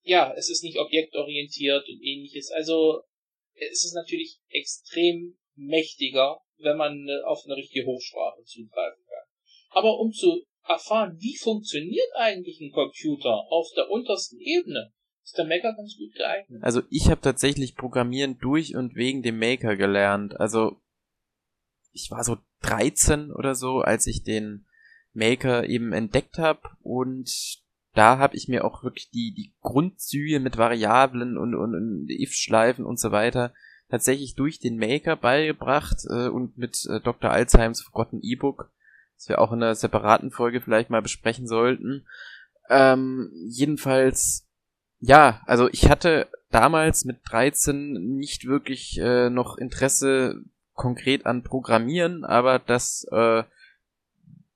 ja, 0.05 0.33
es 0.37 0.49
ist 0.49 0.63
nicht 0.63 0.77
objektorientiert 0.77 1.87
und 1.89 2.01
ähnliches. 2.01 2.51
Also 2.51 3.01
es 3.55 3.83
ist 3.83 3.93
natürlich 3.95 4.39
extrem 4.49 5.37
mächtiger, 5.55 6.39
wenn 6.57 6.77
man 6.77 7.07
äh, 7.07 7.23
auf 7.25 7.43
eine 7.45 7.55
richtige 7.55 7.85
Hochsprache 7.85 8.43
zugreifen 8.43 9.03
kann. 9.07 9.27
Aber 9.71 9.99
um 9.99 10.11
zu 10.11 10.45
erfahren, 10.67 11.17
wie 11.19 11.35
funktioniert 11.35 12.09
eigentlich 12.15 12.59
ein 12.61 12.71
Computer 12.71 13.45
auf 13.49 13.67
der 13.75 13.89
untersten 13.89 14.39
Ebene, 14.39 14.93
ist 15.23 15.37
der 15.37 15.45
Maker 15.45 15.73
ganz 15.73 15.97
gut 15.97 16.13
geeignet. 16.13 16.61
Also 16.63 16.81
ich 16.89 17.09
habe 17.09 17.21
tatsächlich 17.21 17.75
Programmieren 17.75 18.37
durch 18.37 18.75
und 18.75 18.95
wegen 18.95 19.23
dem 19.23 19.39
Maker 19.39 19.75
gelernt. 19.75 20.39
Also 20.39 20.79
ich 21.91 22.11
war 22.11 22.23
so 22.23 22.37
13 22.61 23.31
oder 23.31 23.55
so, 23.55 23.79
als 23.79 24.05
ich 24.05 24.23
den 24.23 24.67
Maker 25.13 25.67
eben 25.67 25.93
entdeckt 25.93 26.37
habe 26.37 26.61
und 26.81 27.64
da 27.95 28.17
habe 28.17 28.35
ich 28.35 28.47
mir 28.47 28.65
auch 28.65 28.83
wirklich 28.83 29.09
die, 29.09 29.33
die 29.33 29.53
Grundzüge 29.61 30.39
mit 30.39 30.57
Variablen 30.57 31.37
und, 31.37 31.55
und, 31.55 31.75
und 31.75 32.07
if-Schleifen 32.09 32.85
und 32.85 32.99
so 32.99 33.11
weiter 33.11 33.53
tatsächlich 33.89 34.35
durch 34.35 34.59
den 34.59 34.77
Maker 34.77 35.15
beigebracht 35.15 36.05
äh, 36.09 36.27
und 36.27 36.57
mit 36.57 36.85
äh, 36.89 36.99
Dr. 36.99 37.31
Alzheims 37.31 37.81
Forgotten 37.81 38.19
E-Book, 38.21 38.71
das 39.15 39.29
wir 39.29 39.39
auch 39.39 39.51
in 39.51 39.63
einer 39.63 39.75
separaten 39.75 40.31
Folge 40.31 40.61
vielleicht 40.61 40.89
mal 40.89 41.01
besprechen 41.01 41.47
sollten. 41.47 42.05
Ähm, 42.69 43.31
jedenfalls, 43.47 44.47
ja, 44.99 45.41
also 45.45 45.69
ich 45.69 45.89
hatte 45.89 46.27
damals 46.49 47.05
mit 47.05 47.19
13 47.29 47.93
nicht 48.17 48.45
wirklich 48.45 48.99
äh, 48.99 49.29
noch 49.29 49.57
Interesse 49.57 50.41
konkret 50.73 51.25
an 51.25 51.43
Programmieren, 51.43 52.25
aber 52.25 52.59
das 52.59 53.07
äh, 53.11 53.43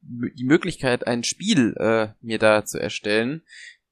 die 0.10 0.46
Möglichkeit, 0.46 1.06
ein 1.08 1.24
Spiel 1.24 1.76
äh, 1.78 2.10
mir 2.22 2.40
da 2.40 2.66
zu 2.66 2.80
erstellen, 2.80 3.44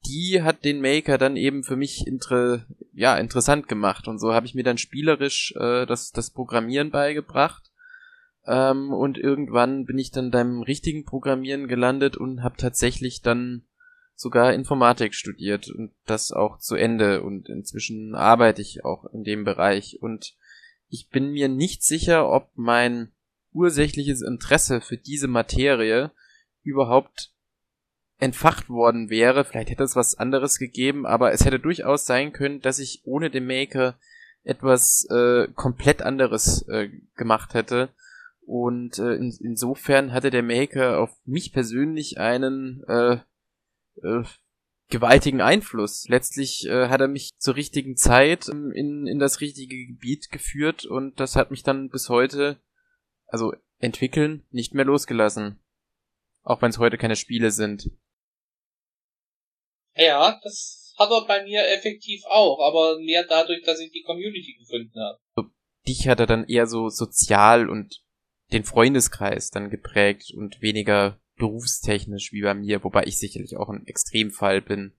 die 0.05 0.41
hat 0.41 0.63
den 0.63 0.82
Maker 0.82 1.18
dann 1.18 1.36
eben 1.36 1.63
für 1.63 1.76
mich 1.76 2.07
inter 2.07 2.65
ja, 2.93 3.18
interessant 3.18 3.68
gemacht. 3.68 4.07
Und 4.07 4.20
so 4.20 4.34
habe 4.34 4.45
ich 4.45 4.55
mir 4.55 4.63
dann 4.63 4.78
spielerisch 4.78 5.53
äh, 5.57 5.86
das, 5.86 6.11
das 6.11 6.32
Programmieren 6.32 6.89
beigebracht. 6.89 7.72
Ähm, 8.45 8.91
und 8.91 9.18
irgendwann 9.18 9.86
bin 9.86 9.97
ich 9.97 10.11
dann 10.11 10.32
beim 10.32 10.61
richtigen 10.61 11.05
Programmieren 11.05 11.68
gelandet 11.68 12.18
und 12.18 12.41
habe 12.41 12.57
tatsächlich 12.57 13.22
dann 13.22 13.63
sogar 14.15 14.53
Informatik 14.53 15.13
studiert 15.13 15.70
und 15.70 15.91
das 16.05 16.32
auch 16.32 16.57
zu 16.57 16.76
Ende. 16.76 17.22
Und 17.22 17.49
inzwischen 17.49 18.15
arbeite 18.15 18.61
ich 18.61 18.84
auch 18.84 19.05
in 19.13 19.24
dem 19.24 19.43
Bereich. 19.43 19.99
Und 20.01 20.36
ich 20.89 21.09
bin 21.09 21.32
mir 21.32 21.49
nicht 21.49 21.84
sicher, 21.84 22.30
ob 22.30 22.49
mein 22.55 23.11
ursächliches 23.58 24.22
Interesse 24.22 24.82
für 24.82 24.97
diese 24.97 25.28
Materie 25.28 26.12
überhaupt 26.64 27.34
entfacht 28.20 28.70
worden 28.70 29.10
wäre. 29.10 29.45
Vielleicht 29.45 29.70
hätte 29.70 29.84
es 29.84 29.95
was 29.95 30.16
anderes 30.16 30.60
gegeben, 30.60 31.05
aber 31.05 31.32
es 31.32 31.45
hätte 31.45 31.60
durchaus 31.60 32.05
sein 32.05 32.34
können, 32.34 32.62
dass 32.62 32.80
ich 32.80 33.01
ohne 33.03 33.30
den 33.30 33.45
Maker 33.45 33.97
etwas 34.43 35.05
äh, 35.10 35.47
komplett 35.55 36.01
anderes 36.01 36.68
äh, 36.68 36.89
gemacht 37.16 37.53
hätte. 37.53 37.89
Und 38.45 38.97
äh, 38.97 39.16
in, 39.16 39.36
insofern 39.41 40.14
hatte 40.14 40.30
der 40.30 40.43
Maker 40.43 40.99
auf 40.99 41.12
mich 41.26 41.51
persönlich 41.51 42.18
einen 42.18 42.84
äh, 42.88 43.18
äh, 44.01 44.24
gewaltigen 44.89 45.41
Einfluss. 45.41 46.08
Letztlich 46.08 46.66
äh, 46.68 46.88
hat 46.88 47.01
er 47.01 47.10
mich 47.10 47.32
zur 47.38 47.55
richtigen 47.55 47.97
Zeit 47.97 48.47
in, 48.47 49.05
in 49.05 49.20
das 49.20 49.41
richtige 49.41 49.88
Gebiet 49.88 50.32
geführt 50.32 50.86
und 50.86 51.20
das 51.20 51.36
hat 51.36 51.51
mich 51.51 51.64
dann 51.64 51.89
bis 51.89 52.10
heute 52.10 52.58
also 53.28 53.54
Entwickeln 53.80 54.46
nicht 54.52 54.74
mehr 54.74 54.86
losgelassen. 54.86 55.60
Auch 56.44 56.62
wenn 56.62 56.70
es 56.70 56.80
heute 56.80 56.98
keine 56.98 57.16
Spiele 57.16 57.52
sind. 57.52 57.92
Ja, 59.96 60.40
das 60.44 60.94
hat 60.98 61.12
er 61.12 61.26
bei 61.26 61.44
mir 61.44 61.68
effektiv 61.68 62.24
auch, 62.26 62.60
aber 62.60 63.00
mehr 63.00 63.26
dadurch, 63.28 63.64
dass 63.64 63.80
ich 63.80 63.92
die 63.92 64.04
Community 64.04 64.56
gefunden 64.60 65.00
habe. 65.00 65.52
Dich 65.88 66.08
hat 66.08 66.20
er 66.20 66.26
dann 66.26 66.48
eher 66.48 66.68
so 66.68 66.90
sozial 66.90 67.70
und 67.70 68.04
den 68.52 68.64
Freundeskreis 68.64 69.50
dann 69.50 69.70
geprägt 69.70 70.34
und 70.34 70.62
weniger 70.62 71.20
berufstechnisch 71.36 72.32
wie 72.32 72.42
bei 72.42 72.54
mir, 72.54 72.84
wobei 72.84 73.04
ich 73.04 73.20
sicherlich 73.20 73.58
auch 73.58 73.70
ein 73.70 73.86
Extremfall 73.86 74.62
bin. 74.62 74.98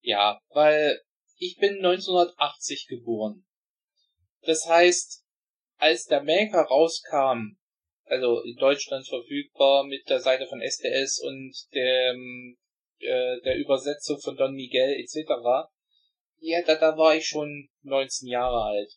Ja, 0.00 0.38
weil 0.50 1.00
ich 1.36 1.58
bin 1.58 1.76
1980 1.76 2.86
geboren. 2.88 3.44
Das 4.42 4.66
heißt, 4.68 5.21
als 5.82 6.06
der 6.06 6.22
Maker 6.22 6.62
rauskam, 6.62 7.58
also 8.04 8.40
in 8.42 8.54
Deutschland 8.54 9.04
verfügbar 9.08 9.82
mit 9.82 10.08
der 10.08 10.20
Seite 10.20 10.46
von 10.46 10.60
SDS 10.60 11.18
und 11.18 11.52
dem, 11.74 12.56
äh, 13.00 13.40
der 13.40 13.56
Übersetzung 13.56 14.20
von 14.20 14.36
Don 14.36 14.54
Miguel 14.54 14.94
etc., 15.00 15.28
ja, 16.38 16.62
da, 16.62 16.76
da 16.76 16.96
war 16.96 17.16
ich 17.16 17.26
schon 17.26 17.68
19 17.82 18.28
Jahre 18.28 18.62
alt, 18.62 18.92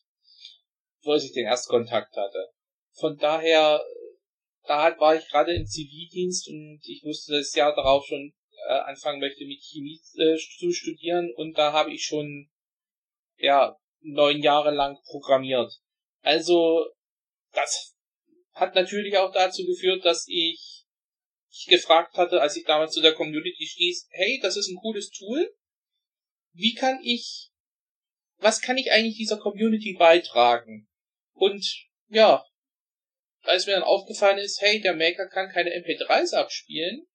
als 1.06 1.24
ich 1.26 1.34
den 1.34 1.48
Erstkontakt 1.48 2.16
hatte. 2.16 2.52
Von 2.94 3.18
daher, 3.18 3.84
da 4.68 4.96
war 5.00 5.16
ich 5.16 5.28
gerade 5.28 5.56
im 5.56 5.66
Zivildienst 5.66 6.48
und 6.50 6.82
ich 6.84 7.04
wusste 7.04 7.34
das 7.34 7.56
Jahr 7.56 7.76
darauf 7.76 8.06
schon 8.06 8.32
äh, 8.68 8.74
anfangen 8.74 9.20
möchte 9.20 9.44
mit 9.46 9.60
Chemie 9.64 10.00
äh, 10.18 10.38
zu 10.38 10.72
studieren 10.72 11.34
und 11.36 11.58
da 11.58 11.74
habe 11.74 11.92
ich 11.92 12.04
schon 12.04 12.48
ja 13.38 13.76
neun 14.02 14.44
Jahre 14.44 14.70
lang 14.70 15.00
programmiert. 15.08 15.72
Also 16.26 16.84
das 17.54 17.96
hat 18.54 18.74
natürlich 18.74 19.16
auch 19.18 19.32
dazu 19.32 19.64
geführt, 19.64 20.04
dass 20.04 20.26
ich, 20.28 20.84
gefragt 21.68 22.18
hatte, 22.18 22.42
als 22.42 22.58
ich 22.58 22.66
damals 22.66 22.94
zu 22.94 23.02
der 23.02 23.14
Community 23.14 23.66
stieß, 23.66 24.08
hey, 24.10 24.40
das 24.42 24.58
ist 24.58 24.68
ein 24.68 24.78
cooles 24.78 25.12
Tool. 25.12 25.56
Wie 26.52 26.74
kann 26.74 27.00
ich, 27.04 27.52
was 28.38 28.62
kann 28.62 28.78
ich 28.78 28.92
eigentlich 28.92 29.18
dieser 29.18 29.38
Community 29.38 29.96
beitragen? 29.98 30.90
Und 31.34 31.88
ja, 32.10 32.44
als 33.44 33.68
mir 33.68 33.74
dann 33.74 33.84
aufgefallen 33.84 34.40
ist, 34.40 34.60
hey, 34.62 34.82
der 34.82 34.96
Maker 34.96 35.28
kann 35.28 35.52
keine 35.52 35.70
MP3s 35.70 36.34
abspielen, 36.34 37.06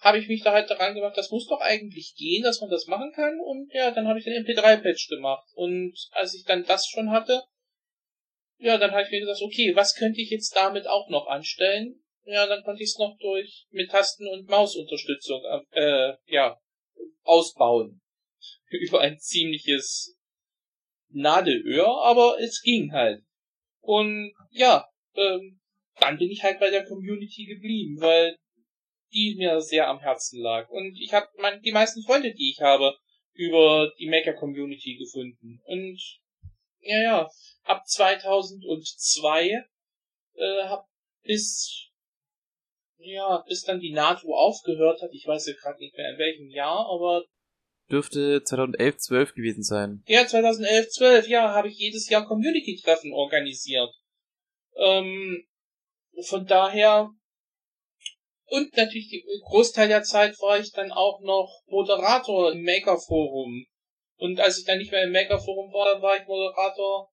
habe 0.00 0.18
ich 0.18 0.28
mich 0.28 0.42
da 0.42 0.52
halt 0.52 0.70
daran 0.70 0.94
gemacht, 0.94 1.16
das 1.16 1.32
muss 1.32 1.48
doch 1.48 1.60
eigentlich 1.60 2.14
gehen, 2.16 2.44
dass 2.44 2.60
man 2.60 2.70
das 2.70 2.86
machen 2.86 3.12
kann. 3.12 3.40
Und 3.40 3.74
ja, 3.74 3.90
dann 3.90 4.06
habe 4.06 4.20
ich 4.20 4.24
den 4.24 4.46
MP3-Patch 4.46 5.08
gemacht. 5.08 5.48
Und 5.54 5.94
als 6.12 6.34
ich 6.34 6.44
dann 6.44 6.64
das 6.64 6.86
schon 6.86 7.10
hatte, 7.10 7.42
ja, 8.60 8.76
dann 8.76 8.90
habe 8.92 9.02
ich 9.02 9.10
mir 9.10 9.20
gesagt, 9.20 9.40
okay, 9.42 9.74
was 9.74 9.94
könnte 9.94 10.20
ich 10.20 10.30
jetzt 10.30 10.54
damit 10.54 10.86
auch 10.86 11.08
noch 11.08 11.26
anstellen? 11.26 12.02
Ja, 12.24 12.46
dann 12.46 12.62
konnte 12.62 12.82
ich 12.82 12.90
es 12.90 12.98
noch 12.98 13.16
durch 13.18 13.66
mit 13.70 13.90
Tasten- 13.90 14.28
und 14.28 14.48
Mausunterstützung 14.48 15.42
äh, 15.72 16.12
ja, 16.26 16.60
ausbauen. 17.22 18.00
Über 18.68 19.00
ein 19.00 19.18
ziemliches 19.18 20.16
Nadelöhr, 21.08 21.88
aber 22.04 22.38
es 22.38 22.60
ging 22.62 22.92
halt. 22.92 23.22
Und 23.80 24.32
ja, 24.50 24.86
ähm, 25.14 25.60
dann 25.98 26.18
bin 26.18 26.30
ich 26.30 26.42
halt 26.42 26.60
bei 26.60 26.70
der 26.70 26.84
Community 26.84 27.46
geblieben, 27.46 28.00
weil 28.00 28.36
die 29.12 29.34
mir 29.36 29.60
sehr 29.60 29.88
am 29.88 30.00
Herzen 30.00 30.40
lag. 30.40 30.68
Und 30.68 30.96
ich 31.00 31.12
habe 31.12 31.26
die 31.64 31.72
meisten 31.72 32.02
Freunde, 32.02 32.32
die 32.32 32.50
ich 32.50 32.60
habe, 32.60 32.94
über 33.32 33.90
die 33.98 34.08
Maker 34.08 34.34
Community 34.34 34.96
gefunden. 34.96 35.60
Und 35.64 35.98
ja, 36.80 37.02
ja, 37.02 37.30
ab 37.64 37.86
2002 37.86 39.48
äh, 40.34 40.62
hab 40.64 40.86
bis 41.22 41.90
ja, 42.98 43.42
bis 43.48 43.62
dann 43.62 43.80
die 43.80 43.92
NATO 43.92 44.34
aufgehört 44.34 45.00
hat. 45.00 45.10
Ich 45.12 45.26
weiß 45.26 45.46
ja 45.46 45.54
gerade 45.54 45.78
nicht 45.78 45.96
mehr 45.96 46.10
in 46.10 46.18
welchem 46.18 46.50
Jahr, 46.50 46.86
aber 46.90 47.24
dürfte 47.90 48.42
2011, 48.44 48.98
12 48.98 49.34
gewesen 49.34 49.62
sein. 49.62 50.02
Ja, 50.06 50.26
2011, 50.26 50.90
12, 50.90 51.28
ja, 51.28 51.54
habe 51.54 51.68
ich 51.68 51.78
jedes 51.78 52.08
Jahr 52.08 52.26
Community-Treffen 52.26 53.12
organisiert. 53.12 53.90
Ähm, 54.76 55.46
von 56.22 56.46
daher 56.46 57.10
und 58.50 58.76
natürlich 58.76 59.08
die 59.08 59.24
Großteil 59.44 59.88
der 59.88 60.02
Zeit 60.02 60.36
war 60.40 60.58
ich 60.58 60.72
dann 60.72 60.90
auch 60.90 61.20
noch 61.20 61.62
Moderator 61.66 62.52
im 62.52 62.64
Maker 62.64 62.98
Forum. 62.98 63.64
Und 64.20 64.38
als 64.38 64.58
ich 64.58 64.64
dann 64.66 64.78
nicht 64.78 64.92
mehr 64.92 65.02
im 65.02 65.12
Maker 65.12 65.38
Forum 65.38 65.72
war, 65.72 65.92
dann 65.92 66.02
war 66.02 66.16
ich 66.16 66.26
Moderator, 66.26 67.10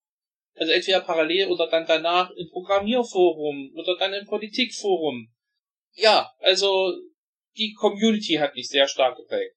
also 0.55 0.71
entweder 0.71 0.99
parallel 1.01 1.47
oder 1.47 1.67
dann 1.69 1.85
danach 1.87 2.29
im 2.31 2.49
Programmierforum 2.49 3.71
oder 3.75 3.95
dann 3.97 4.13
im 4.13 4.25
Politikforum. 4.25 5.33
Ja, 5.93 6.29
also 6.39 6.93
die 7.57 7.73
Community 7.73 8.35
hat 8.35 8.55
mich 8.55 8.67
sehr 8.67 8.87
stark 8.87 9.17
geprägt. 9.17 9.55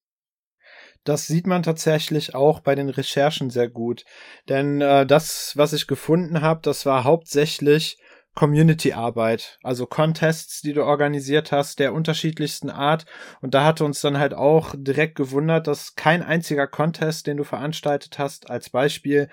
Das 1.05 1.27
sieht 1.27 1.47
man 1.47 1.63
tatsächlich 1.63 2.35
auch 2.35 2.61
bei 2.61 2.75
den 2.75 2.89
Recherchen 2.89 3.51
sehr 3.51 3.69
gut. 3.69 4.05
Denn 4.49 4.81
äh, 4.81 5.07
das, 5.07 5.53
was 5.57 5.73
ich 5.73 5.87
gefunden 5.87 6.43
habe, 6.43 6.61
das 6.63 6.87
war 6.87 7.05
hauptsächlich 7.05 7.97
Community-Arbeit, 8.35 9.59
also 9.63 9.87
Contests, 9.87 10.63
die 10.63 10.73
du 10.73 10.85
organisiert 10.85 11.53
hast, 11.53 11.79
der 11.79 11.93
unterschiedlichsten 11.93 12.71
Art. 12.71 13.05
Und 13.41 13.55
da 13.55 13.65
hatte 13.65 13.85
uns 13.85 14.01
dann 14.01 14.19
halt 14.19 14.35
auch 14.35 14.75
direkt 14.77 15.17
gewundert, 15.17 15.67
dass 15.67 15.95
kein 15.95 16.23
einziger 16.23 16.67
Contest, 16.67 17.27
den 17.27 17.37
du 17.37 17.45
veranstaltet 17.45 18.19
hast, 18.19 18.49
als 18.49 18.71
Beispiel 18.71 19.29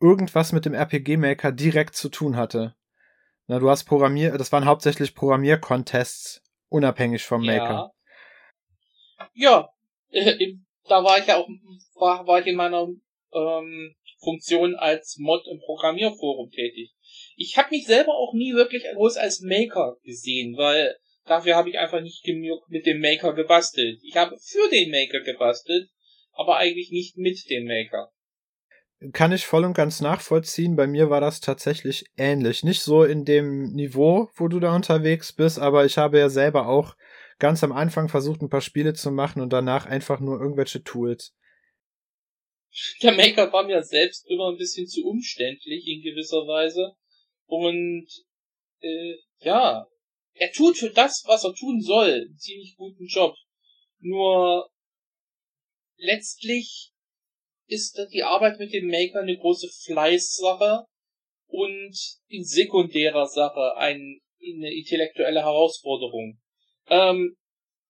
irgendwas 0.00 0.52
mit 0.52 0.64
dem 0.64 0.74
RPG-Maker 0.74 1.52
direkt 1.52 1.94
zu 1.94 2.08
tun 2.08 2.36
hatte. 2.36 2.74
Na, 3.46 3.58
du 3.58 3.68
hast 3.68 3.84
Programmier, 3.84 4.36
das 4.38 4.52
waren 4.52 4.64
hauptsächlich 4.64 5.14
Programmier-Contests, 5.14 6.42
unabhängig 6.68 7.24
vom 7.24 7.44
Maker. 7.44 7.92
Ja, 9.34 9.70
ja 10.12 10.20
äh, 10.22 10.56
da 10.88 11.04
war 11.04 11.18
ich 11.18 11.26
ja 11.26 11.36
auch, 11.36 11.48
war, 11.94 12.26
war 12.26 12.40
ich 12.40 12.46
in 12.46 12.56
meiner 12.56 12.88
ähm, 13.32 13.94
Funktion 14.22 14.76
als 14.76 15.16
Mod 15.18 15.46
im 15.46 15.60
Programmierforum 15.60 16.50
tätig. 16.50 16.94
Ich 17.42 17.56
habe 17.56 17.70
mich 17.70 17.86
selber 17.86 18.12
auch 18.12 18.34
nie 18.34 18.52
wirklich 18.52 18.84
groß 18.92 19.16
als 19.16 19.40
Maker 19.40 19.96
gesehen, 20.04 20.58
weil 20.58 20.94
dafür 21.24 21.56
habe 21.56 21.70
ich 21.70 21.78
einfach 21.78 22.02
nicht 22.02 22.22
genug 22.22 22.68
mit 22.68 22.84
dem 22.84 23.00
Maker 23.00 23.32
gebastelt. 23.32 23.98
Ich 24.02 24.14
habe 24.18 24.36
für 24.38 24.68
den 24.70 24.90
Maker 24.90 25.20
gebastelt, 25.20 25.88
aber 26.32 26.58
eigentlich 26.58 26.90
nicht 26.90 27.16
mit 27.16 27.48
dem 27.48 27.64
Maker. 27.64 28.12
Kann 29.14 29.32
ich 29.32 29.46
voll 29.46 29.64
und 29.64 29.72
ganz 29.72 30.02
nachvollziehen. 30.02 30.76
Bei 30.76 30.86
mir 30.86 31.08
war 31.08 31.22
das 31.22 31.40
tatsächlich 31.40 32.04
ähnlich. 32.18 32.62
Nicht 32.62 32.82
so 32.82 33.04
in 33.04 33.24
dem 33.24 33.72
Niveau, 33.72 34.28
wo 34.34 34.48
du 34.48 34.60
da 34.60 34.76
unterwegs 34.76 35.32
bist, 35.32 35.58
aber 35.58 35.86
ich 35.86 35.96
habe 35.96 36.18
ja 36.18 36.28
selber 36.28 36.68
auch 36.68 36.94
ganz 37.38 37.64
am 37.64 37.72
Anfang 37.72 38.10
versucht, 38.10 38.42
ein 38.42 38.50
paar 38.50 38.60
Spiele 38.60 38.92
zu 38.92 39.10
machen 39.10 39.40
und 39.40 39.50
danach 39.50 39.86
einfach 39.86 40.20
nur 40.20 40.38
irgendwelche 40.38 40.82
Tools. 40.82 41.34
Der 43.02 43.12
Maker 43.12 43.50
war 43.50 43.64
mir 43.64 43.82
selbst 43.82 44.28
immer 44.28 44.50
ein 44.50 44.58
bisschen 44.58 44.86
zu 44.86 45.06
umständlich 45.06 45.86
in 45.86 46.02
gewisser 46.02 46.46
Weise. 46.46 46.96
Und 47.50 48.06
äh, 48.80 49.16
ja, 49.40 49.84
er 50.34 50.52
tut 50.52 50.78
für 50.78 50.90
das, 50.90 51.24
was 51.26 51.42
er 51.42 51.52
tun 51.52 51.82
soll, 51.82 52.12
einen 52.12 52.38
ziemlich 52.38 52.76
guten 52.76 53.06
Job. 53.06 53.34
Nur 53.98 54.70
letztlich 55.96 56.92
ist 57.66 58.00
die 58.12 58.22
Arbeit 58.22 58.60
mit 58.60 58.72
dem 58.72 58.86
Maker 58.86 59.22
eine 59.22 59.36
große 59.36 59.68
Fleißsache 59.84 60.84
und 61.48 61.98
in 62.28 62.44
sekundärer 62.44 63.26
Sache 63.26 63.76
ein, 63.76 64.20
eine 64.40 64.72
intellektuelle 64.72 65.40
Herausforderung. 65.40 66.38
Ähm, 66.86 67.36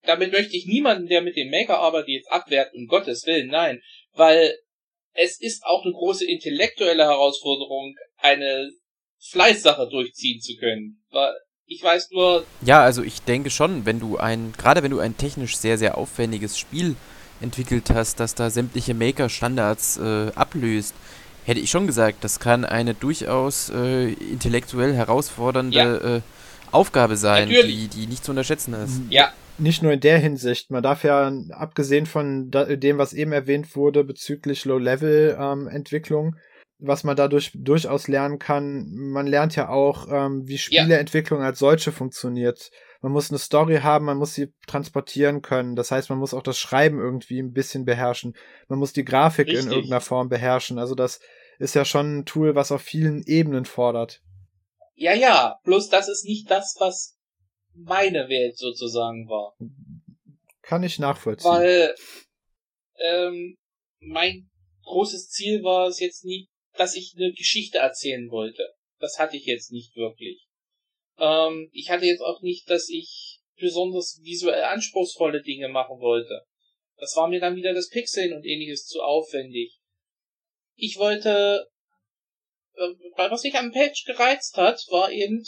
damit 0.05 0.33
möchte 0.33 0.57
ich 0.57 0.65
niemanden, 0.65 1.07
der 1.07 1.21
mit 1.21 1.37
dem 1.37 1.51
Maker 1.51 1.81
arbeitet, 1.81 2.09
jetzt 2.09 2.33
abwerten, 2.33 2.81
um 2.81 2.87
Gottes 2.87 3.27
Willen, 3.27 3.49
nein, 3.49 3.83
weil 4.13 4.59
es 5.13 5.39
ist 5.39 5.65
auch 5.67 5.85
eine 5.85 5.93
große 5.93 6.27
intellektuelle 6.27 7.05
Herausforderung, 7.05 7.95
eine 8.17 8.71
Fleißsache 9.21 9.89
durchziehen 9.91 10.41
zu 10.41 10.57
können. 10.57 11.03
Weil 11.11 11.33
ich 11.67 11.83
weiß 11.83 12.11
nur. 12.11 12.45
Ja, 12.63 12.83
also 12.83 13.03
ich 13.03 13.23
denke 13.23 13.51
schon, 13.51 13.87
wenn 13.87 14.01
du 14.01 14.17
ein, 14.17 14.53
gerade 14.59 14.83
wenn 14.83 14.91
du 14.91 14.99
ein 14.99 15.17
technisch 15.17 15.57
sehr, 15.57 15.79
sehr 15.79 15.97
aufwendiges 15.97 16.59
Spiel 16.59 16.97
entwickelt 17.41 17.91
hast, 17.91 18.21
das 18.21 18.35
da 18.35 18.51
sämtliche 18.51 18.93
Maker-Standards 18.95 19.99
äh, 19.99 20.33
ablöst, 20.35 20.95
hätte 21.45 21.61
ich 21.61 21.71
schon 21.71 21.87
gesagt, 21.87 22.23
das 22.23 22.41
kann 22.41 22.65
eine 22.65 22.95
durchaus 22.95 23.71
äh, 23.71 24.13
intellektuell 24.13 24.95
herausfordernde 24.95 25.77
ja. 25.77 26.17
äh, 26.17 26.21
Aufgabe 26.73 27.17
sein, 27.17 27.49
die, 27.49 27.89
die 27.89 28.07
nicht 28.07 28.25
zu 28.25 28.33
unterschätzen 28.33 28.75
ist. 28.75 29.01
Ja. 29.09 29.33
Nicht 29.59 29.83
nur 29.83 29.93
in 29.93 30.01
der 30.01 30.19
Hinsicht, 30.19 30.71
man 30.71 30.83
darf 30.83 31.05
ja, 31.05 31.31
abgesehen 31.51 32.07
von 32.07 32.51
dem, 32.51 32.97
was 32.97 33.13
eben 33.13 33.33
erwähnt 33.33 33.77
wurde 33.77 34.05
bezüglich 34.05 34.65
Low-Level-Entwicklung, 34.65 36.27
ähm, 36.29 36.35
was 36.81 37.05
man 37.05 37.17
dadurch 37.17 37.53
durchaus 37.55 38.09
lernen 38.09 38.39
kann. 38.39 38.87
Man 38.91 39.27
lernt 39.27 39.57
ja 39.57 39.69
auch, 39.69 40.09
ähm, 40.11 40.47
wie 40.47 40.59
Spieleentwicklung 40.59 41.43
als 41.43 41.59
solche 41.59 41.93
funktioniert. 41.93 42.71
Man 43.03 43.13
muss 43.13 43.31
eine 43.31 43.39
Story 43.39 43.79
haben, 43.83 44.05
man 44.05 44.19
muss 44.19 44.35
sie 44.35 44.53
transportieren 44.67 45.43
können. 45.43 45.77
Das 45.77 45.91
heißt, 45.91 46.11
man 46.11 46.19
muss 46.19 46.35
auch 46.35 46.43
das 46.43 46.59
Schreiben 46.59 46.99
irgendwie 46.99 47.41
ein 47.41 47.53
bisschen 47.53 47.85
beherrschen. 47.85 48.35
Man 48.69 48.79
muss 48.79 48.93
die 48.93 49.05
Grafik 49.05 49.49
Richtig. 49.49 49.65
in 49.65 49.73
irgendeiner 49.73 50.01
Form 50.01 50.29
beherrschen. 50.29 50.79
Also 50.79 50.95
das 50.95 51.21
ist 51.59 51.75
ja 51.75 51.85
schon 51.85 52.19
ein 52.19 52.25
Tool, 52.27 52.55
was 52.55 52.73
auf 52.73 52.83
vielen 52.83 53.23
Ebenen 53.25 53.65
fordert. 53.65 54.23
Ja, 54.95 55.15
ja, 55.15 55.59
bloß 55.65 55.89
das 55.89 56.09
ist 56.09 56.25
nicht 56.25 56.51
das, 56.51 56.77
was 56.79 57.17
meine 57.75 58.29
Welt 58.29 58.59
sozusagen 58.59 59.29
war. 59.29 59.57
Kann 60.61 60.83
ich 60.83 60.99
nachvollziehen. 60.99 61.51
Weil 61.51 61.95
ähm, 63.03 63.57
mein 64.01 64.51
großes 64.85 65.31
Ziel 65.31 65.63
war 65.63 65.89
es 65.89 66.01
jetzt 66.01 66.25
nie, 66.25 66.50
dass 66.77 66.97
ich 66.97 67.15
eine 67.17 67.33
Geschichte 67.33 67.79
erzählen 67.79 68.31
wollte. 68.31 68.75
Das 68.99 69.19
hatte 69.19 69.37
ich 69.37 69.47
jetzt 69.47 69.73
nicht 69.73 69.97
wirklich. 69.97 70.47
Ähm, 71.19 71.71
ich 71.73 71.91
hatte 71.91 72.07
jetzt 72.07 72.23
auch 72.23 72.41
nicht, 72.43 72.69
dass 72.71 72.89
ich 72.89 73.41
besonders 73.57 74.21
visuell 74.23 74.65
anspruchsvolle 74.65 75.43
Dinge 75.43 75.69
machen 75.69 76.01
wollte. 76.01 76.47
Das 76.97 77.17
war 77.17 77.29
mir 77.29 77.41
dann 77.41 77.57
wieder 77.57 77.75
das 77.75 77.89
Pixeln 77.89 78.33
und 78.35 78.45
ähnliches 78.45 78.87
zu 78.87 79.03
aufwendig. 79.03 79.79
Ich 80.77 80.97
wollte, 80.97 81.71
äh, 82.75 82.95
was 83.17 83.43
mich 83.43 83.55
am 83.55 83.73
Page 83.73 84.05
gereizt 84.05 84.57
hat, 84.57 84.81
war 84.91 85.11
eben, 85.11 85.45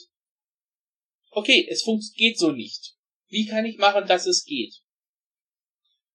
okay, 1.30 1.66
es 1.70 1.84
geht 2.14 2.38
so 2.38 2.52
nicht. 2.52 2.94
Wie 3.28 3.46
kann 3.46 3.64
ich 3.64 3.78
machen, 3.78 4.06
dass 4.06 4.26
es 4.26 4.44
geht? 4.44 4.74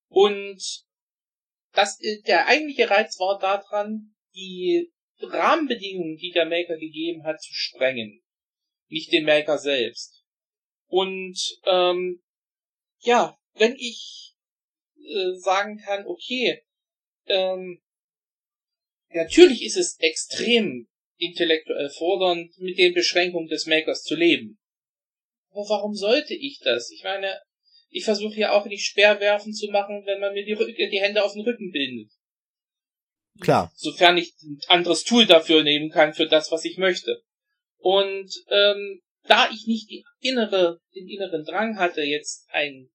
Und 0.08 0.62
das, 1.74 2.00
äh, 2.02 2.22
der 2.24 2.48
eigentliche 2.48 2.90
Reiz 2.90 3.20
war 3.20 3.40
daran, 3.40 4.16
die 4.36 4.92
Rahmenbedingungen, 5.20 6.18
die 6.18 6.32
der 6.32 6.46
Maker 6.46 6.78
gegeben 6.78 7.24
hat, 7.24 7.42
zu 7.42 7.54
sprengen. 7.54 8.22
Nicht 8.90 9.12
den 9.12 9.26
Maker 9.26 9.58
selbst. 9.58 10.24
Und 10.88 11.38
ähm, 11.66 12.22
ja, 13.00 13.38
wenn 13.56 13.76
ich 13.76 14.36
äh, 14.98 15.34
sagen 15.36 15.78
kann, 15.84 16.06
okay, 16.06 16.64
ähm, 17.26 17.82
natürlich 19.10 19.64
ist 19.64 19.78
es 19.78 19.98
extrem 20.00 20.88
intellektuell 21.18 21.90
fordernd, 21.90 22.58
mit 22.60 22.78
den 22.78 22.94
Beschränkungen 22.94 23.50
des 23.50 23.66
Makers 23.66 24.04
zu 24.04 24.16
leben. 24.16 24.60
Aber 25.50 25.68
warum 25.70 25.96
sollte 25.96 26.36
ich 26.36 26.60
das? 26.60 26.92
Ich 26.92 27.04
meine, 27.04 27.42
ich 27.90 28.06
versuche 28.06 28.36
ja 28.36 28.52
auch 28.52 28.66
nicht 28.66 28.86
Speerwerfen 28.86 29.54
zu 29.54 29.68
machen, 29.72 30.04
wenn 30.06 30.20
man 30.20 30.34
mir 30.34 30.46
die, 30.46 30.56
die 30.56 31.02
Hände 31.02 31.24
auf 31.24 31.34
den 31.34 31.42
Rücken 31.42 31.72
bindet. 31.72 32.12
Klar. 33.40 33.72
Sofern 33.76 34.18
ich 34.18 34.34
ein 34.42 34.60
anderes 34.68 35.04
Tool 35.04 35.26
dafür 35.26 35.64
nehmen 35.64 35.90
kann, 35.90 36.14
für 36.14 36.28
das, 36.28 36.52
was 36.52 36.66
ich 36.66 36.78
möchte. 36.78 37.22
Und 37.78 38.32
ähm, 38.50 39.02
da 39.28 39.50
ich 39.52 39.68
nicht 39.68 39.90
die 39.90 40.04
innere, 40.20 40.80
den 40.96 41.08
inneren 41.08 41.44
Drang 41.46 41.78
hatte, 41.78 42.02
jetzt 42.02 42.48
ein 42.52 42.90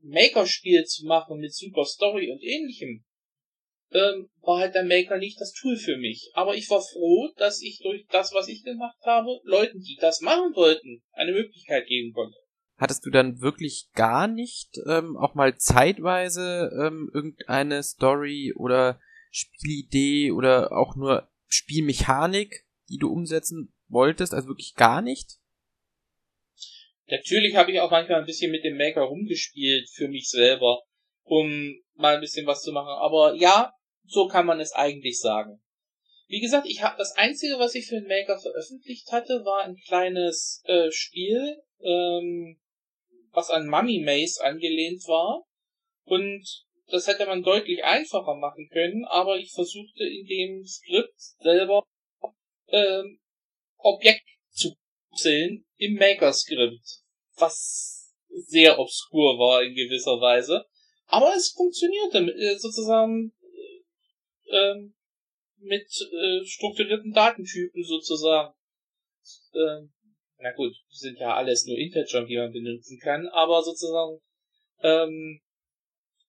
Maker-Spiel 0.00 0.84
zu 0.84 1.06
machen 1.06 1.38
mit 1.38 1.54
super 1.54 1.84
Story 1.84 2.30
und 2.30 2.42
ähnlichem, 2.42 3.04
ähm, 3.90 4.28
war 4.42 4.60
halt 4.60 4.74
der 4.74 4.84
Maker 4.84 5.18
nicht 5.18 5.40
das 5.40 5.52
Tool 5.52 5.76
für 5.76 5.96
mich. 5.96 6.30
Aber 6.34 6.54
ich 6.54 6.68
war 6.70 6.80
froh, 6.80 7.30
dass 7.36 7.62
ich 7.62 7.80
durch 7.82 8.06
das, 8.10 8.32
was 8.32 8.48
ich 8.48 8.62
gemacht 8.62 8.98
habe, 9.02 9.40
Leuten, 9.44 9.80
die 9.80 9.96
das 10.00 10.20
machen 10.20 10.54
wollten, 10.54 11.02
eine 11.12 11.32
Möglichkeit 11.32 11.86
geben 11.86 12.12
konnte. 12.12 12.36
Hattest 12.76 13.04
du 13.04 13.10
dann 13.10 13.40
wirklich 13.40 13.88
gar 13.94 14.28
nicht 14.28 14.78
ähm, 14.86 15.16
auch 15.16 15.34
mal 15.34 15.56
zeitweise 15.56 16.70
ähm, 16.80 17.10
irgendeine 17.12 17.82
Story 17.82 18.52
oder 18.54 19.00
Spielidee 19.30 20.32
oder 20.32 20.72
auch 20.72 20.96
nur 20.96 21.28
Spielmechanik, 21.46 22.66
die 22.88 22.98
du 22.98 23.10
umsetzen 23.10 23.72
wolltest, 23.88 24.34
also 24.34 24.48
wirklich 24.48 24.74
gar 24.74 25.02
nicht? 25.02 25.38
Natürlich 27.10 27.56
habe 27.56 27.72
ich 27.72 27.80
auch 27.80 27.90
manchmal 27.90 28.20
ein 28.20 28.26
bisschen 28.26 28.50
mit 28.50 28.64
dem 28.64 28.76
Maker 28.76 29.02
rumgespielt 29.02 29.88
für 29.90 30.08
mich 30.08 30.28
selber, 30.28 30.82
um 31.22 31.74
mal 31.94 32.14
ein 32.14 32.20
bisschen 32.20 32.46
was 32.46 32.62
zu 32.62 32.72
machen. 32.72 32.92
Aber 33.00 33.34
ja, 33.34 33.72
so 34.04 34.28
kann 34.28 34.46
man 34.46 34.60
es 34.60 34.72
eigentlich 34.72 35.18
sagen. 35.18 35.60
Wie 36.26 36.40
gesagt, 36.40 36.66
ich 36.68 36.82
habe 36.82 36.98
das 36.98 37.16
einzige, 37.16 37.58
was 37.58 37.74
ich 37.74 37.86
für 37.86 37.94
den 37.94 38.08
Maker 38.08 38.38
veröffentlicht 38.38 39.10
hatte, 39.10 39.44
war 39.44 39.64
ein 39.64 39.76
kleines 39.86 40.62
äh, 40.66 40.90
Spiel, 40.90 41.56
ähm, 41.80 42.60
was 43.32 43.48
an 43.48 43.66
Mummy 43.66 44.02
Maze 44.04 44.44
angelehnt 44.44 45.02
war. 45.04 45.46
Und 46.04 46.66
das 46.90 47.06
hätte 47.06 47.26
man 47.26 47.42
deutlich 47.42 47.84
einfacher 47.84 48.34
machen 48.34 48.68
können, 48.70 49.04
aber 49.04 49.36
ich 49.36 49.52
versuchte 49.52 50.04
in 50.04 50.26
dem 50.26 50.66
Skript 50.66 51.20
selber 51.40 51.84
ähm, 52.68 53.20
Objekt 53.76 54.24
zu 54.50 54.74
zählen 55.14 55.64
im 55.76 55.94
Maker-Skript, 55.94 57.02
was 57.36 58.14
sehr 58.28 58.78
obskur 58.78 59.38
war 59.38 59.62
in 59.62 59.74
gewisser 59.74 60.20
Weise. 60.20 60.64
Aber 61.06 61.34
es 61.34 61.52
funktionierte 61.52 62.18
äh, 62.18 62.56
sozusagen 62.58 63.32
äh, 64.50 64.56
ähm, 64.56 64.94
mit 65.58 65.88
äh, 66.12 66.44
strukturierten 66.44 67.12
Datentypen 67.12 67.82
sozusagen. 67.82 68.54
Ähm, 69.54 69.92
na 70.38 70.52
gut, 70.52 70.72
sind 70.88 71.18
ja 71.18 71.34
alles 71.34 71.66
nur 71.66 71.76
Integer, 71.76 72.24
die 72.24 72.36
man 72.36 72.52
benutzen 72.52 72.98
kann, 73.00 73.26
aber 73.28 73.62
sozusagen 73.62 74.20
ähm, 74.82 75.40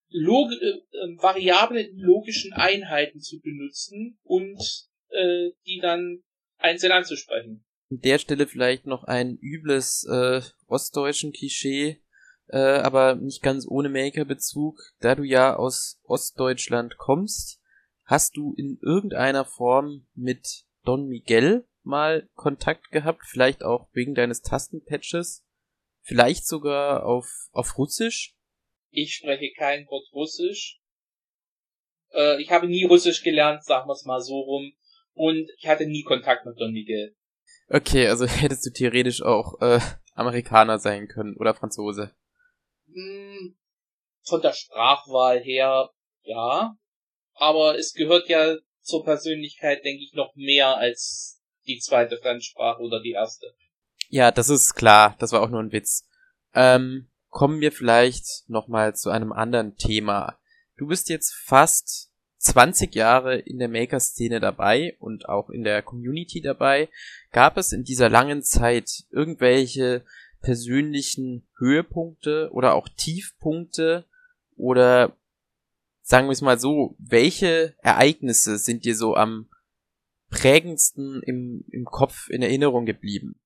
log 0.10 0.52
äh, 0.52 1.18
Variablen 1.18 1.86
in 1.86 2.00
logischen 2.00 2.54
Einheiten 2.54 3.20
zu 3.20 3.40
benutzen 3.40 4.20
und 4.24 4.60
äh, 5.10 5.52
die 5.66 5.80
dann 5.82 6.24
einzeln 6.58 6.92
anzusprechen. 6.92 7.66
An 7.90 8.02
der 8.02 8.20
Stelle 8.20 8.48
vielleicht 8.48 8.86
noch 8.86 9.04
ein 9.04 9.38
übles 9.42 10.06
äh, 10.10 10.42
ostdeutschen 10.68 11.32
Klischee, 11.32 12.02
äh, 12.48 12.58
aber 12.58 13.16
nicht 13.16 13.42
ganz 13.42 13.66
ohne 13.68 13.90
Maker-Bezug. 13.90 14.80
Da 15.00 15.16
du 15.16 15.24
ja 15.24 15.56
aus 15.56 16.00
Ostdeutschland 16.04 16.98
kommst, 16.98 17.60
hast 18.06 18.38
du 18.38 18.54
in 18.56 18.80
irgendeiner 18.82 19.46
Form 19.46 20.08
mit 20.14 20.66
Don 20.84 21.08
Miguel 21.08 21.68
mal 21.84 22.28
Kontakt 22.36 22.92
gehabt, 22.92 23.24
vielleicht 23.26 23.64
auch 23.64 23.90
wegen 23.94 24.16
deines 24.16 24.42
Tastenpatches, 24.42 25.46
vielleicht 26.02 26.48
sogar 26.48 27.06
auf, 27.06 27.28
auf 27.52 27.78
Russisch? 27.78 28.36
Ich 28.92 29.14
spreche 29.16 29.52
kein 29.58 29.86
Wort 29.88 30.08
Russisch. 30.14 30.80
Äh, 32.14 32.42
ich 32.42 32.52
habe 32.52 32.68
nie 32.68 32.86
Russisch 32.86 33.24
gelernt, 33.24 33.64
sagen 33.64 33.88
wir 33.88 33.94
es 33.94 34.06
mal 34.06 34.22
so 34.22 34.40
rum. 34.40 34.74
Und 35.14 35.50
ich 35.58 35.68
hatte 35.68 35.86
nie 35.86 36.04
Kontakt 36.04 36.46
mit 36.46 36.60
Don 36.60 36.72
Miguel. 36.72 37.16
Okay, 37.68 38.08
also 38.08 38.26
hättest 38.28 38.66
du 38.66 38.72
theoretisch 38.72 39.22
auch 39.22 39.60
äh, 39.62 39.80
Amerikaner 40.14 40.80
sein 40.80 41.08
können 41.08 41.36
oder 41.38 41.54
Franzose. 41.54 42.16
Hm, 42.88 43.58
von 44.24 44.42
der 44.42 44.54
Sprachwahl 44.54 45.40
her, 45.40 45.90
ja. 46.24 46.76
Aber 47.34 47.78
es 47.78 47.94
gehört 47.94 48.28
ja 48.28 48.58
zur 48.82 49.04
Persönlichkeit, 49.04 49.84
denke 49.86 50.04
ich, 50.04 50.14
noch 50.14 50.34
mehr 50.36 50.78
als 50.78 51.42
die 51.68 51.80
zweite 51.80 52.18
Fremdsprache 52.18 52.82
oder 52.82 53.02
die 53.02 53.12
erste. 53.12 53.54
Ja, 54.10 54.32
das 54.32 54.50
ist 54.50 54.74
klar. 54.74 55.16
Das 55.20 55.32
war 55.32 55.42
auch 55.42 55.50
nur 55.50 55.62
ein 55.62 55.72
Witz. 55.72 56.08
Ähm, 56.54 57.09
kommen 57.30 57.62
wir 57.62 57.72
vielleicht 57.72 58.50
nochmal 58.50 58.96
zu 58.96 59.10
einem 59.10 59.32
anderen 59.32 59.76
Thema. 59.76 60.40
Du 60.78 60.88
bist 60.88 61.10
jetzt 61.10 61.34
fast 61.34 62.10
20 62.40 62.96
Jahre 62.96 63.38
in 63.38 63.60
der 63.60 63.68
Maker-Szene 63.68 64.40
dabei 64.40 64.96
und 65.00 65.28
auch 65.28 65.50
in 65.50 65.64
der 65.64 65.82
Community 65.82 66.42
dabei. 66.42 66.90
Gab 67.32 67.58
es 67.58 67.74
in 67.74 67.84
dieser 67.84 68.10
langen 68.10 68.44
Zeit 68.44 69.04
irgendwelche 69.12 70.06
persönlichen 70.42 71.48
Höhepunkte 71.58 72.50
oder 72.52 72.74
auch 72.76 72.88
Tiefpunkte 72.88 74.06
oder 74.56 75.16
sagen 76.02 76.28
wir 76.28 76.32
es 76.32 76.42
mal 76.42 76.60
so, 76.60 76.96
welche 76.98 77.76
Ereignisse 77.80 78.58
sind 78.58 78.86
dir 78.86 78.96
so 78.96 79.16
am 79.16 79.50
prägendsten 80.30 81.22
im, 81.24 81.66
im 81.70 81.86
Kopf 81.86 82.30
in 82.30 82.42
Erinnerung 82.42 82.86
geblieben? 82.86 83.40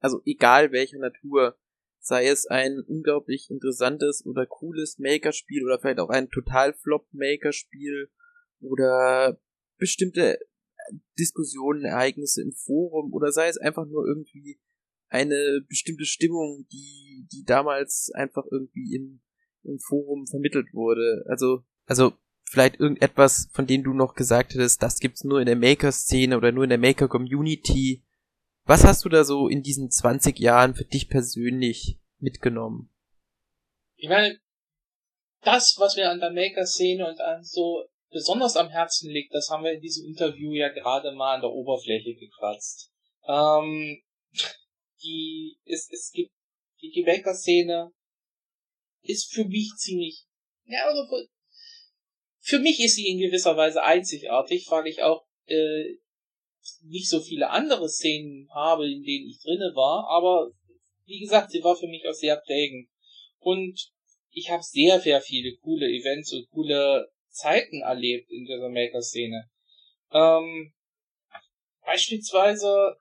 Also 0.00 0.20
egal 0.24 0.72
welcher 0.72 0.98
Natur, 0.98 1.56
sei 2.04 2.26
es 2.26 2.46
ein 2.46 2.80
unglaublich 2.86 3.48
interessantes 3.50 4.24
oder 4.26 4.46
cooles 4.46 4.98
Maker-Spiel 4.98 5.64
oder 5.64 5.78
vielleicht 5.80 6.00
auch 6.00 6.10
ein 6.10 6.28
total 6.28 6.74
flop 6.74 7.06
Maker-Spiel 7.12 8.10
oder 8.60 9.40
bestimmte 9.78 10.38
Diskussionen, 11.18 11.84
Ereignisse 11.84 12.42
im 12.42 12.52
Forum 12.52 13.12
oder 13.14 13.32
sei 13.32 13.48
es 13.48 13.56
einfach 13.56 13.86
nur 13.86 14.06
irgendwie 14.06 14.60
eine 15.08 15.64
bestimmte 15.66 16.04
Stimmung, 16.04 16.66
die, 16.70 17.26
die 17.32 17.44
damals 17.44 18.10
einfach 18.14 18.44
irgendwie 18.50 18.94
im, 18.94 19.22
im 19.62 19.78
Forum 19.78 20.26
vermittelt 20.26 20.74
wurde. 20.74 21.24
Also, 21.26 21.64
also 21.86 22.12
vielleicht 22.44 22.80
irgendetwas, 22.80 23.48
von 23.52 23.66
dem 23.66 23.82
du 23.82 23.94
noch 23.94 24.14
gesagt 24.14 24.52
hättest, 24.52 24.82
das 24.82 24.98
gibt's 24.98 25.24
nur 25.24 25.40
in 25.40 25.46
der 25.46 25.56
Maker-Szene 25.56 26.36
oder 26.36 26.52
nur 26.52 26.64
in 26.64 26.70
der 26.70 26.78
Maker-Community, 26.78 28.03
was 28.64 28.84
hast 28.84 29.04
du 29.04 29.08
da 29.08 29.24
so 29.24 29.48
in 29.48 29.62
diesen 29.62 29.90
20 29.90 30.38
Jahren 30.38 30.74
für 30.74 30.84
dich 30.84 31.08
persönlich 31.08 31.98
mitgenommen? 32.18 32.90
Ich 33.96 34.08
meine, 34.08 34.38
das, 35.42 35.76
was 35.78 35.96
mir 35.96 36.10
an 36.10 36.20
der 36.20 36.32
Maker-Szene 36.32 37.06
und 37.06 37.20
an 37.20 37.42
so 37.42 37.84
besonders 38.10 38.56
am 38.56 38.70
Herzen 38.70 39.10
liegt, 39.10 39.34
das 39.34 39.48
haben 39.50 39.64
wir 39.64 39.72
in 39.72 39.80
diesem 39.80 40.06
Interview 40.06 40.52
ja 40.52 40.68
gerade 40.68 41.12
mal 41.12 41.34
an 41.34 41.40
der 41.42 41.50
Oberfläche 41.50 42.14
gekratzt. 42.14 42.90
Ähm, 43.26 44.02
die, 45.02 45.58
es, 45.64 45.88
es 45.90 46.10
gibt, 46.12 46.32
die, 46.80 46.90
die 46.90 47.04
Maker-Szene 47.04 47.92
ist 49.02 49.32
für 49.32 49.44
mich 49.44 49.72
ziemlich, 49.76 50.24
ja, 50.64 50.90
oder 50.90 51.06
für, 51.08 51.28
für 52.40 52.58
mich 52.60 52.80
ist 52.80 52.96
sie 52.96 53.08
in 53.08 53.18
gewisser 53.18 53.56
Weise 53.56 53.82
einzigartig, 53.82 54.66
weil 54.70 54.86
ich 54.86 55.02
auch 55.02 55.26
äh, 55.46 55.96
nicht 56.82 57.08
so 57.08 57.20
viele 57.20 57.50
andere 57.50 57.88
Szenen 57.88 58.48
habe, 58.54 58.90
in 58.90 59.02
denen 59.02 59.28
ich 59.28 59.40
drinne 59.42 59.72
war, 59.74 60.08
aber 60.08 60.50
wie 61.06 61.20
gesagt, 61.20 61.50
sie 61.50 61.62
war 61.62 61.76
für 61.76 61.86
mich 61.86 62.06
auch 62.08 62.14
sehr 62.14 62.36
prägend. 62.36 62.88
Und 63.38 63.92
ich 64.30 64.50
habe 64.50 64.62
sehr, 64.62 65.00
sehr 65.00 65.20
viele 65.20 65.56
coole 65.58 65.86
Events 65.86 66.32
und 66.32 66.48
coole 66.50 67.10
Zeiten 67.28 67.82
erlebt 67.82 68.30
in 68.30 68.44
dieser 68.44 68.68
Maker-Szene. 68.68 69.50
Ähm, 70.12 70.72
beispielsweise 71.84 72.96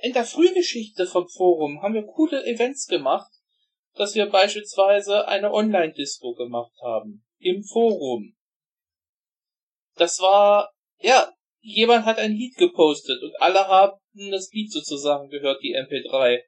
in 0.00 0.12
der 0.12 0.24
Frühgeschichte 0.24 1.06
vom 1.06 1.28
Forum 1.28 1.82
haben 1.82 1.94
wir 1.94 2.04
coole 2.04 2.44
Events 2.46 2.86
gemacht, 2.86 3.30
dass 3.94 4.14
wir 4.14 4.26
beispielsweise 4.26 5.26
eine 5.26 5.52
Online-Disco 5.52 6.34
gemacht 6.34 6.74
haben. 6.82 7.24
Im 7.38 7.62
Forum. 7.62 8.36
Das 9.94 10.18
war, 10.20 10.70
ja, 10.98 11.32
jemand 11.66 12.04
hat 12.04 12.18
ein 12.18 12.32
Lied 12.32 12.56
gepostet 12.56 13.20
und 13.22 13.34
alle 13.40 13.66
haben 13.66 13.98
das 14.30 14.50
Lied 14.52 14.70
sozusagen 14.70 15.28
gehört, 15.28 15.62
die 15.62 15.76
MP3. 15.76 16.40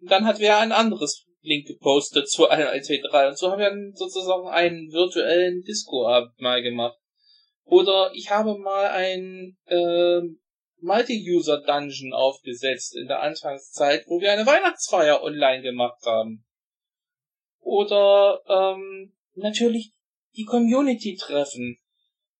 Und 0.00 0.10
dann 0.10 0.24
hat 0.24 0.40
wer 0.40 0.58
ein 0.58 0.72
anderes 0.72 1.26
Link 1.42 1.66
gepostet 1.66 2.28
zu 2.28 2.48
einem 2.48 2.68
MP3 2.68 3.28
und 3.28 3.38
so 3.38 3.50
haben 3.50 3.60
wir 3.60 3.92
sozusagen 3.94 4.48
einen 4.48 4.90
virtuellen 4.92 5.62
Disco-Abend 5.62 6.40
mal 6.40 6.62
gemacht. 6.62 6.98
Oder 7.64 8.12
ich 8.14 8.30
habe 8.30 8.56
mal 8.58 8.88
ein 8.88 9.56
äh, 9.66 10.20
Multi-User-Dungeon 10.80 12.12
aufgesetzt 12.12 12.96
in 12.96 13.06
der 13.08 13.20
Anfangszeit, 13.20 14.04
wo 14.06 14.20
wir 14.20 14.32
eine 14.32 14.46
Weihnachtsfeier 14.46 15.22
online 15.22 15.62
gemacht 15.62 16.04
haben. 16.06 16.44
Oder 17.60 18.40
ähm, 18.48 19.12
natürlich 19.34 19.92
die 20.36 20.44
Community-Treffen, 20.44 21.78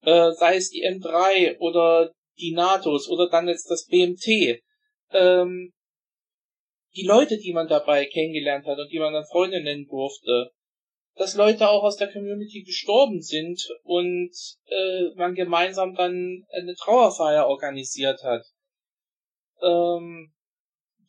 äh, 0.02 0.32
sei 0.32 0.56
es 0.56 0.70
die 0.70 0.84
M3 0.84 1.58
oder 1.58 2.12
die 2.38 2.52
NATOs 2.52 3.08
oder 3.08 3.28
dann 3.28 3.48
jetzt 3.48 3.70
das 3.70 3.86
BMT. 3.86 4.62
Ähm, 5.12 5.72
die 6.94 7.06
Leute, 7.06 7.38
die 7.38 7.52
man 7.52 7.68
dabei 7.68 8.04
kennengelernt 8.06 8.66
hat 8.66 8.78
und 8.78 8.90
die 8.90 8.98
man 8.98 9.12
dann 9.12 9.24
Freunde 9.24 9.62
nennen 9.62 9.86
durfte, 9.86 10.52
dass 11.16 11.36
Leute 11.36 11.68
auch 11.68 11.82
aus 11.82 11.96
der 11.96 12.10
Community 12.10 12.62
gestorben 12.62 13.20
sind 13.20 13.60
und 13.82 14.32
äh, 14.66 15.14
man 15.16 15.34
gemeinsam 15.34 15.94
dann 15.94 16.44
eine 16.50 16.74
Trauerfeier 16.74 17.46
organisiert 17.46 18.22
hat. 18.22 18.44
Ähm, 19.62 20.32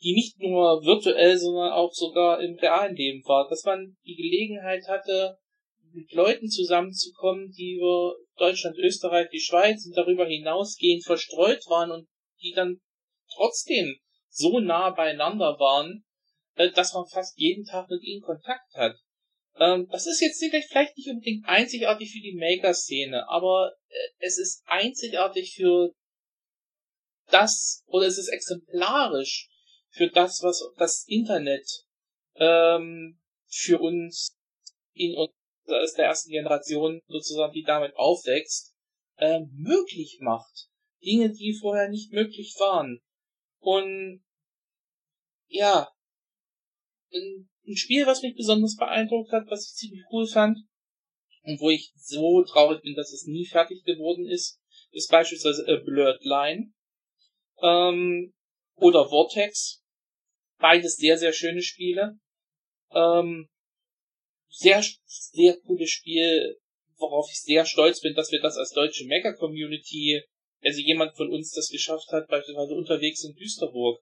die 0.02 0.14
nicht 0.14 0.40
nur 0.40 0.84
virtuell, 0.84 1.38
sondern 1.38 1.72
auch 1.72 1.94
sogar 1.94 2.42
im 2.42 2.56
realen 2.56 2.96
Leben 2.96 3.24
war. 3.26 3.48
Dass 3.50 3.64
man 3.64 3.96
die 4.06 4.16
Gelegenheit 4.16 4.84
hatte, 4.88 5.38
mit 5.94 6.12
Leuten 6.12 6.50
zusammenzukommen, 6.50 7.52
die 7.52 7.76
über 7.78 8.16
Deutschland, 8.38 8.78
Österreich, 8.78 9.30
die 9.32 9.40
Schweiz 9.40 9.86
und 9.86 9.96
darüber 9.96 10.26
hinausgehend 10.26 11.04
verstreut 11.04 11.64
waren 11.68 11.92
und 11.92 12.08
die 12.42 12.52
dann 12.52 12.82
trotzdem 13.34 13.98
so 14.30 14.60
nah 14.60 14.90
beieinander 14.90 15.60
waren, 15.60 16.04
äh, 16.56 16.72
dass 16.72 16.94
man 16.94 17.06
fast 17.08 17.38
jeden 17.38 17.66
Tag 17.66 17.90
mit 17.90 18.04
ihnen 18.04 18.22
Kontakt 18.22 18.74
hat. 18.76 18.96
Ähm, 19.60 19.88
das 19.92 20.08
ist 20.08 20.20
jetzt 20.22 20.40
vielleicht 20.40 20.98
nicht 20.98 21.10
unbedingt 21.10 21.46
einzigartig 21.48 22.12
für 22.12 22.22
die 22.22 22.36
Maker-Szene, 22.36 23.28
aber 23.30 23.74
äh, 23.88 23.96
es 24.20 24.40
ist 24.40 24.64
einzigartig 24.66 25.54
für 25.56 25.94
das, 27.28 27.84
oder 27.86 28.08
es 28.08 28.18
ist 28.18 28.30
exemplarisch 28.30 29.50
für 29.90 30.10
das, 30.10 30.42
was 30.42 30.64
das 30.78 31.06
Internet 31.08 31.68
ähm, 32.36 33.20
für 33.48 33.80
uns 33.80 34.36
in 34.94 35.16
uns 35.16 35.32
aus 35.68 35.94
der 35.94 36.06
ersten 36.06 36.32
Generation 36.32 37.02
sozusagen, 37.08 37.54
die 37.54 37.64
damit 37.64 37.96
aufwächst, 37.96 38.74
äh, 39.18 39.40
möglich 39.52 40.18
macht. 40.22 40.68
Dinge, 41.04 41.32
die 41.32 41.58
vorher 41.60 41.90
nicht 41.90 42.12
möglich 42.12 42.56
waren. 42.60 43.02
Und 43.60 44.24
ja, 45.48 45.90
ein, 47.14 47.50
ein 47.68 47.76
Spiel, 47.76 48.06
was 48.06 48.22
mich 48.22 48.36
besonders 48.36 48.76
beeindruckt 48.76 49.32
hat, 49.32 49.46
was 49.50 49.70
ich 49.70 49.76
ziemlich 49.76 50.04
cool 50.12 50.28
fand 50.28 50.58
und 51.44 51.60
wo 51.60 51.70
ich 51.70 51.92
so 51.96 52.44
traurig 52.44 52.82
bin, 52.82 52.96
dass 52.96 53.12
es 53.12 53.26
nie 53.26 53.46
fertig 53.46 53.84
geworden 53.84 54.26
ist, 54.28 54.60
ist 54.92 55.12
beispielsweise 55.12 55.66
A 55.68 55.78
Blurred 55.84 56.24
Line 56.24 56.74
ähm, 57.62 58.34
oder 58.76 59.08
Vortex. 59.08 59.82
Beides 60.58 60.96
sehr, 60.96 61.18
sehr 61.18 61.34
schöne 61.34 61.62
Spiele. 61.62 62.18
Ähm, 62.92 63.50
sehr, 64.54 64.84
sehr 65.06 65.58
cooles 65.62 65.90
Spiel, 65.90 66.60
worauf 66.98 67.28
ich 67.32 67.42
sehr 67.42 67.66
stolz 67.66 68.02
bin, 68.02 68.14
dass 68.14 68.32
wir 68.32 68.40
das 68.40 68.56
als 68.58 68.72
deutsche 68.72 69.06
Mecha-Community, 69.06 70.22
also 70.62 70.80
jemand 70.80 71.18
von 71.18 71.32
uns 71.32 71.52
das 71.52 71.70
geschafft 71.70 72.10
hat, 72.12 72.28
beispielsweise 72.28 72.76
unterwegs 72.76 73.24
in 73.24 73.34
Düsterburg. 73.34 74.00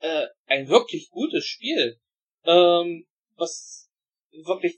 Äh, 0.00 0.26
ein 0.46 0.68
wirklich 0.68 1.10
gutes 1.10 1.44
Spiel. 1.44 1.98
Ähm, 2.44 3.06
was 3.36 3.90
wirklich, 4.30 4.76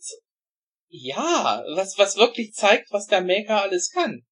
ja, 0.89 1.65
was, 1.75 1.99
was 1.99 2.17
wirklich 2.17 2.55
zeigt, 2.55 2.91
was 2.91 3.07
der 3.07 3.21
Maker 3.21 3.63
alles 3.63 3.91
kann. 3.91 4.25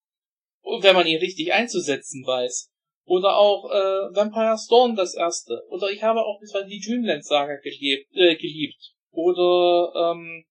Wenn 0.80 0.94
man 0.94 1.06
ihn 1.06 1.18
richtig 1.18 1.52
einzusetzen 1.52 2.24
weiß. 2.26 2.70
Oder 3.04 3.36
auch 3.36 3.68
äh, 3.70 4.14
Vampire 4.16 4.56
Storm 4.56 4.96
das 4.96 5.14
erste. 5.14 5.62
Oder 5.68 5.90
ich 5.90 6.02
habe 6.02 6.20
auch 6.20 6.40
bisweilen 6.40 6.68
die 6.68 6.80
Dreamland 6.80 7.24
Saga 7.24 7.56
gelebt, 7.56 8.08
äh, 8.14 8.36
geliebt. 8.36 8.94
Oder 9.10 10.12
ähm, 10.12 10.46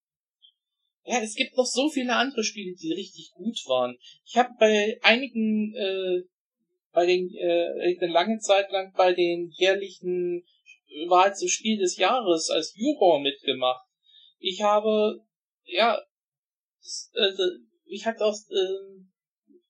ja, 1.06 1.20
es 1.22 1.36
gibt 1.36 1.58
noch 1.58 1.66
so 1.66 1.90
viele 1.90 2.16
andere 2.16 2.44
Spiele, 2.44 2.76
die 2.76 2.94
richtig 2.94 3.32
gut 3.34 3.58
waren. 3.68 3.98
Ich 4.26 4.38
habe 4.38 4.50
bei 4.60 5.00
einigen, 5.02 5.74
äh, 5.76 6.24
bei 6.92 7.06
den, 7.06 7.34
äh, 7.34 7.98
eine 8.00 8.12
lange 8.12 8.40
Zeit 8.40 8.72
lang 8.72 8.94
bei 8.96 9.14
den 9.14 9.50
jährlichen 9.58 10.46
Wahl 11.08 11.36
zum 11.36 11.48
Spiel 11.48 11.80
des 11.80 11.98
Jahres 11.98 12.50
als 12.50 12.76
Juror 12.76 13.20
mitgemacht. 13.20 13.86
Ich 14.40 14.62
habe, 14.62 15.24
ja, 15.64 15.98
äh, 17.14 17.32
ich 17.86 18.06
hatte 18.06 18.26
auch, 18.26 18.36
äh, 18.50 19.04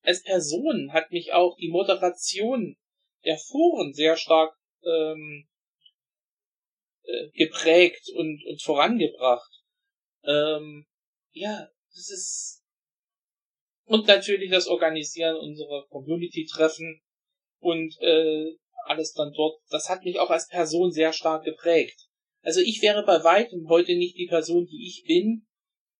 als 0.04 0.24
Person 0.24 0.92
hat 0.92 1.12
mich 1.12 1.32
auch 1.34 1.56
die 1.58 1.70
Moderation 1.70 2.76
der 3.24 3.38
Foren 3.38 3.94
sehr 3.94 4.18
stark 4.18 4.56
ähm, 4.84 5.48
äh, 7.04 7.30
geprägt 7.34 8.10
und, 8.16 8.44
und 8.48 8.62
vorangebracht. 8.62 9.52
Ähm, 10.24 10.88
ja, 11.32 11.70
das 11.94 12.10
ist 12.10 12.62
und 13.86 14.08
natürlich 14.08 14.50
das 14.50 14.68
Organisieren 14.68 15.36
unserer 15.36 15.86
Community-Treffen 15.90 17.02
und 17.60 17.94
äh, 18.00 18.56
alles 18.86 19.14
dann 19.14 19.34
dort. 19.34 19.60
Das 19.70 19.90
hat 19.90 20.06
mich 20.06 20.18
auch 20.18 20.30
als 20.30 20.48
Person 20.48 20.92
sehr 20.92 21.12
stark 21.12 21.44
geprägt. 21.44 22.08
Also 22.42 22.62
ich 22.62 22.82
wäre 22.82 23.06
bei 23.06 23.24
weitem 23.24 23.68
heute 23.68 23.96
nicht 23.96 24.18
die 24.18 24.28
Person, 24.28 24.66
die 24.66 24.88
ich 24.88 25.04
bin, 25.06 25.46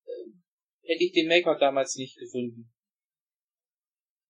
äh, 0.06 0.88
hätte 0.88 1.04
ich 1.04 1.12
den 1.12 1.28
Maker 1.28 1.58
damals 1.60 1.96
nicht 1.98 2.18
gefunden. 2.18 2.72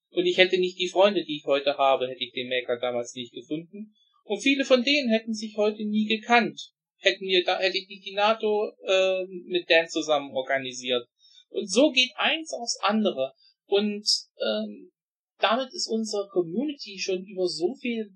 Und 0.09 0.25
ich 0.25 0.37
hätte 0.37 0.57
nicht 0.57 0.79
die 0.79 0.89
Freunde, 0.89 1.23
die 1.23 1.37
ich 1.37 1.45
heute 1.45 1.77
habe, 1.77 2.07
hätte 2.07 2.23
ich 2.23 2.33
den 2.33 2.49
Maker 2.49 2.77
damals 2.77 3.13
nicht 3.13 3.33
gefunden. 3.33 3.95
Und 4.23 4.41
viele 4.41 4.65
von 4.65 4.83
denen 4.83 5.09
hätten 5.09 5.33
sich 5.33 5.55
heute 5.55 5.85
nie 5.85 6.05
gekannt. 6.05 6.73
Hätten 7.01 7.25
wir 7.25 7.43
da, 7.43 7.59
hätte 7.59 7.77
ich 7.77 7.87
nicht 7.87 8.05
die 8.05 8.13
NATO 8.13 8.71
äh, 8.85 9.25
mit 9.25 9.69
Dan 9.69 9.89
zusammen 9.89 10.31
organisiert. 10.31 11.07
Und 11.49 11.69
so 11.69 11.91
geht 11.91 12.11
eins 12.15 12.53
aufs 12.53 12.77
andere. 12.81 13.33
Und 13.65 14.07
ähm, 14.39 14.91
damit 15.39 15.73
ist 15.73 15.87
unsere 15.87 16.27
Community 16.29 16.97
schon 16.99 17.25
über 17.25 17.47
so 17.47 17.75
viele 17.75 18.09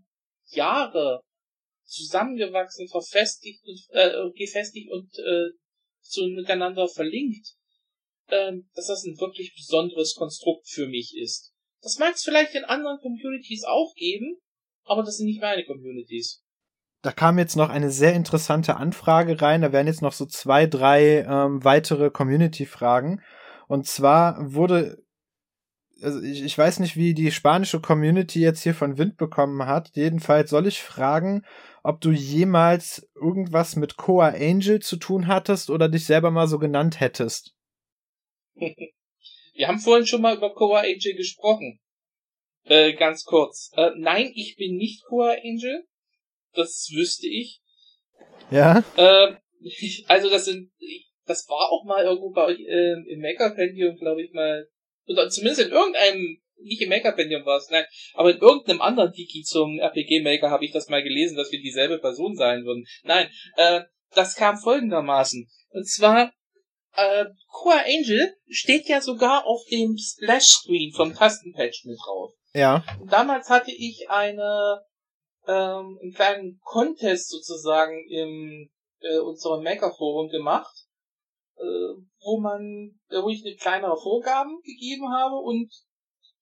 Jahre 0.51 1.21
zusammengewachsen, 1.85 2.87
verfestigt 2.87 3.63
und 3.65 3.79
äh, 3.89 4.29
gefestigt 4.35 4.91
und 4.91 5.09
äh, 5.19 5.49
so 6.01 6.27
miteinander 6.27 6.87
verlinkt, 6.87 7.55
äh, 8.27 8.53
dass 8.73 8.87
das 8.87 9.03
ein 9.03 9.19
wirklich 9.19 9.53
besonderes 9.55 10.15
Konstrukt 10.15 10.67
für 10.67 10.87
mich 10.87 11.15
ist. 11.17 11.51
Das 11.81 11.97
mag 11.99 12.15
es 12.15 12.23
vielleicht 12.23 12.55
in 12.55 12.63
anderen 12.63 12.99
Communities 12.99 13.63
auch 13.63 13.93
geben, 13.95 14.39
aber 14.83 15.03
das 15.03 15.17
sind 15.17 15.27
nicht 15.27 15.41
meine 15.41 15.65
Communities. 15.65 16.43
Da 17.05 17.11
kam 17.11 17.37
jetzt 17.37 17.55
noch 17.55 17.69
eine 17.69 17.91
sehr 17.91 18.15
interessante 18.15 18.77
Anfrage 18.77 19.39
rein. 19.39 19.61
Da 19.61 19.71
werden 19.71 19.85
jetzt 19.85 20.01
noch 20.01 20.11
so 20.11 20.25
zwei, 20.25 20.65
drei 20.65 21.19
ähm, 21.19 21.63
weitere 21.63 22.09
Community-Fragen. 22.09 23.21
Und 23.67 23.85
zwar 23.85 24.37
wurde, 24.39 25.03
also 26.01 26.19
ich, 26.19 26.41
ich 26.41 26.57
weiß 26.57 26.79
nicht, 26.79 26.95
wie 26.95 27.13
die 27.13 27.31
spanische 27.31 27.79
Community 27.79 28.39
jetzt 28.39 28.63
hier 28.63 28.73
von 28.73 28.97
Wind 28.97 29.17
bekommen 29.17 29.67
hat. 29.67 29.91
Jedenfalls 29.93 30.49
soll 30.49 30.65
ich 30.65 30.81
fragen, 30.81 31.43
ob 31.83 32.01
du 32.01 32.09
jemals 32.09 33.07
irgendwas 33.13 33.75
mit 33.75 33.97
Coa 33.97 34.29
Angel 34.29 34.79
zu 34.79 34.97
tun 34.97 35.27
hattest 35.27 35.69
oder 35.69 35.89
dich 35.89 36.07
selber 36.07 36.31
mal 36.31 36.47
so 36.47 36.57
genannt 36.57 36.99
hättest. 37.01 37.53
Wir 39.53 39.67
haben 39.67 39.79
vorhin 39.79 40.07
schon 40.07 40.23
mal 40.23 40.35
über 40.35 40.55
Coa 40.55 40.79
Angel 40.79 41.15
gesprochen. 41.15 41.79
Äh, 42.63 42.93
ganz 42.93 43.25
kurz. 43.25 43.69
Äh, 43.75 43.91
nein, 43.95 44.31
ich 44.33 44.55
bin 44.55 44.75
nicht 44.77 45.03
Coa 45.05 45.35
Angel. 45.43 45.85
Das 46.55 46.89
wüsste 46.93 47.27
ich. 47.27 47.61
Ja. 48.51 48.83
Äh, 48.97 49.35
ich, 49.61 50.05
also 50.07 50.29
das 50.29 50.45
sind, 50.45 50.71
das 51.25 51.47
war 51.49 51.71
auch 51.71 51.83
mal 51.85 52.03
irgendwo 52.03 52.31
bei 52.31 52.45
euch 52.45 52.59
äh, 52.59 52.93
im 53.11 53.21
Maker-Pendium, 53.21 53.97
glaube 53.97 54.23
ich 54.23 54.31
mal, 54.31 54.67
oder 55.07 55.29
zumindest 55.29 55.61
in 55.61 55.71
irgendeinem 55.71 56.39
nicht 56.61 56.81
im 56.81 56.89
Maker-Pendium 56.89 57.45
war 57.45 57.57
es, 57.57 57.69
nein, 57.69 57.85
aber 58.13 58.31
in 58.31 58.39
irgendeinem 58.39 58.81
anderen 58.81 59.11
Wiki 59.13 59.43
zum 59.43 59.79
RPG-Maker 59.79 60.49
habe 60.49 60.65
ich 60.65 60.71
das 60.71 60.87
mal 60.87 61.03
gelesen, 61.03 61.35
dass 61.35 61.51
wir 61.51 61.61
dieselbe 61.61 61.99
Person 61.99 62.35
sein 62.35 62.63
würden. 62.65 62.85
Nein, 63.03 63.29
äh, 63.57 63.81
das 64.13 64.35
kam 64.35 64.57
folgendermaßen. 64.57 65.47
Und 65.71 65.87
zwar, 65.87 66.31
äh, 66.95 67.25
Core 67.51 67.83
Angel 67.85 68.35
steht 68.47 68.87
ja 68.87 69.01
sogar 69.01 69.45
auf 69.45 69.61
dem 69.69 69.97
Splash-Screen 69.97 70.93
vom 70.93 71.13
Tastenpatch 71.13 71.85
mit 71.85 71.97
drauf. 72.03 72.33
Ja. 72.53 72.83
Und 73.01 73.11
damals 73.11 73.49
hatte 73.49 73.71
ich 73.71 74.09
eine, 74.09 74.81
ähm, 75.47 75.99
einen 76.01 76.13
kleinen 76.13 76.59
Contest 76.63 77.29
sozusagen 77.29 78.05
im 78.09 78.69
äh, 79.01 79.19
unserem 79.19 79.63
Maker-Forum 79.63 80.29
gemacht, 80.29 80.75
äh, 81.57 81.93
wo 82.21 82.39
man, 82.39 82.99
äh, 83.09 83.21
wo 83.21 83.29
ich 83.29 83.45
eine 83.45 83.55
kleinere 83.55 83.97
Vorgaben 83.97 84.59
gegeben 84.63 85.11
habe 85.11 85.35
und 85.35 85.71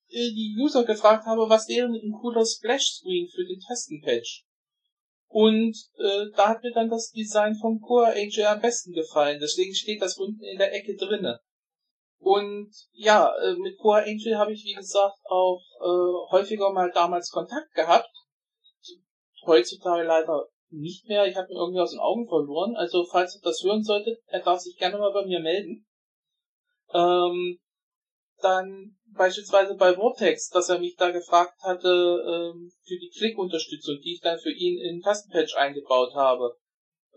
äh, 0.10 0.30
die 0.32 0.56
User 0.60 0.84
gefragt 0.86 1.26
habe, 1.26 1.49
was 1.49 1.68
wäre 1.68 1.88
ein 1.88 2.14
cooler 2.22 2.45
Splash-Screen 2.45 3.28
für 3.28 3.45
den 3.45 3.60
Tastenpatch. 3.60 4.45
Und 5.28 5.76
äh, 5.97 6.26
da 6.36 6.49
hat 6.49 6.64
mir 6.64 6.72
dann 6.72 6.89
das 6.89 7.10
Design 7.10 7.56
vom 7.56 7.82
Core 7.82 8.14
AJ 8.14 8.45
am 8.45 8.62
besten 8.62 8.93
gefallen. 8.93 9.39
Deswegen 9.41 9.74
steht 9.74 10.01
das 10.01 10.18
unten 10.18 10.43
in 10.43 10.60
der 10.60 10.74
Ecke 10.74 10.95
drinne. 10.95 11.39
Und 12.20 12.72
ja, 12.91 13.34
äh, 13.43 13.56
mit 13.56 13.78
Core 13.80 14.04
Angel 14.04 14.38
habe 14.38 14.54
ich, 14.54 14.64
wie 14.64 14.74
gesagt, 14.74 15.18
auch 15.26 15.62
äh, 15.82 16.32
häufiger 16.32 16.72
mal 16.72 16.91
damals 16.93 17.32
Kontakt 17.32 17.74
gehabt. 17.74 18.10
Heutzutage 19.46 20.04
leider 20.04 20.48
nicht 20.70 21.08
mehr. 21.08 21.28
Ich 21.28 21.36
habe 21.36 21.52
ihn 21.52 21.58
irgendwie 21.58 21.80
aus 21.80 21.91
den 21.91 22.00
Augen 22.00 22.28
verloren. 22.28 22.76
Also 22.76 23.06
falls 23.06 23.36
ihr 23.36 23.41
das 23.44 23.62
hören 23.64 23.84
solltet, 23.84 24.20
er 24.28 24.41
darf 24.41 24.60
sich 24.60 24.78
gerne 24.78 24.98
mal 24.98 25.14
bei 25.14 25.26
mir 25.26 25.39
melden. 25.39 25.86
Ähm, 26.94 27.60
dann 28.41 28.98
beispielsweise 29.16 29.76
bei 29.76 29.94
Vortex, 29.94 30.50
dass 30.50 30.70
er 30.70 30.80
mich 30.80 30.96
da 30.96 31.12
gefragt 31.12 31.56
hatte 31.62 31.88
ähm, 31.88 32.72
für 32.84 32.98
die 32.98 33.12
Klickunterstützung, 33.18 34.00
die 34.04 34.14
ich 34.14 34.22
dann 34.22 34.39
für 34.39 34.52
ihn 34.52 34.80
in 34.80 35.02
Tastenpatch 35.02 35.56
eingebaut 35.56 36.14
habe. 36.16 36.58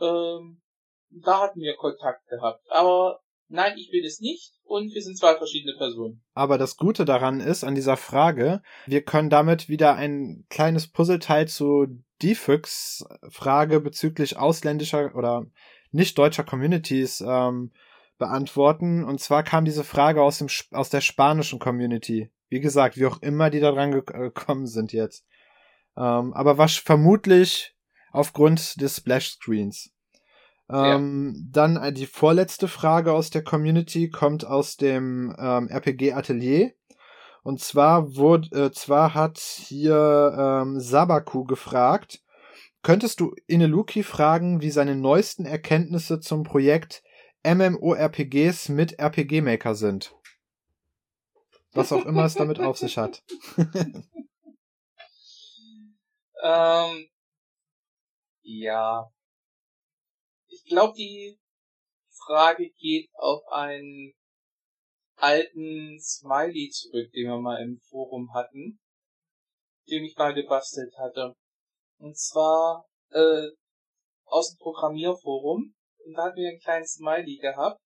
Ähm, 0.01 0.63
da 1.11 1.41
hatten 1.43 1.61
wir 1.61 1.75
Kontakt 1.77 2.27
gehabt. 2.29 2.65
Aber 2.71 3.21
nein, 3.49 3.77
ich 3.77 3.91
bin 3.91 4.05
es 4.05 4.21
nicht 4.21 4.53
und 4.65 4.93
wir 4.95 5.03
sind 5.03 5.19
zwei 5.19 5.37
verschiedene 5.37 5.77
Personen. 5.77 6.23
Aber 6.35 6.59
das 6.59 6.77
Gute 6.77 7.05
daran 7.05 7.41
ist, 7.41 7.65
an 7.65 7.75
dieser 7.75 7.97
Frage, 7.97 8.63
wir 8.87 9.03
können 9.03 9.31
damit 9.31 9.69
wieder 9.69 9.95
ein 9.95 10.47
kleines 10.51 10.91
Puzzleteil 10.91 11.49
zu 11.49 11.87
Defuchs 12.23 13.05
Frage 13.29 13.81
bezüglich 13.81 14.37
ausländischer 14.37 15.15
oder 15.15 15.47
nicht 15.93 16.17
deutscher 16.19 16.45
Communities 16.45 17.23
ähm, 17.27 17.73
beantworten. 18.19 19.05
Und 19.05 19.21
zwar 19.21 19.43
kam 19.43 19.65
diese 19.65 19.85
Frage 19.85 20.23
aus, 20.23 20.39
dem, 20.39 20.49
aus 20.73 20.91
der 20.91 21.01
spanischen 21.01 21.59
Community. 21.59 22.31
Wie 22.49 22.61
gesagt, 22.61 22.97
wie 22.97 23.07
auch 23.07 23.21
immer 23.23 23.51
die 23.51 23.61
da 23.61 23.73
dran 23.73 23.93
äh, 23.93 24.03
gekommen 24.03 24.67
sind 24.67 24.93
jetzt. 24.93 25.25
Ähm, 25.97 26.33
aber 26.35 26.59
was 26.59 26.77
vermutlich 26.77 27.75
aufgrund 28.13 28.81
des 28.81 28.97
Splash-Screens. 28.97 29.93
Ähm, 30.71 31.35
ja. 31.37 31.43
Dann 31.51 31.95
die 31.95 32.07
vorletzte 32.07 32.69
Frage 32.69 33.13
aus 33.13 33.31
der 33.31 33.45
Community 33.45 34.11
kommt 34.11 34.45
aus 34.45 34.77
dem 34.77 35.35
ähm, 35.39 35.69
RPG 35.69 36.13
Atelier. 36.13 36.73
Und 37.47 37.61
zwar 37.61 38.17
wurde, 38.17 38.49
äh, 38.65 38.73
zwar 38.73 39.15
hat 39.15 39.39
hier 39.39 40.35
ähm, 40.37 40.81
Sabaku 40.81 41.45
gefragt, 41.45 42.21
könntest 42.83 43.21
du 43.21 43.37
Ineluki 43.47 44.03
fragen, 44.03 44.63
wie 44.63 44.73
seine 44.73 44.97
neuesten 44.97 45.47
Erkenntnisse 45.47 46.19
zum 46.19 46.43
Projekt 46.43 47.05
MMORPGs 47.45 48.69
mit 48.71 48.99
RPG 48.99 49.43
Maker 49.43 49.77
sind? 49.77 50.13
Was 51.71 51.93
auch 51.93 52.05
immer 52.05 52.25
es 52.25 52.35
damit 52.35 52.59
auf 52.59 52.79
sich 52.79 52.99
hat. 52.99 53.23
ähm, 56.43 57.09
ja. 58.43 59.09
Ich 60.49 60.65
glaube, 60.65 60.95
die 60.97 61.39
Frage 62.11 62.71
geht 62.71 63.09
auf 63.15 63.47
einen 63.53 64.17
alten 65.17 65.99
Smiley 66.01 66.71
zurück, 66.71 67.11
den 67.13 67.29
wir 67.29 67.39
mal 67.39 67.63
im 67.63 67.79
Forum 67.89 68.33
hatten, 68.35 68.79
den 69.89 70.05
ich 70.05 70.17
mal 70.17 70.35
gebastelt 70.35 70.93
hatte. 70.99 71.35
Und 71.99 72.17
zwar 72.19 72.87
äh, 73.11 73.49
aus 74.25 74.51
dem 74.51 74.59
Programmierforum. 74.59 75.75
Und 76.05 76.15
da 76.15 76.25
hatten 76.25 76.37
wir 76.37 76.49
einen 76.49 76.61
kleinen 76.61 76.87
Smiley 76.87 77.39
gehabt. 77.39 77.81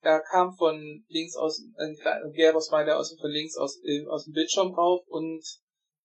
Da 0.00 0.20
kam 0.20 0.54
von 0.54 1.04
links 1.08 1.36
aus 1.36 1.60
ein, 1.76 1.96
ein 2.04 2.32
gelber 2.32 2.60
Smiley 2.60 2.92
aus 2.92 3.16
von 3.20 3.30
links 3.30 3.56
aus, 3.56 3.80
äh, 3.82 4.06
aus 4.06 4.24
dem 4.24 4.32
Bildschirm 4.32 4.72
rauf 4.72 5.04
und 5.08 5.44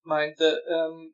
meinte, 0.04 0.62
ähm, 0.68 1.14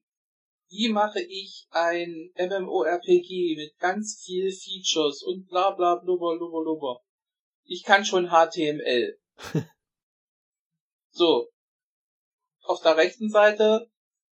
wie 0.70 0.90
mache 0.90 1.20
ich 1.20 1.68
ein 1.72 2.32
MMORPG 2.38 3.56
mit 3.58 3.78
ganz 3.80 4.22
viel 4.24 4.52
Features 4.52 5.24
und 5.24 5.48
bla 5.48 5.72
bla 5.72 5.96
blubber 5.96 6.38
blubber 6.38 6.64
blubber 6.64 7.02
ich 7.70 7.84
kann 7.84 8.04
schon 8.04 8.30
HTML. 8.30 9.18
so. 11.12 11.48
Auf 12.64 12.82
der 12.82 12.98
rechten 12.98 13.30
Seite 13.30 13.88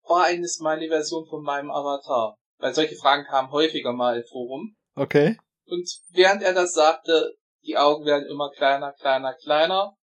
war 0.05 0.25
eine 0.25 0.49
Smiley-Version 0.49 1.27
von 1.27 1.43
meinem 1.43 1.71
Avatar. 1.71 2.37
Weil 2.59 2.75
solche 2.75 2.97
Fragen 2.97 3.25
kamen 3.25 3.51
häufiger 3.51 3.93
mal 3.93 4.19
im 4.19 4.25
Forum. 4.31 4.77
Okay. 4.95 5.37
Und 5.67 5.89
während 6.11 6.43
er 6.43 6.55
das 6.55 6.73
sagte, 6.73 7.35
die 7.65 7.77
Augen 7.77 8.05
werden 8.05 8.29
immer 8.29 8.51
kleiner, 8.51 8.93
kleiner, 8.93 9.35
kleiner. 9.35 9.97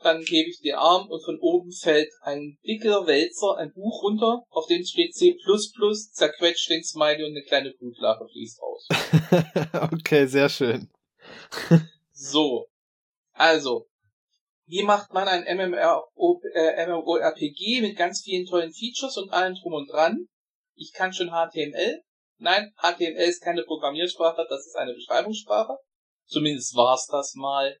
Dann 0.00 0.22
gebe 0.22 0.50
ich 0.50 0.60
den 0.60 0.74
Arm 0.74 1.08
und 1.08 1.24
von 1.24 1.38
oben 1.40 1.72
fällt 1.72 2.10
ein 2.20 2.58
dicker 2.66 3.06
Wälzer, 3.06 3.56
ein 3.56 3.72
Buch 3.72 4.02
runter, 4.02 4.42
auf 4.50 4.66
dem 4.66 4.84
steht 4.84 5.14
C++, 5.14 5.34
zerquetscht 6.12 6.68
den 6.68 6.84
Smiley 6.84 7.24
und 7.24 7.30
eine 7.30 7.42
kleine 7.42 7.72
Blutlache 7.72 8.26
fließt 8.30 8.60
raus. 8.60 8.88
okay, 9.92 10.26
sehr 10.26 10.50
schön 10.50 10.90
so. 12.12 12.68
Also. 13.32 13.88
Wie 14.68 14.82
macht 14.82 15.12
man 15.12 15.28
ein 15.28 15.44
MMORPG 15.56 16.80
mit 17.82 17.96
ganz 17.96 18.22
vielen 18.22 18.46
tollen 18.46 18.72
Features 18.72 19.16
und 19.16 19.32
allem 19.32 19.54
drum 19.54 19.74
und 19.74 19.90
dran? 19.90 20.26
Ich 20.74 20.92
kann 20.92 21.12
schon 21.12 21.30
HTML. 21.30 22.02
Nein, 22.38 22.74
HTML 22.76 23.28
ist 23.28 23.42
keine 23.42 23.62
Programmiersprache, 23.62 24.44
das 24.48 24.66
ist 24.66 24.76
eine 24.76 24.92
Beschreibungssprache. 24.92 25.78
Zumindest 26.26 26.74
war 26.74 26.94
es 26.94 27.06
das 27.06 27.34
mal 27.34 27.78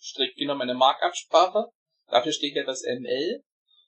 strikt 0.00 0.36
genommen 0.36 0.62
eine 0.62 0.74
Markup-Sprache. 0.74 1.66
Dafür 2.08 2.32
steht 2.32 2.54
ja 2.54 2.64
das 2.64 2.82
ML. 2.82 3.42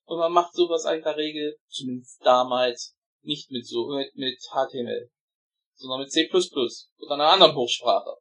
Und 0.05 0.19
man 0.19 0.33
macht 0.33 0.55
sowas 0.55 0.85
in 0.87 1.03
der 1.03 1.17
Regel, 1.17 1.57
zumindest 1.69 2.25
damals, 2.25 2.97
nicht 3.23 3.51
mit 3.51 3.67
so, 3.67 3.87
mit, 3.89 4.15
mit 4.17 4.39
HTML, 4.51 5.09
sondern 5.75 6.01
mit 6.01 6.11
C++ 6.11 6.29
oder 6.29 7.15
einer 7.15 7.29
anderen 7.29 7.55
Hochsprache. 7.55 8.17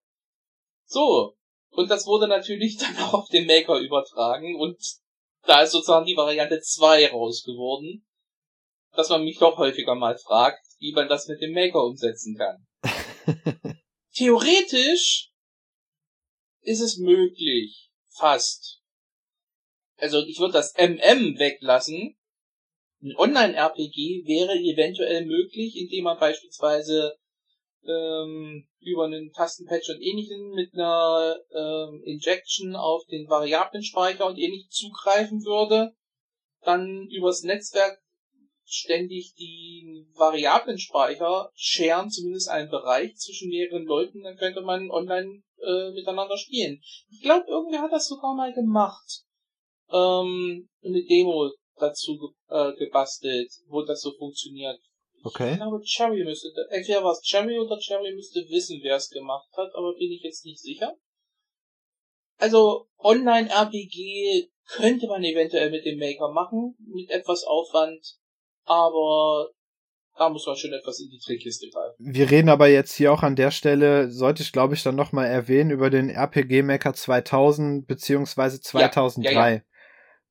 So. 0.90 1.36
Und 1.70 1.90
das 1.90 2.08
wurde 2.08 2.28
natürlich 2.28 2.78
dann 2.78 2.98
auch 2.98 3.14
auf 3.14 3.30
den 3.30 3.46
Maker 3.46 3.80
übertragen 3.80 4.60
und 4.60 4.78
da 5.44 5.62
ist 5.62 5.72
sozusagen 5.72 6.06
die 6.06 6.18
Variante 6.18 6.60
2 6.60 7.12
rausgeworden, 7.12 8.06
dass 8.94 9.10
man 9.10 9.24
mich 9.24 9.38
doch 9.38 9.58
häufiger 9.58 9.96
mal 9.96 10.18
fragt, 10.18 10.66
wie 10.80 10.92
man 10.92 11.08
das 11.08 11.28
mit 11.28 11.42
dem 11.42 11.54
Maker 11.54 11.84
umsetzen 11.84 12.36
kann. 12.36 12.68
Theoretisch 14.14 15.32
ist 16.62 16.82
es 16.82 16.98
möglich. 16.98 17.92
Fast. 18.10 18.82
Also 19.98 20.26
ich 20.26 20.40
würde 20.40 20.54
das 20.54 20.74
MM 20.76 21.38
weglassen. 21.38 22.18
Ein 23.02 23.16
Online-RPG 23.16 24.24
wäre 24.26 24.56
eventuell 24.56 25.26
möglich, 25.26 25.78
indem 25.78 26.06
man 26.06 26.20
beispielsweise 26.20 27.16
ähm, 27.86 28.68
über 28.80 29.06
einen 29.06 29.32
Tastenpatch 29.32 29.90
und 29.90 30.02
ähnlichen 30.02 30.52
mit 30.52 30.74
einer 30.74 31.38
ähm, 31.52 32.02
Injection 32.06 32.76
auf 32.76 33.06
den 33.06 33.30
Variablenspeicher 33.30 34.26
und 34.26 34.38
ähnlich 34.38 34.68
zugreifen 34.70 35.44
würde, 35.44 35.94
dann 36.62 37.08
übers 37.10 37.44
Netzwerk 37.44 38.00
ständig 38.66 39.34
die 39.36 40.06
Variablenspeicher 40.14 41.52
scheren, 41.56 42.10
zumindest 42.10 42.50
einen 42.50 42.70
Bereich 42.70 43.16
zwischen 43.16 43.50
mehreren 43.50 43.86
Leuten, 43.86 44.22
dann 44.22 44.38
könnte 44.38 44.62
man 44.62 44.92
online 44.92 45.42
äh, 45.62 45.92
miteinander 45.92 46.38
spielen. 46.38 46.80
Ich 47.10 47.22
glaube, 47.22 47.46
irgendwer 47.48 47.82
hat 47.82 47.92
das 47.92 48.08
sogar 48.08 48.36
mal 48.36 48.54
gemacht. 48.54 49.24
Ähm, 49.92 50.70
eine 50.84 51.04
Demo 51.04 51.52
dazu 51.78 52.18
ge 52.18 52.30
äh, 52.50 52.76
gebastelt, 52.78 53.52
wo 53.68 53.82
das 53.82 54.02
so 54.02 54.12
funktioniert. 54.18 54.80
Okay. 55.24 55.52
Ich 55.52 55.58
glaube, 55.58 55.82
Cherry 55.84 56.24
müsste, 56.24 56.50
entweder 56.70 57.04
war 57.04 57.12
es 57.12 57.22
Cherry 57.22 57.60
oder 57.60 57.78
Cherry 57.80 58.14
müsste 58.14 58.40
wissen, 58.50 58.80
wer 58.84 58.96
es 58.96 59.10
gemacht 59.10 59.50
hat, 59.58 59.74
aber 59.76 59.94
bin 59.94 60.12
ich 60.12 60.22
jetzt 60.24 60.46
nicht 60.46 60.60
sicher. 60.60 60.96
Also, 62.38 62.88
Online-RPG 62.98 64.50
könnte 64.68 65.08
man 65.08 65.24
eventuell 65.24 65.72
mit 65.72 65.86
dem 65.86 66.00
Maker 66.00 66.32
machen, 66.32 66.76
mit 66.80 67.10
etwas 67.10 67.44
Aufwand, 67.44 68.18
aber 68.66 69.50
da 70.18 70.30
muss 70.30 70.46
man 70.46 70.56
schon 70.56 70.74
etwas 70.74 71.00
in 71.00 71.10
die 71.10 71.20
Trickkiste 71.20 71.70
greifen. 71.70 71.96
Wir 71.98 72.30
reden 72.30 72.50
aber 72.50 72.68
jetzt 72.68 72.94
hier 72.94 73.12
auch 73.12 73.24
an 73.24 73.36
der 73.36 73.52
Stelle, 73.52 74.12
sollte 74.12 74.44
ich 74.44 74.52
glaube 74.52 74.76
ich 74.76 74.84
dann 74.84 74.96
nochmal 74.96 75.28
erwähnen, 75.28 75.72
über 75.72 75.90
den 75.90 76.10
RPG 76.10 76.62
Maker 76.62 76.94
2000 76.94 77.88
beziehungsweise 77.88 78.62
2003. 78.62 79.32
Ja, 79.32 79.48
ja, 79.48 79.56
ja. 79.56 79.62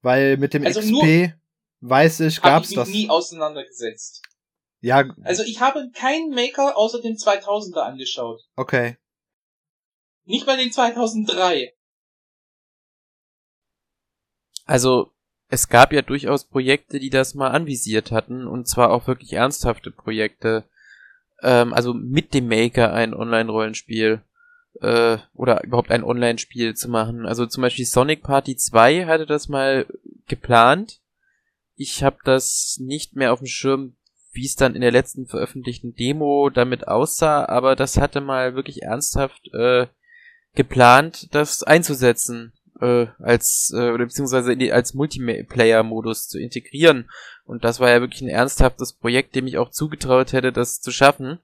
Weil 0.03 0.37
mit 0.37 0.55
dem 0.55 0.65
also 0.65 0.81
XP, 0.81 1.35
weiß 1.81 2.21
ich, 2.21 2.41
gab's 2.41 2.71
ich 2.71 2.77
das. 2.77 2.89
nie 2.89 3.09
auseinandergesetzt. 3.09 4.23
Ja. 4.81 5.05
Also 5.23 5.43
ich 5.43 5.61
habe 5.61 5.91
keinen 5.93 6.31
Maker 6.31 6.77
außer 6.77 7.01
dem 7.01 7.17
2000er 7.17 7.81
angeschaut. 7.81 8.41
Okay. 8.57 8.97
Nicht 10.25 10.47
mal 10.47 10.57
den 10.57 10.71
2003. 10.71 11.73
Also, 14.67 15.11
es 15.49 15.69
gab 15.69 15.95
ja 15.95 16.03
durchaus 16.03 16.45
Projekte, 16.45 16.99
die 16.99 17.09
das 17.09 17.35
mal 17.35 17.49
anvisiert 17.49 18.13
hatten, 18.13 18.47
und 18.47 18.69
zwar 18.69 18.91
auch 18.91 19.07
wirklich 19.07 19.33
ernsthafte 19.33 19.91
Projekte. 19.91 20.65
Ähm, 21.43 21.73
also 21.73 21.95
mit 21.95 22.35
dem 22.35 22.49
Maker 22.49 22.93
ein 22.93 23.15
Online-Rollenspiel 23.15 24.23
äh, 24.83 25.19
oder 25.33 25.65
überhaupt 25.65 25.91
ein 25.91 26.05
Online-Spiel 26.05 26.75
zu 26.75 26.89
machen. 26.89 27.25
Also 27.25 27.47
zum 27.47 27.63
Beispiel 27.63 27.87
Sonic 27.87 28.23
Party 28.23 28.57
2 28.57 29.07
hatte 29.07 29.25
das 29.25 29.49
mal 29.49 29.87
geplant. 30.27 31.01
Ich 31.75 32.03
habe 32.03 32.19
das 32.25 32.77
nicht 32.81 33.17
mehr 33.17 33.33
auf 33.33 33.39
dem 33.39 33.47
Schirm, 33.47 33.97
wie 34.39 34.47
es 34.47 34.55
dann 34.55 34.77
in 34.77 34.81
der 34.81 34.93
letzten 34.93 35.27
veröffentlichten 35.27 35.97
Demo 35.97 36.49
damit 36.49 36.87
aussah, 36.87 37.45
aber 37.47 37.75
das 37.75 37.99
hatte 37.99 38.21
mal 38.21 38.55
wirklich 38.55 38.83
ernsthaft 38.83 39.53
äh, 39.53 39.89
geplant, 40.55 41.35
das 41.35 41.65
einzusetzen 41.65 42.53
äh, 42.81 43.07
als 43.19 43.73
äh, 43.75 43.91
oder 43.91 44.07
beziehungsweise 44.07 44.57
die, 44.57 44.73
als 44.73 44.95
Multiplayer-Modus 44.95 46.29
zu 46.29 46.39
integrieren. 46.39 47.11
Und 47.45 47.65
das 47.65 47.81
war 47.81 47.91
ja 47.91 48.01
wirklich 48.01 48.23
ein 48.23 48.29
ernsthaftes 48.29 48.93
Projekt, 48.93 49.35
dem 49.35 49.49
ich 49.49 49.59
auch 49.59 49.71
zugetraut 49.71 50.33
hätte, 50.33 50.53
das 50.53 50.81
zu 50.81 50.93
schaffen. 50.93 51.41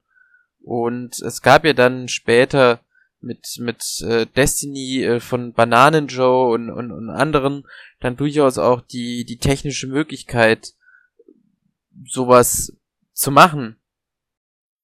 Und 0.61 1.21
es 1.21 1.43
gab 1.43 1.65
ja 1.65 1.73
dann 1.73 2.07
später 2.07 2.81
mit 3.21 3.59
mit 3.59 3.83
äh, 4.03 4.27
Destiny 4.37 5.03
äh, 5.03 5.21
von 5.21 5.53
Bananen 5.53 6.07
Joe 6.07 6.55
und, 6.55 6.71
und, 6.71 6.93
und 6.93 7.11
anderen 7.11 7.67
dann 7.99 8.17
durchaus 8.17 8.59
auch 8.59 8.83
die 8.83 9.25
die 9.25 9.39
technische 9.39 9.89
Möglichkeit 9.89 10.75
sowas 12.07 12.77
zu 13.15 13.31
machen. 13.31 13.81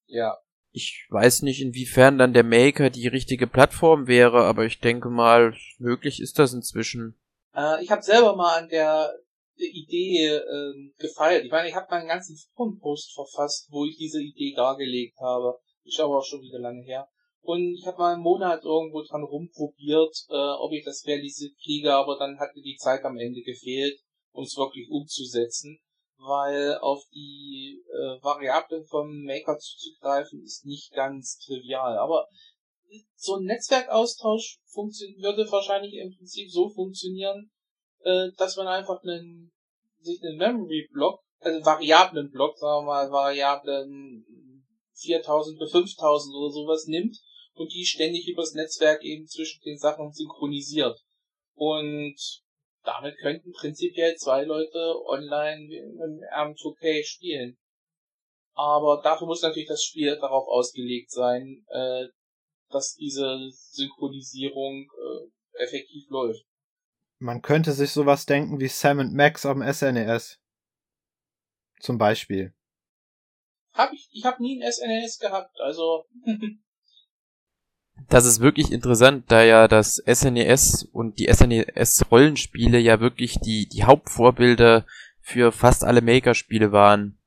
Ja. 0.07 0.37
Ich 0.73 1.05
weiß 1.09 1.41
nicht, 1.41 1.61
inwiefern 1.61 2.17
dann 2.17 2.33
der 2.33 2.45
Maker 2.45 2.89
die 2.89 3.07
richtige 3.07 3.45
Plattform 3.45 4.07
wäre, 4.07 4.45
aber 4.45 4.65
ich 4.65 4.79
denke 4.79 5.09
mal, 5.09 5.53
möglich 5.79 6.21
ist 6.21 6.39
das 6.39 6.53
inzwischen. 6.53 7.19
Äh, 7.53 7.83
ich 7.83 7.91
habe 7.91 8.01
selber 8.01 8.35
mal 8.35 8.57
an 8.57 8.69
der 8.69 9.13
Idee 9.57 10.27
äh, 10.27 10.91
gefeiert. 10.97 11.43
Ich 11.43 11.51
meine, 11.51 11.67
ich 11.67 11.75
habe 11.75 11.87
meinen 11.91 12.07
ganzen 12.07 12.37
Forenpost 12.55 13.13
verfasst, 13.13 13.67
wo 13.69 13.85
ich 13.85 13.97
diese 13.97 14.21
Idee 14.21 14.53
dargelegt 14.55 15.17
habe. 15.19 15.59
Ich 15.83 15.95
schaue 15.95 16.17
auch 16.17 16.25
schon 16.25 16.41
wieder 16.41 16.59
lange 16.59 16.83
her. 16.83 17.09
Und 17.41 17.73
ich 17.73 17.85
habe 17.85 17.97
mal 17.97 18.13
einen 18.13 18.23
Monat 18.23 18.63
irgendwo 18.63 19.01
dran 19.01 19.23
rumprobiert, 19.23 20.15
äh, 20.29 20.33
ob 20.35 20.71
ich 20.71 20.85
das 20.85 21.05
realisiert 21.05 21.53
kriege, 21.61 21.93
aber 21.93 22.17
dann 22.17 22.39
hatte 22.39 22.61
die 22.61 22.77
Zeit 22.77 23.03
am 23.03 23.17
Ende 23.17 23.41
gefehlt, 23.41 23.99
um 24.31 24.43
es 24.43 24.55
wirklich 24.55 24.89
umzusetzen 24.89 25.81
weil 26.21 26.77
auf 26.79 27.03
die 27.13 27.81
äh, 27.87 28.23
Variablen 28.23 28.85
vom 28.85 29.23
Maker 29.23 29.57
zuzugreifen 29.57 30.43
ist 30.43 30.65
nicht 30.65 30.91
ganz 30.93 31.37
trivial. 31.39 31.97
Aber 31.97 32.27
so 33.15 33.35
ein 33.35 33.45
Netzwerkaustausch 33.45 34.59
würde 35.19 35.49
wahrscheinlich 35.51 35.93
im 35.95 36.15
Prinzip 36.15 36.49
so 36.49 36.69
funktionieren, 36.69 37.51
äh, 38.03 38.29
dass 38.37 38.55
man 38.57 38.67
einfach 38.67 39.01
einen, 39.03 39.51
sich 39.99 40.21
einen 40.23 40.37
Memory-Block, 40.37 41.19
also 41.39 41.65
Variablen-Block, 41.65 42.57
sagen 42.57 42.85
wir 42.85 42.93
mal, 42.93 43.11
Variablen 43.11 44.25
4000 44.93 45.59
bis 45.59 45.71
5000 45.71 46.35
oder 46.35 46.51
sowas 46.51 46.85
nimmt 46.87 47.17
und 47.53 47.71
die 47.73 47.85
ständig 47.85 48.27
übers 48.27 48.53
Netzwerk 48.53 49.03
eben 49.03 49.27
zwischen 49.27 49.61
den 49.63 49.77
Sachen 49.77 50.11
synchronisiert. 50.11 50.99
Und 51.55 52.15
damit 52.83 53.17
könnten 53.19 53.51
prinzipiell 53.51 54.15
zwei 54.15 54.43
Leute 54.43 54.95
online 55.05 55.73
im 55.73 56.21
M2K 56.33 57.03
spielen. 57.05 57.57
Aber 58.53 59.01
dafür 59.01 59.27
muss 59.27 59.41
natürlich 59.41 59.67
das 59.67 59.83
Spiel 59.83 60.17
darauf 60.17 60.47
ausgelegt 60.47 61.11
sein, 61.11 61.65
äh, 61.69 62.07
dass 62.69 62.95
diese 62.95 63.49
Synchronisierung 63.51 64.87
äh, 64.91 65.63
effektiv 65.63 66.09
läuft. 66.09 66.45
Man 67.19 67.41
könnte 67.41 67.71
sich 67.71 67.91
sowas 67.91 68.25
denken 68.25 68.59
wie 68.59 68.67
Sam 68.67 68.99
und 68.99 69.13
Max 69.13 69.45
auf 69.45 69.53
dem 69.53 69.71
SNES. 69.71 70.39
E 71.77 71.81
Zum 71.81 71.97
Beispiel. 71.97 72.53
Hab 73.73 73.93
ich, 73.93 74.09
ich 74.11 74.25
habe 74.25 74.41
nie 74.41 74.61
ein 74.61 74.71
SNES 74.71 75.19
e 75.21 75.27
gehabt, 75.27 75.59
also 75.59 76.05
das 78.09 78.25
ist 78.25 78.39
wirklich 78.39 78.71
interessant, 78.71 79.25
da 79.31 79.43
ja 79.43 79.67
das 79.67 79.95
SNES 79.95 80.83
e 80.83 80.87
und 80.91 81.19
die 81.19 81.27
SNES-Rollenspiele 81.27 82.79
ja 82.79 82.99
wirklich 82.99 83.39
die, 83.39 83.67
die 83.67 83.83
Hauptvorbilder 83.83 84.85
für 85.19 85.51
fast 85.51 85.83
alle 85.83 86.01
Maker-Spiele 86.01 86.71
waren. 86.71 87.19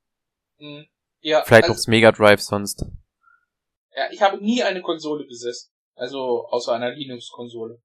Mhm. 0.59 0.87
Ja, 1.21 1.43
Vielleicht 1.45 1.65
also, 1.65 1.75
aufs 1.75 1.87
Mega 1.87 2.13
Drive 2.13 2.41
sonst. 2.41 2.85
Ja, 3.97 4.11
ich 4.13 4.21
habe 4.21 4.39
nie 4.39 4.63
eine 4.63 4.83
Konsole 4.83 5.25
besessen. 5.25 5.71
Also 5.95 6.47
außer 6.49 6.73
einer 6.73 6.91
Linux-Konsole. 6.91 7.81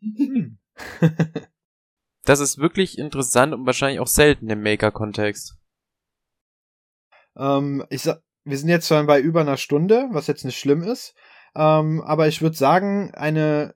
Hm. 0.00 0.58
das 2.24 2.40
ist 2.40 2.58
wirklich 2.58 2.98
interessant 2.98 3.52
und 3.52 3.66
wahrscheinlich 3.66 4.00
auch 4.00 4.06
selten 4.06 4.48
im 4.48 4.62
Maker-Kontext. 4.62 5.56
Ähm, 7.36 7.84
ich 7.90 8.02
sag, 8.02 8.22
wir 8.44 8.56
sind 8.56 8.68
jetzt 8.68 8.86
zwar 8.86 9.04
bei 9.04 9.20
über 9.20 9.40
einer 9.40 9.56
Stunde, 9.56 10.08
was 10.12 10.26
jetzt 10.26 10.44
nicht 10.44 10.58
schlimm 10.58 10.82
ist. 10.82 11.14
Ähm, 11.54 12.02
aber 12.02 12.28
ich 12.28 12.42
würde 12.42 12.56
sagen, 12.56 13.12
eine 13.14 13.74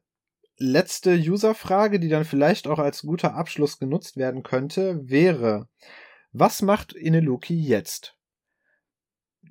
letzte 0.57 1.15
User-Frage, 1.15 2.01
die 2.01 2.09
dann 2.09 2.25
vielleicht 2.25 2.69
auch 2.69 2.79
als 2.79 3.03
guter 3.03 3.35
Abschluss 3.35 3.79
genutzt 3.79 4.17
werden 4.17 4.43
könnte, 4.43 5.09
wäre, 5.09 5.69
was 6.33 6.63
macht 6.63 6.93
Ineluki 6.93 7.61
jetzt? 7.61 8.17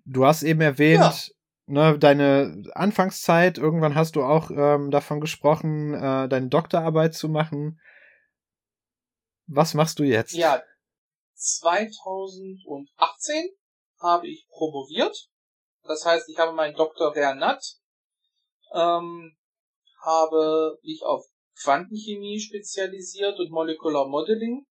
Du 0.06 0.26
hast 0.26 0.44
eben 0.44 0.62
erwähnt, 0.62 1.36
ja. 1.68 1.92
ne, 1.92 2.00
deine 2.00 2.64
Anfangszeit, 2.74 3.58
irgendwann 3.58 3.96
hast 3.96 4.16
du 4.16 4.24
auch 4.24 4.50
ähm, 4.52 4.90
davon 4.90 5.20
gesprochen, 5.20 5.94
äh, 5.94 6.28
deine 6.28 6.48
Doktorarbeit 6.48 7.14
zu 7.14 7.30
machen. 7.30 7.80
Was 9.48 9.74
machst 9.74 10.00
du 10.00 10.04
jetzt? 10.04 10.34
Ja, 10.34 10.62
2018 11.36 13.50
habe 14.00 14.28
ich 14.28 14.48
promoviert. 14.50 15.30
Das 15.84 16.06
heißt, 16.06 16.30
ich 16.30 16.38
habe 16.38 16.54
meinen 16.54 16.76
Doktor 16.76 17.14
Nat 17.36 17.81
ähm, 18.74 19.36
habe 20.04 20.80
mich 20.84 21.04
auf 21.04 21.26
Quantenchemie 21.62 22.40
spezialisiert 22.40 23.38
und 23.40 23.52
Molecular 23.52 24.08
Modeling. 24.08 24.66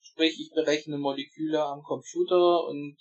Sprich, 0.00 0.38
ich 0.40 0.50
berechne 0.54 0.98
Moleküle 0.98 1.62
am 1.62 1.82
Computer 1.82 2.64
und 2.66 2.96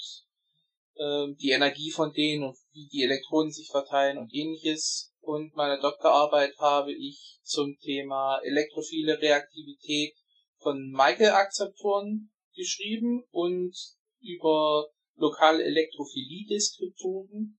äh, 0.95 1.33
die 1.35 1.51
Energie 1.51 1.91
von 1.91 2.13
denen 2.13 2.43
und 2.45 2.57
wie 2.71 2.87
die 2.87 3.03
Elektronen 3.03 3.51
sich 3.51 3.69
verteilen 3.69 4.17
und 4.17 4.33
ähnliches. 4.33 5.13
Und 5.19 5.55
meine 5.55 5.79
Doktorarbeit 5.79 6.57
habe 6.59 6.93
ich 6.93 7.39
zum 7.43 7.77
Thema 7.79 8.39
elektrophile 8.43 9.19
Reaktivität 9.21 10.15
von 10.57 10.91
Michael-Akzeptoren 10.91 12.31
geschrieben 12.55 13.23
und 13.31 13.75
über 14.21 14.89
lokale 15.15 15.63
Elektrophilie-Deskriptoren, 15.63 17.57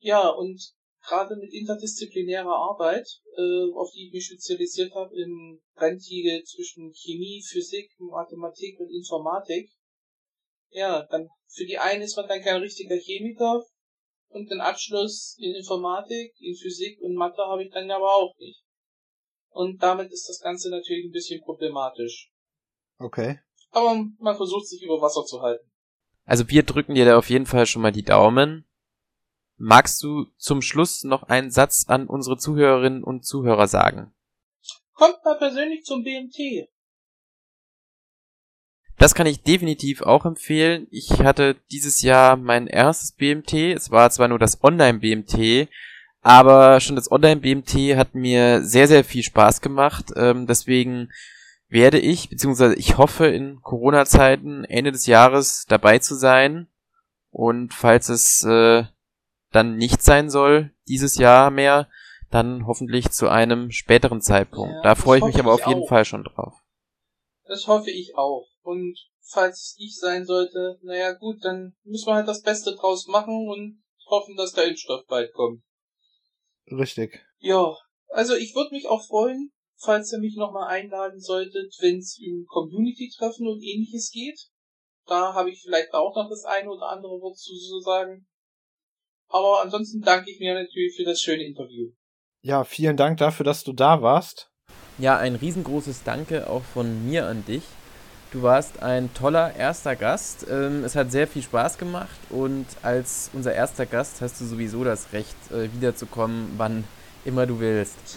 Ja, 0.00 0.28
und 0.28 0.60
gerade 1.06 1.36
mit 1.36 1.52
interdisziplinärer 1.52 2.54
Arbeit, 2.54 3.06
äh, 3.36 3.72
auf 3.74 3.90
die 3.92 4.06
ich 4.06 4.12
mich 4.12 4.26
spezialisiert 4.26 4.94
habe, 4.94 5.14
im 5.14 5.60
Brenntiegel 5.74 6.42
zwischen 6.44 6.92
Chemie, 6.92 7.42
Physik, 7.42 7.90
Mathematik 7.98 8.78
und 8.80 8.90
Informatik, 8.90 9.70
ja, 10.70 11.06
dann 11.10 11.28
für 11.46 11.64
die 11.64 11.78
einen 11.78 12.02
ist 12.02 12.16
man 12.16 12.28
dann 12.28 12.42
kein 12.42 12.60
richtiger 12.60 12.96
Chemiker 12.96 13.64
und 14.28 14.50
den 14.50 14.60
Abschluss 14.60 15.36
in 15.38 15.54
Informatik, 15.54 16.34
in 16.40 16.54
Physik 16.54 17.00
und 17.00 17.14
Mathe 17.14 17.42
habe 17.42 17.64
ich 17.64 17.72
dann 17.72 17.90
aber 17.90 18.12
auch 18.12 18.36
nicht. 18.38 18.63
Und 19.54 19.82
damit 19.84 20.10
ist 20.12 20.28
das 20.28 20.40
Ganze 20.40 20.68
natürlich 20.68 21.06
ein 21.06 21.12
bisschen 21.12 21.40
problematisch. 21.40 22.32
Okay. 22.98 23.38
Aber 23.70 24.04
man 24.18 24.36
versucht 24.36 24.66
sich 24.66 24.82
über 24.82 25.00
Wasser 25.00 25.24
zu 25.24 25.42
halten. 25.42 25.70
Also 26.24 26.48
wir 26.48 26.64
drücken 26.64 26.94
dir 26.94 27.04
da 27.04 27.16
auf 27.16 27.30
jeden 27.30 27.46
Fall 27.46 27.66
schon 27.66 27.82
mal 27.82 27.92
die 27.92 28.02
Daumen. 28.02 28.66
Magst 29.56 30.02
du 30.02 30.26
zum 30.38 30.60
Schluss 30.60 31.04
noch 31.04 31.22
einen 31.24 31.52
Satz 31.52 31.84
an 31.86 32.08
unsere 32.08 32.36
Zuhörerinnen 32.36 33.04
und 33.04 33.24
Zuhörer 33.24 33.68
sagen? 33.68 34.12
Kommt 34.92 35.24
mal 35.24 35.38
persönlich 35.38 35.84
zum 35.84 36.02
BMT. 36.02 36.68
Das 38.98 39.14
kann 39.14 39.28
ich 39.28 39.42
definitiv 39.42 40.02
auch 40.02 40.24
empfehlen. 40.24 40.88
Ich 40.90 41.20
hatte 41.20 41.56
dieses 41.70 42.02
Jahr 42.02 42.36
mein 42.36 42.66
erstes 42.66 43.12
BMT. 43.12 43.52
Es 43.52 43.92
war 43.92 44.10
zwar 44.10 44.26
nur 44.26 44.40
das 44.40 44.62
Online-BMT, 44.64 45.68
aber 46.24 46.80
schon 46.80 46.96
das 46.96 47.12
Online-BMT 47.12 47.96
hat 47.96 48.14
mir 48.14 48.64
sehr, 48.64 48.88
sehr 48.88 49.04
viel 49.04 49.22
Spaß 49.22 49.60
gemacht. 49.60 50.06
Ähm, 50.16 50.46
deswegen 50.46 51.12
werde 51.68 51.98
ich, 51.98 52.30
beziehungsweise 52.30 52.74
ich 52.76 52.96
hoffe 52.96 53.26
in 53.26 53.60
Corona-Zeiten 53.60 54.64
Ende 54.64 54.90
des 54.90 55.04
Jahres 55.04 55.66
dabei 55.68 55.98
zu 55.98 56.14
sein. 56.14 56.66
Und 57.30 57.74
falls 57.74 58.08
es 58.08 58.42
äh, 58.42 58.84
dann 59.50 59.76
nicht 59.76 60.02
sein 60.02 60.30
soll, 60.30 60.72
dieses 60.88 61.16
Jahr 61.16 61.50
mehr, 61.50 61.90
dann 62.30 62.66
hoffentlich 62.66 63.10
zu 63.10 63.28
einem 63.28 63.70
späteren 63.70 64.22
Zeitpunkt. 64.22 64.76
Ja, 64.76 64.82
da 64.82 64.94
freue 64.94 65.18
ich 65.18 65.24
mich 65.26 65.38
aber 65.38 65.52
auf 65.52 65.66
jeden 65.66 65.82
auch. 65.82 65.88
Fall 65.88 66.06
schon 66.06 66.24
drauf. 66.24 66.54
Das 67.44 67.66
hoffe 67.66 67.90
ich 67.90 68.16
auch. 68.16 68.48
Und 68.62 68.98
falls 69.20 69.60
es 69.60 69.76
nicht 69.78 70.00
sein 70.00 70.24
sollte, 70.24 70.78
naja 70.82 71.12
gut, 71.12 71.44
dann 71.44 71.76
müssen 71.84 72.06
wir 72.06 72.14
halt 72.14 72.28
das 72.28 72.40
Beste 72.40 72.74
draus 72.74 73.08
machen 73.08 73.46
und 73.46 73.82
hoffen, 74.06 74.36
dass 74.36 74.54
der 74.54 74.68
Impfstoff 74.68 75.04
bald 75.06 75.30
kommt. 75.34 75.62
Richtig. 76.70 77.24
Ja, 77.38 77.76
also 78.08 78.34
ich 78.34 78.54
würde 78.54 78.74
mich 78.74 78.88
auch 78.88 79.06
freuen, 79.06 79.52
falls 79.76 80.12
ihr 80.12 80.18
mich 80.18 80.36
nochmal 80.36 80.68
einladen 80.68 81.20
solltet, 81.20 81.74
wenn 81.80 81.98
es 81.98 82.18
um 82.18 82.46
Community-Treffen 82.46 83.46
und 83.46 83.62
ähnliches 83.62 84.10
geht. 84.10 84.38
Da 85.06 85.34
habe 85.34 85.50
ich 85.50 85.60
vielleicht 85.60 85.92
auch 85.92 86.14
noch 86.14 86.28
das 86.30 86.44
eine 86.44 86.70
oder 86.70 86.88
andere 86.88 87.20
Wort 87.20 87.36
zu 87.36 87.52
sagen. 87.80 88.26
Aber 89.28 89.62
ansonsten 89.62 90.00
danke 90.00 90.30
ich 90.30 90.38
mir 90.38 90.54
natürlich 90.54 90.96
für 90.96 91.04
das 91.04 91.20
schöne 91.20 91.44
Interview. 91.44 91.92
Ja, 92.42 92.64
vielen 92.64 92.96
Dank 92.96 93.18
dafür, 93.18 93.44
dass 93.44 93.64
du 93.64 93.72
da 93.72 94.00
warst. 94.00 94.50
Ja, 94.98 95.18
ein 95.18 95.34
riesengroßes 95.34 96.04
Danke 96.04 96.48
auch 96.48 96.62
von 96.62 97.06
mir 97.06 97.26
an 97.26 97.44
dich. 97.44 97.64
Du 98.34 98.42
warst 98.42 98.82
ein 98.82 99.14
toller 99.14 99.54
erster 99.54 99.94
Gast. 99.94 100.44
Ähm, 100.50 100.82
es 100.82 100.96
hat 100.96 101.12
sehr 101.12 101.28
viel 101.28 101.42
Spaß 101.42 101.78
gemacht 101.78 102.18
und 102.30 102.66
als 102.82 103.30
unser 103.32 103.54
erster 103.54 103.86
Gast 103.86 104.20
hast 104.20 104.40
du 104.40 104.44
sowieso 104.44 104.82
das 104.82 105.12
Recht, 105.12 105.36
äh, 105.52 105.72
wiederzukommen, 105.72 106.52
wann 106.56 106.82
immer 107.24 107.46
du 107.46 107.60
willst. 107.60 107.96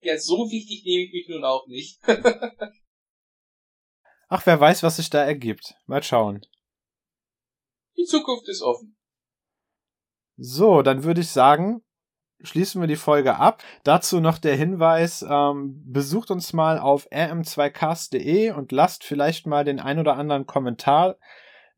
ja, 0.00 0.16
so 0.16 0.48
wichtig 0.48 0.84
nehme 0.84 1.02
ich 1.02 1.12
mich 1.12 1.28
nun 1.28 1.44
auch 1.44 1.66
nicht. 1.66 1.98
Ach, 4.28 4.46
wer 4.46 4.60
weiß, 4.60 4.84
was 4.84 4.98
sich 4.98 5.10
da 5.10 5.24
ergibt. 5.24 5.74
Mal 5.86 6.04
schauen. 6.04 6.46
Die 7.96 8.04
Zukunft 8.04 8.48
ist 8.48 8.62
offen. 8.62 8.96
So, 10.36 10.82
dann 10.82 11.02
würde 11.02 11.22
ich 11.22 11.30
sagen, 11.30 11.82
schließen 12.42 12.80
wir 12.80 12.88
die 12.88 12.96
Folge 12.96 13.36
ab. 13.36 13.62
Dazu 13.84 14.20
noch 14.20 14.38
der 14.38 14.56
Hinweis, 14.56 15.24
ähm, 15.28 15.82
besucht 15.86 16.30
uns 16.30 16.52
mal 16.52 16.78
auf 16.78 17.10
rm2cast.de 17.10 18.52
und 18.52 18.72
lasst 18.72 19.04
vielleicht 19.04 19.46
mal 19.46 19.64
den 19.64 19.80
ein 19.80 19.98
oder 19.98 20.16
anderen 20.16 20.46
Kommentar 20.46 21.16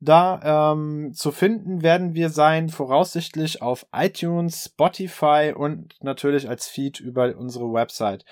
da. 0.01 0.73
Ähm, 0.73 1.13
zu 1.15 1.31
finden 1.31 1.83
werden 1.83 2.15
wir 2.15 2.29
sein, 2.29 2.69
voraussichtlich 2.69 3.63
auf 3.63 3.87
iTunes, 3.93 4.71
Spotify 4.73 5.55
und 5.57 5.95
natürlich 6.03 6.49
als 6.49 6.69
Feed 6.69 7.01
über 7.01 7.37
unsere 7.37 7.73
Website. 7.73 8.25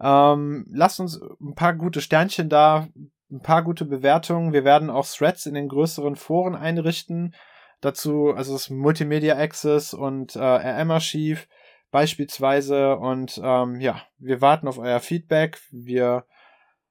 Ähm, 0.00 0.66
lasst 0.70 1.00
uns 1.00 1.20
ein 1.40 1.54
paar 1.54 1.74
gute 1.74 2.00
Sternchen 2.00 2.48
da, 2.48 2.88
ein 3.30 3.40
paar 3.40 3.62
gute 3.62 3.84
Bewertungen. 3.84 4.52
Wir 4.52 4.64
werden 4.64 4.90
auch 4.90 5.06
Threads 5.06 5.46
in 5.46 5.54
den 5.54 5.68
größeren 5.68 6.16
Foren 6.16 6.54
einrichten. 6.54 7.34
Dazu, 7.80 8.32
also 8.34 8.52
das 8.52 8.70
Multimedia 8.70 9.36
Access 9.36 9.94
und 9.94 10.36
äh, 10.36 10.40
RM-Archiv 10.40 11.48
beispielsweise. 11.92 12.96
Und 12.96 13.40
ähm, 13.44 13.80
ja, 13.80 14.02
wir 14.18 14.40
warten 14.40 14.66
auf 14.66 14.78
euer 14.78 14.98
Feedback. 14.98 15.60
Wir 15.70 16.26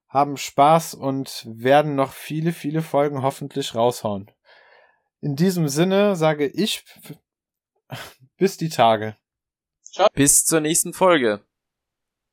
haben 0.07 0.37
Spaß 0.37 0.93
und 0.93 1.45
werden 1.49 1.95
noch 1.95 2.13
viele, 2.13 2.53
viele 2.53 2.81
Folgen 2.81 3.21
hoffentlich 3.21 3.75
raushauen. 3.75 4.31
In 5.19 5.35
diesem 5.35 5.67
Sinne 5.67 6.15
sage 6.15 6.47
ich 6.47 6.85
bis 8.37 8.55
die 8.55 8.69
Tage. 8.69 9.17
Ciao. 9.83 10.07
Bis 10.13 10.45
zur 10.45 10.61
nächsten 10.61 10.93
Folge. 10.93 11.41